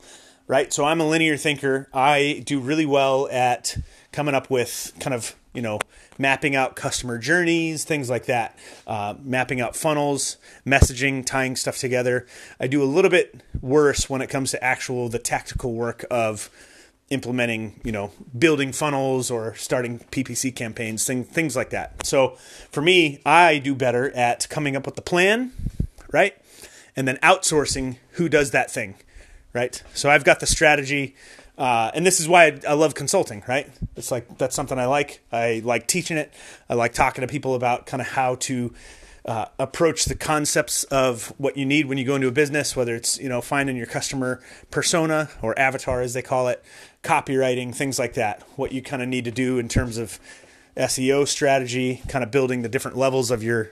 right? 0.47 0.71
So 0.71 0.85
I'm 0.85 1.01
a 1.01 1.07
linear 1.07 1.35
thinker. 1.35 1.89
I 1.93 2.41
do 2.45 2.59
really 2.59 2.85
well 2.85 3.27
at 3.29 3.77
coming 4.11 4.35
up 4.35 4.49
with 4.49 4.93
kind 4.99 5.13
of 5.13 5.35
you 5.53 5.61
know 5.61 5.79
mapping 6.17 6.55
out 6.55 6.75
customer 6.75 7.17
journeys, 7.17 7.83
things 7.83 8.09
like 8.09 8.25
that, 8.25 8.57
uh, 8.87 9.15
mapping 9.21 9.59
out 9.59 9.75
funnels, 9.75 10.37
messaging, 10.65 11.25
tying 11.25 11.55
stuff 11.55 11.77
together. 11.77 12.27
I 12.59 12.67
do 12.67 12.83
a 12.83 12.85
little 12.85 13.11
bit 13.11 13.41
worse 13.61 14.09
when 14.09 14.21
it 14.21 14.27
comes 14.27 14.51
to 14.51 14.63
actual 14.63 15.09
the 15.09 15.19
tactical 15.19 15.73
work 15.73 16.05
of 16.11 16.49
implementing, 17.11 17.79
you 17.83 17.91
know, 17.91 18.11
building 18.37 18.71
funnels 18.71 19.29
or 19.29 19.53
starting 19.55 19.99
PPC 19.99 20.55
campaigns, 20.55 21.05
thing, 21.05 21.23
things 21.25 21.55
like 21.55 21.69
that. 21.69 22.05
So 22.05 22.37
for 22.71 22.81
me, 22.81 23.21
I 23.25 23.57
do 23.59 23.75
better 23.75 24.11
at 24.15 24.47
coming 24.49 24.75
up 24.75 24.85
with 24.85 24.95
the 24.95 25.01
plan, 25.01 25.51
right? 26.11 26.35
And 26.95 27.07
then 27.07 27.17
outsourcing 27.17 27.97
who 28.11 28.29
does 28.29 28.51
that 28.51 28.71
thing, 28.71 28.95
right? 29.53 29.83
So 29.93 30.09
I've 30.09 30.23
got 30.23 30.39
the 30.39 30.47
strategy. 30.47 31.15
Uh, 31.61 31.91
and 31.93 32.03
this 32.03 32.19
is 32.19 32.27
why 32.27 32.45
I, 32.45 32.59
I, 32.69 32.73
love 32.73 32.95
consulting, 32.95 33.43
right? 33.47 33.69
It's 33.95 34.09
like 34.09 34.39
that's 34.39 34.55
something 34.55 34.79
I 34.79 34.87
like. 34.87 35.21
I 35.31 35.61
like 35.63 35.85
teaching 35.85 36.17
it. 36.17 36.33
I 36.67 36.73
like 36.73 36.91
talking 36.91 37.21
to 37.21 37.27
people 37.27 37.53
about 37.53 37.85
kind 37.85 38.01
of 38.01 38.07
how 38.07 38.33
to 38.49 38.73
uh, 39.25 39.45
approach 39.59 40.05
the 40.05 40.15
concepts 40.15 40.85
of 40.85 41.31
what 41.37 41.57
you 41.57 41.67
need 41.67 41.85
when 41.85 41.99
you 41.99 42.03
go 42.03 42.15
into 42.15 42.27
a 42.27 42.31
business, 42.31 42.75
whether 42.75 42.95
it's 42.95 43.19
you 43.19 43.29
know 43.29 43.41
finding 43.41 43.77
your 43.77 43.85
customer 43.85 44.41
persona 44.71 45.29
or 45.43 45.57
avatar 45.59 46.01
as 46.01 46.15
they 46.15 46.23
call 46.23 46.47
it, 46.47 46.65
copywriting, 47.03 47.75
things 47.75 47.99
like 47.99 48.15
that. 48.15 48.41
What 48.55 48.71
you 48.71 48.81
kind 48.81 49.03
of 49.03 49.07
need 49.07 49.25
to 49.25 49.31
do 49.31 49.59
in 49.59 49.69
terms 49.69 49.99
of 49.99 50.19
SEO 50.75 51.27
strategy, 51.27 52.01
kind 52.07 52.23
of 52.23 52.31
building 52.31 52.63
the 52.63 52.69
different 52.69 52.97
levels 52.97 53.29
of 53.29 53.43
your 53.43 53.69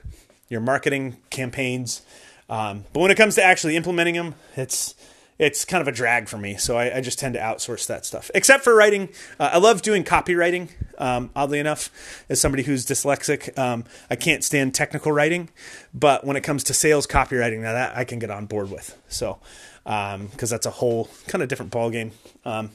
your 0.47 0.61
marketing 0.61 1.17
campaigns. 1.31 2.03
Um, 2.51 2.85
but 2.93 2.99
when 2.99 3.09
it 3.09 3.15
comes 3.15 3.33
to 3.33 3.43
actually 3.43 3.75
implementing 3.75 4.13
them, 4.13 4.35
it's 4.55 4.93
it's 5.39 5.63
kind 5.63 5.81
of 5.81 5.87
a 5.87 5.91
drag 5.91 6.27
for 6.27 6.37
me. 6.37 6.57
So 6.57 6.77
I, 6.77 6.97
I 6.97 7.01
just 7.01 7.17
tend 7.17 7.33
to 7.35 7.39
outsource 7.39 7.87
that 7.87 8.05
stuff. 8.05 8.29
Except 8.35 8.63
for 8.63 8.75
writing, 8.75 9.09
uh, 9.39 9.51
I 9.53 9.57
love 9.57 9.81
doing 9.81 10.03
copywriting. 10.03 10.69
Um, 10.97 11.31
oddly 11.33 11.59
enough, 11.59 11.89
as 12.27 12.41
somebody 12.41 12.63
who's 12.63 12.85
dyslexic, 12.85 13.57
um, 13.57 13.85
I 14.09 14.17
can't 14.17 14.43
stand 14.43 14.75
technical 14.75 15.13
writing. 15.13 15.49
But 15.93 16.25
when 16.25 16.35
it 16.35 16.41
comes 16.41 16.65
to 16.65 16.73
sales 16.73 17.07
copywriting, 17.07 17.61
now 17.61 17.71
that 17.71 17.97
I 17.97 18.03
can 18.03 18.19
get 18.19 18.29
on 18.29 18.45
board 18.47 18.69
with. 18.69 18.97
So 19.07 19.39
because 19.83 20.13
um, 20.15 20.29
that's 20.49 20.65
a 20.65 20.71
whole 20.71 21.09
kind 21.27 21.41
of 21.41 21.47
different 21.47 21.71
ballgame. 21.71 22.11
Um, 22.43 22.71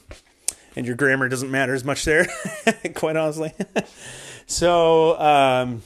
and 0.75 0.85
your 0.85 0.95
grammar 0.95 1.29
doesn't 1.29 1.51
matter 1.51 1.73
as 1.73 1.83
much 1.85 2.03
there, 2.03 2.27
quite 2.95 3.15
honestly. 3.15 3.53
so 4.47 5.17
um, 5.19 5.83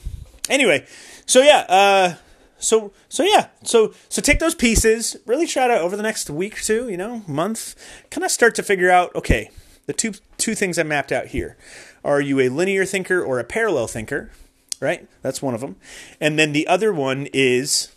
anyway, 0.48 0.86
so 1.26 1.42
yeah. 1.42 1.66
Uh, 1.68 2.14
so 2.60 2.92
so 3.08 3.22
yeah. 3.24 3.48
So 3.64 3.92
so 4.08 4.22
take 4.22 4.38
those 4.38 4.54
pieces 4.54 5.16
really 5.26 5.46
try 5.46 5.66
to 5.66 5.78
over 5.78 5.96
the 5.96 6.02
next 6.02 6.30
week 6.30 6.58
or 6.58 6.62
two 6.62 6.88
you 6.88 6.96
know 6.96 7.22
month 7.26 7.74
kind 8.10 8.24
of 8.24 8.30
start 8.30 8.54
to 8.56 8.62
figure 8.62 8.90
out 8.90 9.14
okay 9.14 9.50
the 9.86 9.92
two 9.92 10.12
two 10.38 10.54
things 10.54 10.78
i 10.78 10.82
mapped 10.82 11.10
out 11.12 11.26
here. 11.28 11.56
Are 12.04 12.20
you 12.20 12.40
a 12.40 12.48
linear 12.48 12.84
thinker 12.84 13.22
or 13.22 13.38
a 13.38 13.44
parallel 13.44 13.86
thinker? 13.86 14.30
Right? 14.80 15.06
That's 15.22 15.42
one 15.42 15.54
of 15.54 15.60
them 15.60 15.76
and 16.20 16.38
then 16.38 16.52
the 16.52 16.66
other 16.66 16.92
one 16.92 17.28
is 17.32 17.94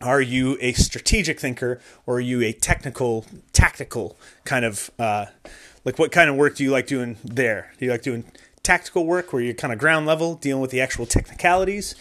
are 0.00 0.20
you 0.20 0.58
a 0.60 0.72
strategic 0.74 1.40
thinker 1.40 1.80
or 2.04 2.16
are 2.16 2.20
you 2.20 2.42
a 2.42 2.52
technical 2.52 3.24
tactical 3.52 4.16
kind 4.44 4.64
of 4.64 4.90
uh, 4.98 5.26
like 5.84 5.98
what 5.98 6.12
kind 6.12 6.28
of 6.28 6.36
work 6.36 6.56
do 6.56 6.64
you 6.64 6.70
like 6.70 6.86
doing 6.86 7.16
there? 7.24 7.72
Do 7.78 7.86
you 7.86 7.90
like 7.90 8.02
doing 8.02 8.24
tactical 8.62 9.06
work 9.06 9.32
where 9.32 9.40
you're 9.40 9.54
kind 9.54 9.72
of 9.72 9.78
ground 9.78 10.06
level 10.06 10.34
dealing 10.34 10.60
with 10.60 10.72
the 10.72 10.80
actual 10.80 11.06
technicalities 11.06 11.94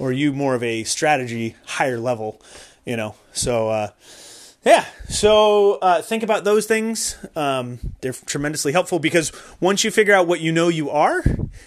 or 0.00 0.10
you 0.10 0.32
more 0.32 0.56
of 0.56 0.62
a 0.64 0.82
strategy 0.82 1.54
higher 1.66 1.98
level? 1.98 2.42
You 2.84 2.96
know, 2.96 3.14
so 3.32 3.68
uh, 3.68 3.90
yeah. 4.62 4.84
So 5.08 5.78
uh, 5.80 6.02
think 6.02 6.22
about 6.22 6.44
those 6.44 6.66
things. 6.66 7.16
Um, 7.34 7.78
they're 8.02 8.12
tremendously 8.12 8.72
helpful 8.72 8.98
because 8.98 9.32
once 9.58 9.84
you 9.84 9.90
figure 9.90 10.14
out 10.14 10.26
what 10.26 10.40
you 10.40 10.52
know 10.52 10.68
you 10.68 10.90
are, 10.90 11.20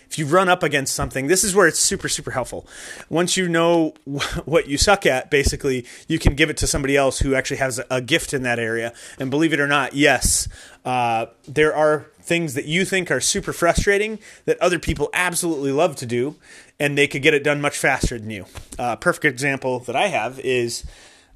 if 0.09 0.19
you 0.19 0.27
run 0.27 0.47
up 0.47 0.61
against 0.61 0.93
something, 0.93 1.25
this 1.25 1.43
is 1.43 1.55
where 1.55 1.67
it's 1.67 1.79
super 1.79 2.07
super 2.07 2.31
helpful. 2.31 2.67
Once 3.09 3.35
you 3.35 3.49
know 3.49 3.95
what 4.45 4.67
you 4.67 4.77
suck 4.77 5.07
at, 5.07 5.31
basically, 5.31 5.85
you 6.07 6.19
can 6.19 6.35
give 6.35 6.51
it 6.51 6.57
to 6.57 6.67
somebody 6.67 6.95
else 6.95 7.19
who 7.19 7.33
actually 7.33 7.57
has 7.57 7.81
a 7.89 7.99
gift 7.99 8.31
in 8.31 8.43
that 8.43 8.59
area. 8.59 8.93
And 9.17 9.31
believe 9.31 9.53
it 9.53 9.59
or 9.59 9.67
not, 9.67 9.93
yes, 9.93 10.47
uh, 10.85 11.27
there 11.47 11.75
are 11.75 12.05
things 12.21 12.53
that 12.53 12.65
you 12.65 12.85
think 12.85 13.09
are 13.09 13.19
super 13.19 13.51
frustrating 13.53 14.19
that 14.45 14.57
other 14.59 14.79
people 14.79 15.09
absolutely 15.13 15.71
love 15.71 15.95
to 15.97 16.05
do, 16.05 16.35
and 16.83 16.97
they 16.97 17.07
could 17.07 17.21
get 17.21 17.33
it 17.33 17.45
done 17.45 17.61
much 17.61 17.77
faster 17.77 18.19
than 18.19 18.29
you. 18.29 18.45
Uh, 18.77 18.97
perfect 18.97 19.23
example 19.23 19.79
that 19.79 19.95
I 19.95 20.07
have 20.07 20.37
is 20.41 20.83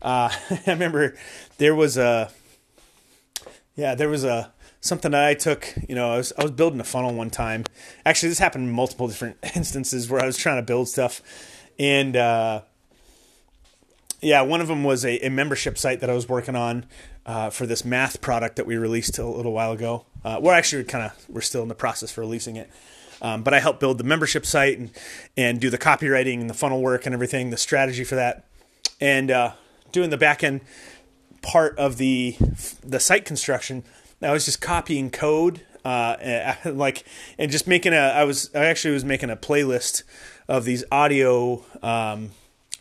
uh, 0.01 0.29
I 0.49 0.62
remember 0.67 1.15
there 1.57 1.73
was 1.73 1.97
a 1.97 2.29
yeah 3.77 3.95
there 3.95 4.10
was 4.10 4.25
a 4.25 4.51
something 4.81 5.12
that 5.12 5.23
I 5.23 5.36
took 5.36 5.73
you 5.88 5.95
know 5.95 6.12
I 6.12 6.17
was 6.17 6.33
I 6.38 6.43
was 6.43 6.51
building 6.51 6.81
a 6.81 6.83
funnel 6.83 7.13
one 7.13 7.29
time. 7.29 7.63
Actually, 8.05 8.29
this 8.29 8.39
happened 8.39 8.65
in 8.65 8.73
multiple 8.73 9.07
different 9.07 9.38
instances 9.55 10.10
where 10.10 10.21
I 10.21 10.25
was 10.25 10.36
trying 10.36 10.57
to 10.57 10.63
build 10.63 10.89
stuff, 10.89 11.21
and 11.79 12.17
uh, 12.17 12.62
yeah, 14.19 14.41
one 14.41 14.60
of 14.60 14.67
them 14.67 14.83
was 14.83 15.05
a, 15.05 15.17
a 15.25 15.29
membership 15.29 15.77
site 15.77 16.01
that 16.01 16.10
I 16.10 16.13
was 16.13 16.27
working 16.27 16.57
on 16.57 16.88
uh, 17.25 17.51
for 17.51 17.65
this 17.65 17.86
math 17.86 18.19
product 18.19 18.57
that 18.57 18.65
we 18.65 18.75
released 18.75 19.17
a 19.17 19.25
little 19.25 19.53
while 19.53 19.71
ago. 19.71 20.05
Uh, 20.25 20.39
we're 20.41 20.53
actually 20.53 20.84
kind 20.84 21.05
of 21.05 21.30
we're 21.30 21.39
still 21.39 21.61
in 21.61 21.69
the 21.69 21.76
process 21.76 22.11
for 22.11 22.19
releasing 22.19 22.57
it, 22.57 22.69
um, 23.22 23.43
but 23.43 23.53
I 23.53 23.59
helped 23.59 23.80
build 23.80 23.97
the 23.97 24.03
membership 24.03 24.45
site 24.45 24.78
and 24.78 24.91
and 25.36 25.59
do 25.59 25.70
the 25.70 25.78
copywriting 25.78 26.41
and 26.41 26.49
the 26.49 26.53
funnel 26.53 26.82
work 26.82 27.05
and 27.05 27.13
everything, 27.13 27.49
the 27.49 27.57
strategy 27.57 28.03
for 28.03 28.15
that, 28.15 28.45
and 28.99 29.32
uh, 29.32 29.53
doing 29.91 30.09
the 30.09 30.18
back 30.18 30.43
end 30.43 30.61
part 31.41 31.78
of 31.78 31.97
the 31.97 32.36
the 32.84 32.99
site 32.99 33.26
construction. 33.26 33.84
I 34.22 34.32
was 34.32 34.45
just 34.45 34.61
copying 34.61 35.11
code, 35.11 35.61
uh, 35.86 36.55
like 36.65 37.03
and 37.38 37.51
just 37.51 37.68
making 37.68 37.93
a. 37.93 37.97
I 37.97 38.24
was 38.24 38.49
I 38.55 38.65
actually 38.65 38.93
was 38.93 39.05
making 39.05 39.30
a 39.30 39.38
playlist 39.38 40.03
of 40.47 40.65
these 40.65 40.84
audio 40.91 41.63
um, 41.84 42.32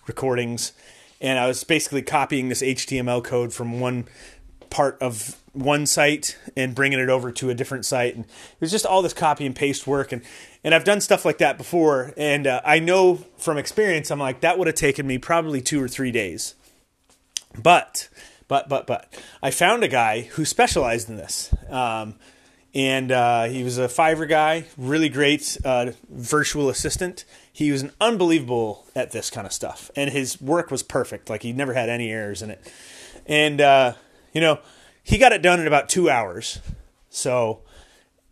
recordings 0.06 0.72
and 1.20 1.38
I 1.38 1.46
was 1.46 1.64
basically 1.64 2.02
copying 2.02 2.48
this 2.48 2.62
HTML 2.62 3.22
code 3.24 3.52
from 3.52 3.80
one 3.80 4.06
part 4.70 4.98
of 5.00 5.36
one 5.56 5.86
site 5.86 6.36
and 6.56 6.74
bringing 6.74 6.98
it 6.98 7.08
over 7.08 7.32
to 7.32 7.50
a 7.50 7.54
different 7.54 7.84
site. 7.84 8.14
And 8.14 8.24
it 8.24 8.60
was 8.60 8.70
just 8.70 8.86
all 8.86 9.02
this 9.02 9.14
copy 9.14 9.46
and 9.46 9.54
paste 9.54 9.86
work. 9.86 10.12
And, 10.12 10.22
and 10.62 10.74
I've 10.74 10.84
done 10.84 11.00
stuff 11.00 11.24
like 11.24 11.38
that 11.38 11.56
before. 11.56 12.12
And 12.16 12.46
uh, 12.46 12.60
I 12.64 12.78
know 12.78 13.24
from 13.38 13.58
experience, 13.58 14.10
I'm 14.10 14.18
like, 14.18 14.40
that 14.40 14.58
would 14.58 14.66
have 14.66 14.76
taken 14.76 15.06
me 15.06 15.18
probably 15.18 15.60
two 15.60 15.82
or 15.82 15.88
three 15.88 16.12
days. 16.12 16.54
But, 17.60 18.08
but, 18.48 18.68
but, 18.68 18.86
but, 18.86 19.12
I 19.42 19.50
found 19.50 19.82
a 19.82 19.88
guy 19.88 20.22
who 20.22 20.44
specialized 20.44 21.08
in 21.08 21.16
this. 21.16 21.54
Um, 21.70 22.16
and 22.74 23.10
uh, 23.10 23.44
he 23.44 23.64
was 23.64 23.78
a 23.78 23.88
Fiverr 23.88 24.28
guy, 24.28 24.66
really 24.76 25.08
great 25.08 25.56
uh, 25.64 25.92
virtual 26.10 26.68
assistant. 26.68 27.24
He 27.50 27.72
was 27.72 27.80
an 27.80 27.92
unbelievable 28.02 28.84
at 28.94 29.12
this 29.12 29.30
kind 29.30 29.46
of 29.46 29.52
stuff, 29.54 29.90
and 29.96 30.10
his 30.10 30.42
work 30.42 30.70
was 30.70 30.82
perfect. 30.82 31.30
Like 31.30 31.42
he 31.42 31.54
never 31.54 31.72
had 31.72 31.88
any 31.88 32.10
errors 32.10 32.42
in 32.42 32.50
it. 32.50 32.70
And 33.24 33.62
uh, 33.62 33.94
you 34.34 34.42
know, 34.42 34.58
he 35.06 35.18
got 35.18 35.32
it 35.32 35.40
done 35.40 35.60
in 35.60 35.68
about 35.68 35.88
two 35.88 36.10
hours. 36.10 36.58
So 37.08 37.60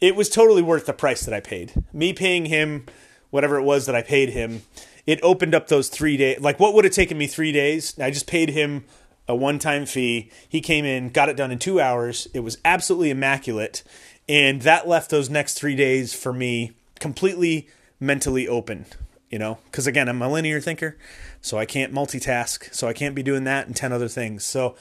it 0.00 0.16
was 0.16 0.28
totally 0.28 0.60
worth 0.60 0.86
the 0.86 0.92
price 0.92 1.24
that 1.24 1.32
I 1.32 1.38
paid. 1.38 1.72
Me 1.92 2.12
paying 2.12 2.46
him 2.46 2.86
whatever 3.30 3.56
it 3.56 3.62
was 3.62 3.86
that 3.86 3.94
I 3.94 4.02
paid 4.02 4.30
him, 4.30 4.62
it 5.06 5.20
opened 5.22 5.54
up 5.54 5.68
those 5.68 5.88
three 5.88 6.16
days. 6.16 6.40
Like 6.40 6.58
what 6.58 6.74
would 6.74 6.84
have 6.84 6.92
taken 6.92 7.16
me 7.16 7.28
three 7.28 7.52
days? 7.52 7.96
I 8.00 8.10
just 8.10 8.26
paid 8.26 8.50
him 8.50 8.86
a 9.28 9.36
one 9.36 9.60
time 9.60 9.86
fee. 9.86 10.32
He 10.48 10.60
came 10.60 10.84
in, 10.84 11.10
got 11.10 11.28
it 11.28 11.36
done 11.36 11.52
in 11.52 11.60
two 11.60 11.80
hours. 11.80 12.26
It 12.34 12.40
was 12.40 12.58
absolutely 12.64 13.10
immaculate. 13.10 13.84
And 14.28 14.62
that 14.62 14.88
left 14.88 15.10
those 15.10 15.30
next 15.30 15.54
three 15.54 15.76
days 15.76 16.12
for 16.12 16.32
me 16.32 16.72
completely 16.98 17.68
mentally 18.00 18.48
open, 18.48 18.86
you 19.30 19.38
know, 19.38 19.58
because 19.66 19.86
again, 19.86 20.08
I'm 20.08 20.20
a 20.20 20.28
linear 20.28 20.60
thinker, 20.60 20.98
so 21.40 21.56
I 21.56 21.66
can't 21.66 21.94
multitask. 21.94 22.74
So 22.74 22.88
I 22.88 22.94
can't 22.94 23.14
be 23.14 23.22
doing 23.22 23.44
that 23.44 23.68
and 23.68 23.76
10 23.76 23.92
other 23.92 24.08
things. 24.08 24.42
So 24.42 24.74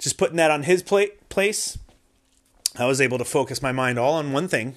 just 0.00 0.18
putting 0.18 0.36
that 0.38 0.50
on 0.50 0.64
his 0.64 0.82
plate, 0.82 1.28
place, 1.28 1.78
I 2.76 2.86
was 2.86 3.00
able 3.00 3.18
to 3.18 3.24
focus 3.24 3.62
my 3.62 3.70
mind 3.70 3.98
all 3.98 4.14
on 4.14 4.32
one 4.32 4.48
thing, 4.48 4.76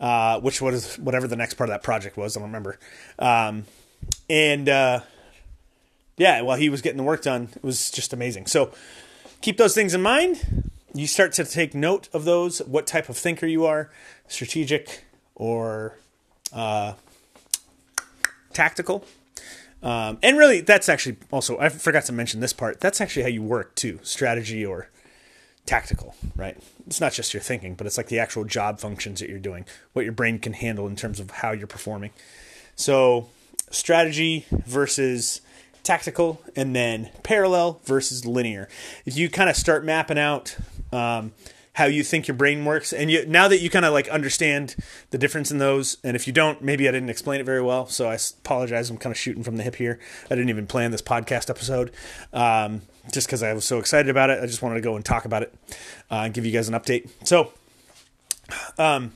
uh, 0.00 0.40
which 0.40 0.62
was 0.62 0.96
whatever 0.96 1.26
the 1.26 1.36
next 1.36 1.54
part 1.54 1.68
of 1.68 1.74
that 1.74 1.82
project 1.82 2.16
was. 2.16 2.36
I 2.36 2.40
don't 2.40 2.48
remember. 2.48 2.78
Um, 3.18 3.64
and 4.30 4.68
uh, 4.68 5.00
yeah, 6.16 6.40
while 6.42 6.56
he 6.56 6.68
was 6.68 6.80
getting 6.82 6.98
the 6.98 7.02
work 7.02 7.22
done, 7.22 7.48
it 7.54 7.64
was 7.64 7.90
just 7.90 8.12
amazing. 8.12 8.46
So 8.46 8.72
keep 9.40 9.56
those 9.56 9.74
things 9.74 9.92
in 9.92 10.02
mind. 10.02 10.70
You 10.94 11.08
start 11.08 11.32
to 11.32 11.44
take 11.44 11.74
note 11.74 12.08
of 12.12 12.24
those, 12.24 12.60
what 12.60 12.86
type 12.86 13.08
of 13.08 13.16
thinker 13.16 13.46
you 13.46 13.66
are, 13.66 13.90
strategic 14.28 15.04
or 15.34 15.98
uh, 16.52 16.92
tactical. 18.52 19.04
Um, 19.84 20.18
and 20.22 20.38
really, 20.38 20.62
that's 20.62 20.88
actually 20.88 21.18
also, 21.30 21.58
I 21.58 21.68
forgot 21.68 22.06
to 22.06 22.12
mention 22.12 22.40
this 22.40 22.54
part. 22.54 22.80
That's 22.80 23.00
actually 23.00 23.22
how 23.22 23.28
you 23.28 23.42
work 23.42 23.74
too 23.74 24.00
strategy 24.02 24.64
or 24.64 24.88
tactical, 25.66 26.14
right? 26.34 26.56
It's 26.86 27.00
not 27.00 27.12
just 27.12 27.34
your 27.34 27.42
thinking, 27.42 27.74
but 27.74 27.86
it's 27.86 27.98
like 27.98 28.08
the 28.08 28.18
actual 28.18 28.44
job 28.44 28.80
functions 28.80 29.20
that 29.20 29.28
you're 29.28 29.38
doing, 29.38 29.66
what 29.92 30.04
your 30.04 30.12
brain 30.12 30.38
can 30.38 30.54
handle 30.54 30.86
in 30.86 30.96
terms 30.96 31.20
of 31.20 31.30
how 31.30 31.52
you're 31.52 31.66
performing. 31.66 32.10
So, 32.76 33.28
strategy 33.70 34.46
versus 34.50 35.42
tactical, 35.82 36.40
and 36.56 36.74
then 36.74 37.10
parallel 37.22 37.80
versus 37.84 38.24
linear. 38.24 38.68
If 39.04 39.16
you 39.18 39.28
kind 39.28 39.50
of 39.50 39.56
start 39.56 39.84
mapping 39.84 40.18
out 40.18 40.56
um, 40.92 41.32
how 41.74 41.86
you 41.86 42.02
think 42.02 42.26
your 42.28 42.36
brain 42.36 42.64
works. 42.64 42.92
And 42.92 43.10
you, 43.10 43.26
now 43.26 43.48
that 43.48 43.58
you 43.58 43.68
kind 43.68 43.84
of 43.84 43.92
like 43.92 44.08
understand 44.08 44.76
the 45.10 45.18
difference 45.18 45.50
in 45.50 45.58
those, 45.58 45.98
and 46.02 46.16
if 46.16 46.26
you 46.26 46.32
don't, 46.32 46.62
maybe 46.62 46.88
I 46.88 46.92
didn't 46.92 47.10
explain 47.10 47.40
it 47.40 47.44
very 47.44 47.62
well, 47.62 47.86
so 47.86 48.08
I 48.08 48.18
apologize. 48.40 48.90
I'm 48.90 48.96
kind 48.96 49.12
of 49.12 49.18
shooting 49.18 49.42
from 49.42 49.56
the 49.56 49.62
hip 49.62 49.76
here. 49.76 49.98
I 50.26 50.36
didn't 50.36 50.50
even 50.50 50.66
plan 50.66 50.92
this 50.92 51.02
podcast 51.02 51.50
episode 51.50 51.90
um, 52.32 52.82
just 53.12 53.26
because 53.26 53.42
I 53.42 53.52
was 53.52 53.64
so 53.64 53.78
excited 53.78 54.08
about 54.08 54.30
it. 54.30 54.42
I 54.42 54.46
just 54.46 54.62
wanted 54.62 54.76
to 54.76 54.80
go 54.80 54.96
and 54.96 55.04
talk 55.04 55.24
about 55.24 55.42
it 55.42 55.54
uh, 56.10 56.22
and 56.24 56.34
give 56.34 56.46
you 56.46 56.52
guys 56.52 56.68
an 56.68 56.74
update. 56.74 57.10
So, 57.24 57.52
um, 58.78 59.12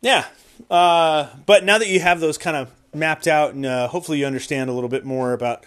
yeah. 0.00 0.26
Uh, 0.70 1.28
but 1.44 1.64
now 1.64 1.76
that 1.76 1.88
you 1.88 2.00
have 2.00 2.20
those 2.20 2.38
kind 2.38 2.56
of 2.56 2.70
mapped 2.94 3.26
out, 3.26 3.52
and 3.52 3.66
uh, 3.66 3.88
hopefully 3.88 4.18
you 4.18 4.26
understand 4.26 4.70
a 4.70 4.72
little 4.72 4.88
bit 4.88 5.04
more 5.04 5.34
about 5.34 5.64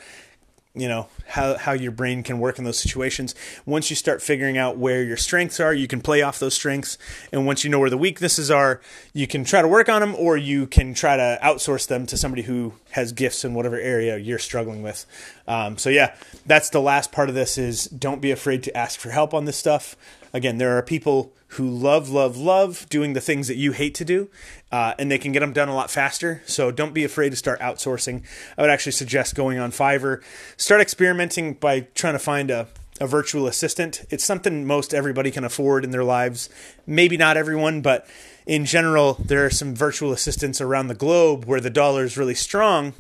you 0.79 0.87
know 0.87 1.07
how 1.27 1.57
how 1.57 1.71
your 1.71 1.91
brain 1.91 2.23
can 2.23 2.39
work 2.39 2.57
in 2.57 2.65
those 2.65 2.79
situations. 2.79 3.35
Once 3.65 3.89
you 3.89 3.95
start 3.95 4.21
figuring 4.21 4.57
out 4.57 4.77
where 4.77 5.03
your 5.03 5.17
strengths 5.17 5.59
are, 5.59 5.73
you 5.73 5.87
can 5.87 6.01
play 6.01 6.21
off 6.21 6.39
those 6.39 6.53
strengths, 6.53 6.97
and 7.31 7.45
once 7.45 7.63
you 7.63 7.69
know 7.69 7.79
where 7.79 7.89
the 7.89 7.97
weaknesses 7.97 8.49
are, 8.49 8.81
you 9.13 9.27
can 9.27 9.43
try 9.43 9.61
to 9.61 9.67
work 9.67 9.89
on 9.89 10.01
them, 10.01 10.15
or 10.15 10.37
you 10.37 10.67
can 10.67 10.93
try 10.93 11.17
to 11.17 11.39
outsource 11.43 11.87
them 11.87 12.05
to 12.05 12.17
somebody 12.17 12.43
who 12.43 12.73
has 12.91 13.11
gifts 13.11 13.45
in 13.45 13.53
whatever 13.53 13.79
area 13.79 14.17
you're 14.17 14.39
struggling 14.39 14.81
with. 14.81 15.05
Um, 15.47 15.77
so 15.77 15.89
yeah, 15.89 16.15
that's 16.45 16.69
the 16.69 16.81
last 16.81 17.11
part 17.11 17.29
of 17.29 17.35
this. 17.35 17.57
Is 17.57 17.85
don't 17.85 18.21
be 18.21 18.31
afraid 18.31 18.63
to 18.63 18.77
ask 18.77 18.99
for 18.99 19.09
help 19.09 19.33
on 19.33 19.45
this 19.45 19.57
stuff. 19.57 19.95
Again, 20.33 20.57
there 20.57 20.77
are 20.77 20.81
people 20.81 21.33
who 21.53 21.67
love, 21.67 22.09
love, 22.09 22.37
love 22.37 22.87
doing 22.89 23.13
the 23.13 23.21
things 23.21 23.47
that 23.47 23.55
you 23.55 23.71
hate 23.71 23.95
to 23.95 24.05
do, 24.05 24.29
uh, 24.71 24.93
and 24.99 25.09
they 25.09 25.17
can 25.17 25.31
get 25.31 25.39
them 25.39 25.53
done 25.53 25.67
a 25.67 25.75
lot 25.75 25.89
faster. 25.89 26.43
So 26.45 26.69
don't 26.69 26.93
be 26.93 27.03
afraid 27.03 27.31
to 27.31 27.35
start 27.35 27.59
outsourcing. 27.59 28.23
I 28.57 28.61
would 28.61 28.69
actually 28.69 28.91
suggest 28.91 29.35
going 29.35 29.57
on 29.57 29.71
Fiverr. 29.71 30.21
Start 30.57 30.81
experimenting 30.81 31.55
by 31.55 31.81
trying 31.95 32.13
to 32.13 32.19
find 32.19 32.51
a, 32.51 32.67
a 33.01 33.07
virtual 33.07 33.47
assistant. 33.47 34.05
It's 34.11 34.23
something 34.23 34.67
most 34.67 34.93
everybody 34.93 35.31
can 35.31 35.43
afford 35.43 35.83
in 35.83 35.89
their 35.89 36.03
lives. 36.03 36.49
Maybe 36.85 37.17
not 37.17 37.35
everyone, 37.35 37.81
but 37.81 38.07
in 38.45 38.65
general, 38.65 39.15
there 39.15 39.43
are 39.45 39.49
some 39.49 39.75
virtual 39.75 40.11
assistants 40.11 40.61
around 40.61 40.87
the 40.87 40.95
globe 40.95 41.45
where 41.45 41.61
the 41.61 41.69
dollar 41.71 42.03
is 42.03 42.17
really 42.17 42.35
strong. 42.35 42.93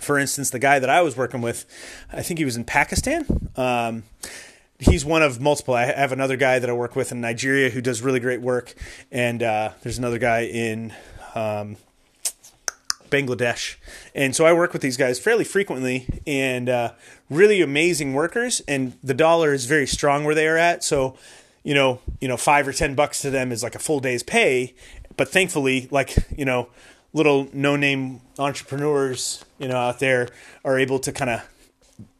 For 0.00 0.18
instance, 0.18 0.50
the 0.50 0.58
guy 0.58 0.78
that 0.78 0.90
I 0.90 1.00
was 1.00 1.16
working 1.16 1.40
with, 1.40 1.64
I 2.12 2.22
think 2.22 2.38
he 2.38 2.44
was 2.44 2.56
in 2.56 2.64
Pakistan. 2.64 3.26
Um, 3.56 4.04
he's 4.78 5.04
one 5.04 5.22
of 5.22 5.40
multiple. 5.40 5.74
I 5.74 5.86
have 5.86 6.12
another 6.12 6.36
guy 6.36 6.58
that 6.58 6.68
I 6.68 6.72
work 6.72 6.96
with 6.96 7.12
in 7.12 7.20
Nigeria 7.20 7.70
who 7.70 7.80
does 7.80 8.02
really 8.02 8.20
great 8.20 8.40
work, 8.40 8.74
and 9.10 9.42
uh, 9.42 9.72
there's 9.82 9.98
another 9.98 10.18
guy 10.18 10.42
in 10.42 10.94
um, 11.34 11.76
Bangladesh, 13.10 13.76
and 14.14 14.34
so 14.34 14.46
I 14.46 14.52
work 14.52 14.72
with 14.72 14.82
these 14.82 14.96
guys 14.96 15.18
fairly 15.18 15.44
frequently, 15.44 16.06
and 16.26 16.68
uh, 16.68 16.92
really 17.28 17.60
amazing 17.60 18.14
workers. 18.14 18.60
And 18.68 18.94
the 19.02 19.14
dollar 19.14 19.52
is 19.52 19.66
very 19.66 19.86
strong 19.86 20.24
where 20.24 20.34
they 20.34 20.46
are 20.46 20.58
at, 20.58 20.84
so 20.84 21.16
you 21.64 21.74
know, 21.74 22.00
you 22.20 22.28
know, 22.28 22.36
five 22.36 22.66
or 22.66 22.72
ten 22.72 22.94
bucks 22.94 23.20
to 23.22 23.30
them 23.30 23.52
is 23.52 23.62
like 23.62 23.74
a 23.74 23.78
full 23.78 24.00
day's 24.00 24.22
pay. 24.22 24.74
But 25.16 25.28
thankfully, 25.28 25.88
like 25.90 26.16
you 26.36 26.44
know, 26.44 26.68
little 27.12 27.48
no-name 27.52 28.20
entrepreneurs, 28.38 29.44
you 29.58 29.68
know, 29.68 29.76
out 29.76 29.98
there 29.98 30.28
are 30.64 30.78
able 30.78 30.98
to 31.00 31.12
kind 31.12 31.30
of, 31.30 31.48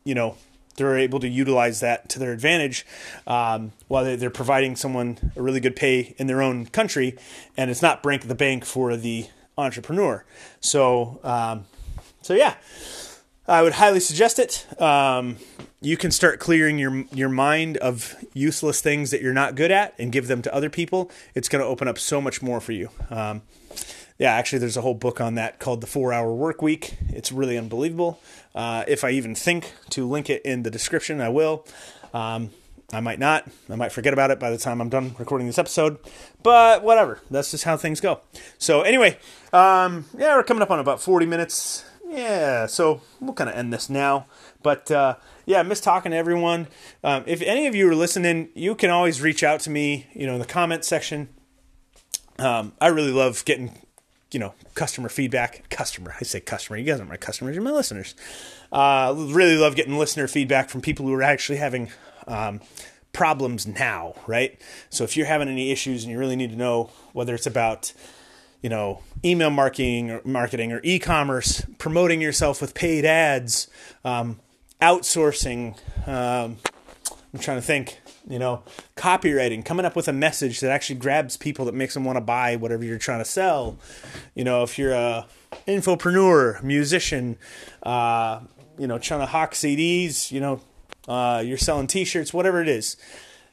you 0.04 0.14
know, 0.14 0.36
they're 0.78 0.96
able 0.96 1.20
to 1.20 1.28
utilize 1.28 1.80
that 1.80 2.08
to 2.08 2.18
their 2.18 2.32
advantage 2.32 2.86
um, 3.26 3.72
while 3.88 4.16
they're 4.16 4.30
providing 4.30 4.76
someone 4.76 5.32
a 5.36 5.42
really 5.42 5.60
good 5.60 5.76
pay 5.76 6.14
in 6.16 6.26
their 6.26 6.40
own 6.40 6.66
country, 6.66 7.16
and 7.56 7.70
it's 7.70 7.82
not 7.82 8.02
break 8.02 8.22
the 8.22 8.34
bank 8.34 8.64
for 8.64 8.96
the 8.96 9.26
entrepreneur. 9.58 10.24
So, 10.60 11.20
um, 11.22 11.66
so 12.22 12.34
yeah, 12.34 12.54
I 13.46 13.62
would 13.62 13.74
highly 13.74 14.00
suggest 14.00 14.38
it. 14.38 14.66
Um, 14.80 15.36
you 15.80 15.96
can 15.96 16.10
start 16.10 16.40
clearing 16.40 16.78
your 16.78 17.04
your 17.12 17.28
mind 17.28 17.76
of 17.78 18.16
useless 18.34 18.80
things 18.80 19.10
that 19.10 19.22
you're 19.22 19.32
not 19.32 19.54
good 19.54 19.70
at 19.70 19.94
and 19.98 20.10
give 20.10 20.26
them 20.26 20.42
to 20.42 20.54
other 20.54 20.70
people. 20.70 21.10
It's 21.34 21.48
going 21.48 21.62
to 21.62 21.68
open 21.68 21.88
up 21.88 21.98
so 21.98 22.20
much 22.20 22.42
more 22.42 22.60
for 22.60 22.72
you. 22.72 22.90
Yeah, 24.18 24.34
actually, 24.34 24.58
there's 24.58 24.76
a 24.76 24.80
whole 24.80 24.94
book 24.94 25.20
on 25.20 25.36
that 25.36 25.60
called 25.60 25.80
The 25.80 25.86
Four 25.86 26.12
Hour 26.12 26.34
Work 26.34 26.60
Week. 26.60 26.96
It's 27.08 27.30
really 27.30 27.56
unbelievable. 27.56 28.20
Uh, 28.52 28.84
if 28.88 29.04
I 29.04 29.10
even 29.10 29.36
think 29.36 29.72
to 29.90 30.08
link 30.08 30.28
it 30.28 30.42
in 30.42 30.64
the 30.64 30.72
description, 30.72 31.20
I 31.20 31.28
will. 31.28 31.64
Um, 32.12 32.50
I 32.92 32.98
might 32.98 33.20
not. 33.20 33.48
I 33.70 33.76
might 33.76 33.92
forget 33.92 34.12
about 34.12 34.32
it 34.32 34.40
by 34.40 34.50
the 34.50 34.58
time 34.58 34.80
I'm 34.80 34.88
done 34.88 35.14
recording 35.20 35.46
this 35.46 35.58
episode. 35.58 35.98
But 36.42 36.82
whatever. 36.82 37.20
That's 37.30 37.52
just 37.52 37.62
how 37.62 37.76
things 37.76 38.00
go. 38.00 38.20
So, 38.58 38.82
anyway, 38.82 39.18
um, 39.52 40.06
yeah, 40.16 40.34
we're 40.34 40.42
coming 40.42 40.62
up 40.62 40.70
on 40.72 40.80
about 40.80 41.00
40 41.00 41.24
minutes. 41.24 41.84
Yeah, 42.08 42.66
so 42.66 43.02
we'll 43.20 43.34
kind 43.34 43.48
of 43.48 43.54
end 43.54 43.72
this 43.72 43.88
now. 43.88 44.26
But 44.64 44.90
uh, 44.90 45.14
yeah, 45.46 45.60
I 45.60 45.62
miss 45.62 45.80
talking 45.80 46.10
to 46.10 46.16
everyone. 46.16 46.66
Um, 47.04 47.22
if 47.26 47.40
any 47.42 47.68
of 47.68 47.76
you 47.76 47.88
are 47.88 47.94
listening, 47.94 48.48
you 48.54 48.74
can 48.74 48.90
always 48.90 49.20
reach 49.20 49.44
out 49.44 49.60
to 49.60 49.70
me, 49.70 50.08
you 50.12 50.26
know, 50.26 50.32
in 50.32 50.40
the 50.40 50.46
comment 50.46 50.84
section. 50.84 51.28
Um, 52.38 52.72
I 52.80 52.88
really 52.88 53.12
love 53.12 53.44
getting 53.44 53.78
you 54.32 54.38
know, 54.38 54.54
customer 54.74 55.08
feedback. 55.08 55.68
Customer, 55.70 56.14
I 56.20 56.24
say 56.24 56.40
customer. 56.40 56.76
You 56.76 56.84
guys 56.84 56.98
aren't 56.98 57.10
my 57.10 57.16
customers. 57.16 57.54
You're 57.54 57.64
my 57.64 57.70
listeners. 57.70 58.14
Uh, 58.70 59.14
really 59.16 59.56
love 59.56 59.74
getting 59.74 59.96
listener 59.98 60.28
feedback 60.28 60.68
from 60.68 60.80
people 60.80 61.06
who 61.06 61.14
are 61.14 61.22
actually 61.22 61.58
having 61.58 61.90
um, 62.26 62.60
problems 63.12 63.66
now, 63.66 64.14
right? 64.26 64.60
So 64.90 65.04
if 65.04 65.16
you're 65.16 65.26
having 65.26 65.48
any 65.48 65.70
issues 65.70 66.04
and 66.04 66.12
you 66.12 66.18
really 66.18 66.36
need 66.36 66.50
to 66.50 66.56
know 66.56 66.90
whether 67.12 67.34
it's 67.34 67.46
about 67.46 67.92
you 68.62 68.68
know 68.68 69.02
email 69.24 69.50
marketing 69.50 70.10
or 70.10 70.20
marketing 70.24 70.72
or 70.72 70.80
e-commerce, 70.82 71.64
promoting 71.78 72.20
yourself 72.20 72.60
with 72.60 72.74
paid 72.74 73.04
ads, 73.04 73.68
um, 74.04 74.40
outsourcing. 74.82 75.76
Um, 76.06 76.58
I'm 77.32 77.40
trying 77.40 77.58
to 77.58 77.62
think 77.62 78.00
you 78.28 78.38
know, 78.38 78.62
copywriting, 78.96 79.64
coming 79.64 79.86
up 79.86 79.96
with 79.96 80.06
a 80.08 80.12
message 80.12 80.60
that 80.60 80.70
actually 80.70 80.96
grabs 80.96 81.36
people 81.36 81.64
that 81.64 81.74
makes 81.74 81.94
them 81.94 82.04
want 82.04 82.16
to 82.16 82.20
buy 82.20 82.56
whatever 82.56 82.84
you're 82.84 82.98
trying 82.98 83.20
to 83.20 83.24
sell. 83.24 83.78
You 84.34 84.44
know, 84.44 84.62
if 84.62 84.78
you're 84.78 84.92
a 84.92 85.26
infopreneur, 85.66 86.62
musician, 86.62 87.38
uh, 87.82 88.40
you 88.78 88.86
know, 88.86 88.98
trying 88.98 89.20
to 89.20 89.26
hawk 89.26 89.54
CDs, 89.54 90.30
you 90.30 90.40
know, 90.40 90.60
uh, 91.08 91.42
you're 91.44 91.56
selling 91.56 91.86
T-shirts, 91.86 92.34
whatever 92.34 92.60
it 92.60 92.68
is. 92.68 92.96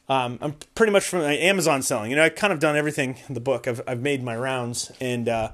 um, 0.10 0.38
I'm 0.42 0.56
pretty 0.76 0.92
much 0.92 1.06
from 1.06 1.22
Amazon 1.22 1.82
selling. 1.82 2.10
You 2.12 2.18
know, 2.18 2.24
I 2.26 2.30
kind 2.30 2.54
of 2.54 2.60
done 2.60 2.76
everything 2.76 3.18
in 3.28 3.34
the 3.34 3.40
book. 3.40 3.68
I've 3.68 3.82
I've 3.88 4.02
made 4.02 4.22
my 4.24 4.36
rounds, 4.36 4.92
and 5.00 5.28
uh, 5.28 5.52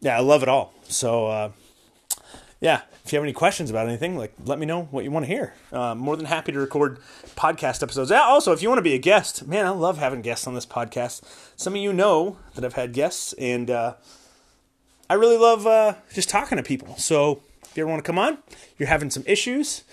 yeah, 0.00 0.16
I 0.16 0.20
love 0.20 0.42
it 0.42 0.48
all. 0.48 0.72
So 0.88 1.26
uh, 1.26 1.50
yeah, 2.60 2.82
if 3.04 3.12
you 3.12 3.16
have 3.18 3.24
any 3.24 3.34
questions 3.34 3.70
about 3.70 3.86
anything, 3.86 4.16
like 4.16 4.32
let 4.44 4.58
me 4.58 4.66
know 4.66 4.84
what 4.90 5.04
you 5.04 5.10
want 5.10 5.26
to 5.26 5.32
hear. 5.32 5.52
Uh, 5.72 5.94
more 5.94 6.16
than 6.16 6.26
happy 6.26 6.52
to 6.52 6.58
record 6.58 6.98
podcast 7.36 7.82
episodes. 7.82 8.10
Also, 8.10 8.52
if 8.52 8.62
you 8.62 8.68
want 8.68 8.78
to 8.78 8.82
be 8.82 8.94
a 8.94 8.98
guest, 8.98 9.46
man, 9.46 9.66
I 9.66 9.70
love 9.70 9.98
having 9.98 10.22
guests 10.22 10.46
on 10.46 10.54
this 10.54 10.66
podcast. 10.66 11.22
Some 11.56 11.74
of 11.74 11.80
you 11.80 11.92
know 11.92 12.38
that 12.54 12.64
I've 12.64 12.72
had 12.74 12.92
guests, 12.92 13.34
and 13.34 13.70
uh, 13.70 13.94
I 15.10 15.14
really 15.14 15.36
love 15.36 15.66
uh, 15.66 15.94
just 16.14 16.30
talking 16.30 16.56
to 16.56 16.62
people. 16.62 16.96
So 16.96 17.42
if 17.64 17.76
you 17.76 17.82
ever 17.82 17.90
want 17.90 18.02
to 18.02 18.06
come 18.06 18.18
on, 18.18 18.38
you're 18.78 18.88
having 18.88 19.10
some 19.10 19.24
issues, 19.26 19.84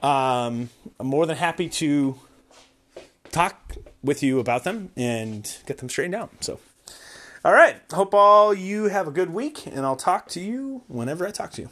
um, 0.00 0.70
I'm 1.00 1.06
more 1.08 1.26
than 1.26 1.36
happy 1.36 1.68
to 1.68 2.18
talk 3.32 3.74
with 4.02 4.22
you 4.22 4.38
about 4.38 4.62
them 4.62 4.90
and 4.96 5.56
get 5.66 5.78
them 5.78 5.88
straightened 5.88 6.14
out. 6.14 6.30
So, 6.40 6.60
all 7.44 7.52
right. 7.52 7.76
Hope 7.92 8.14
all 8.14 8.54
you 8.54 8.84
have 8.84 9.08
a 9.08 9.12
good 9.12 9.30
week, 9.30 9.66
and 9.66 9.84
I'll 9.84 9.96
talk 9.96 10.28
to 10.28 10.40
you 10.40 10.82
whenever 10.86 11.26
I 11.26 11.32
talk 11.32 11.50
to 11.52 11.62
you. 11.62 11.68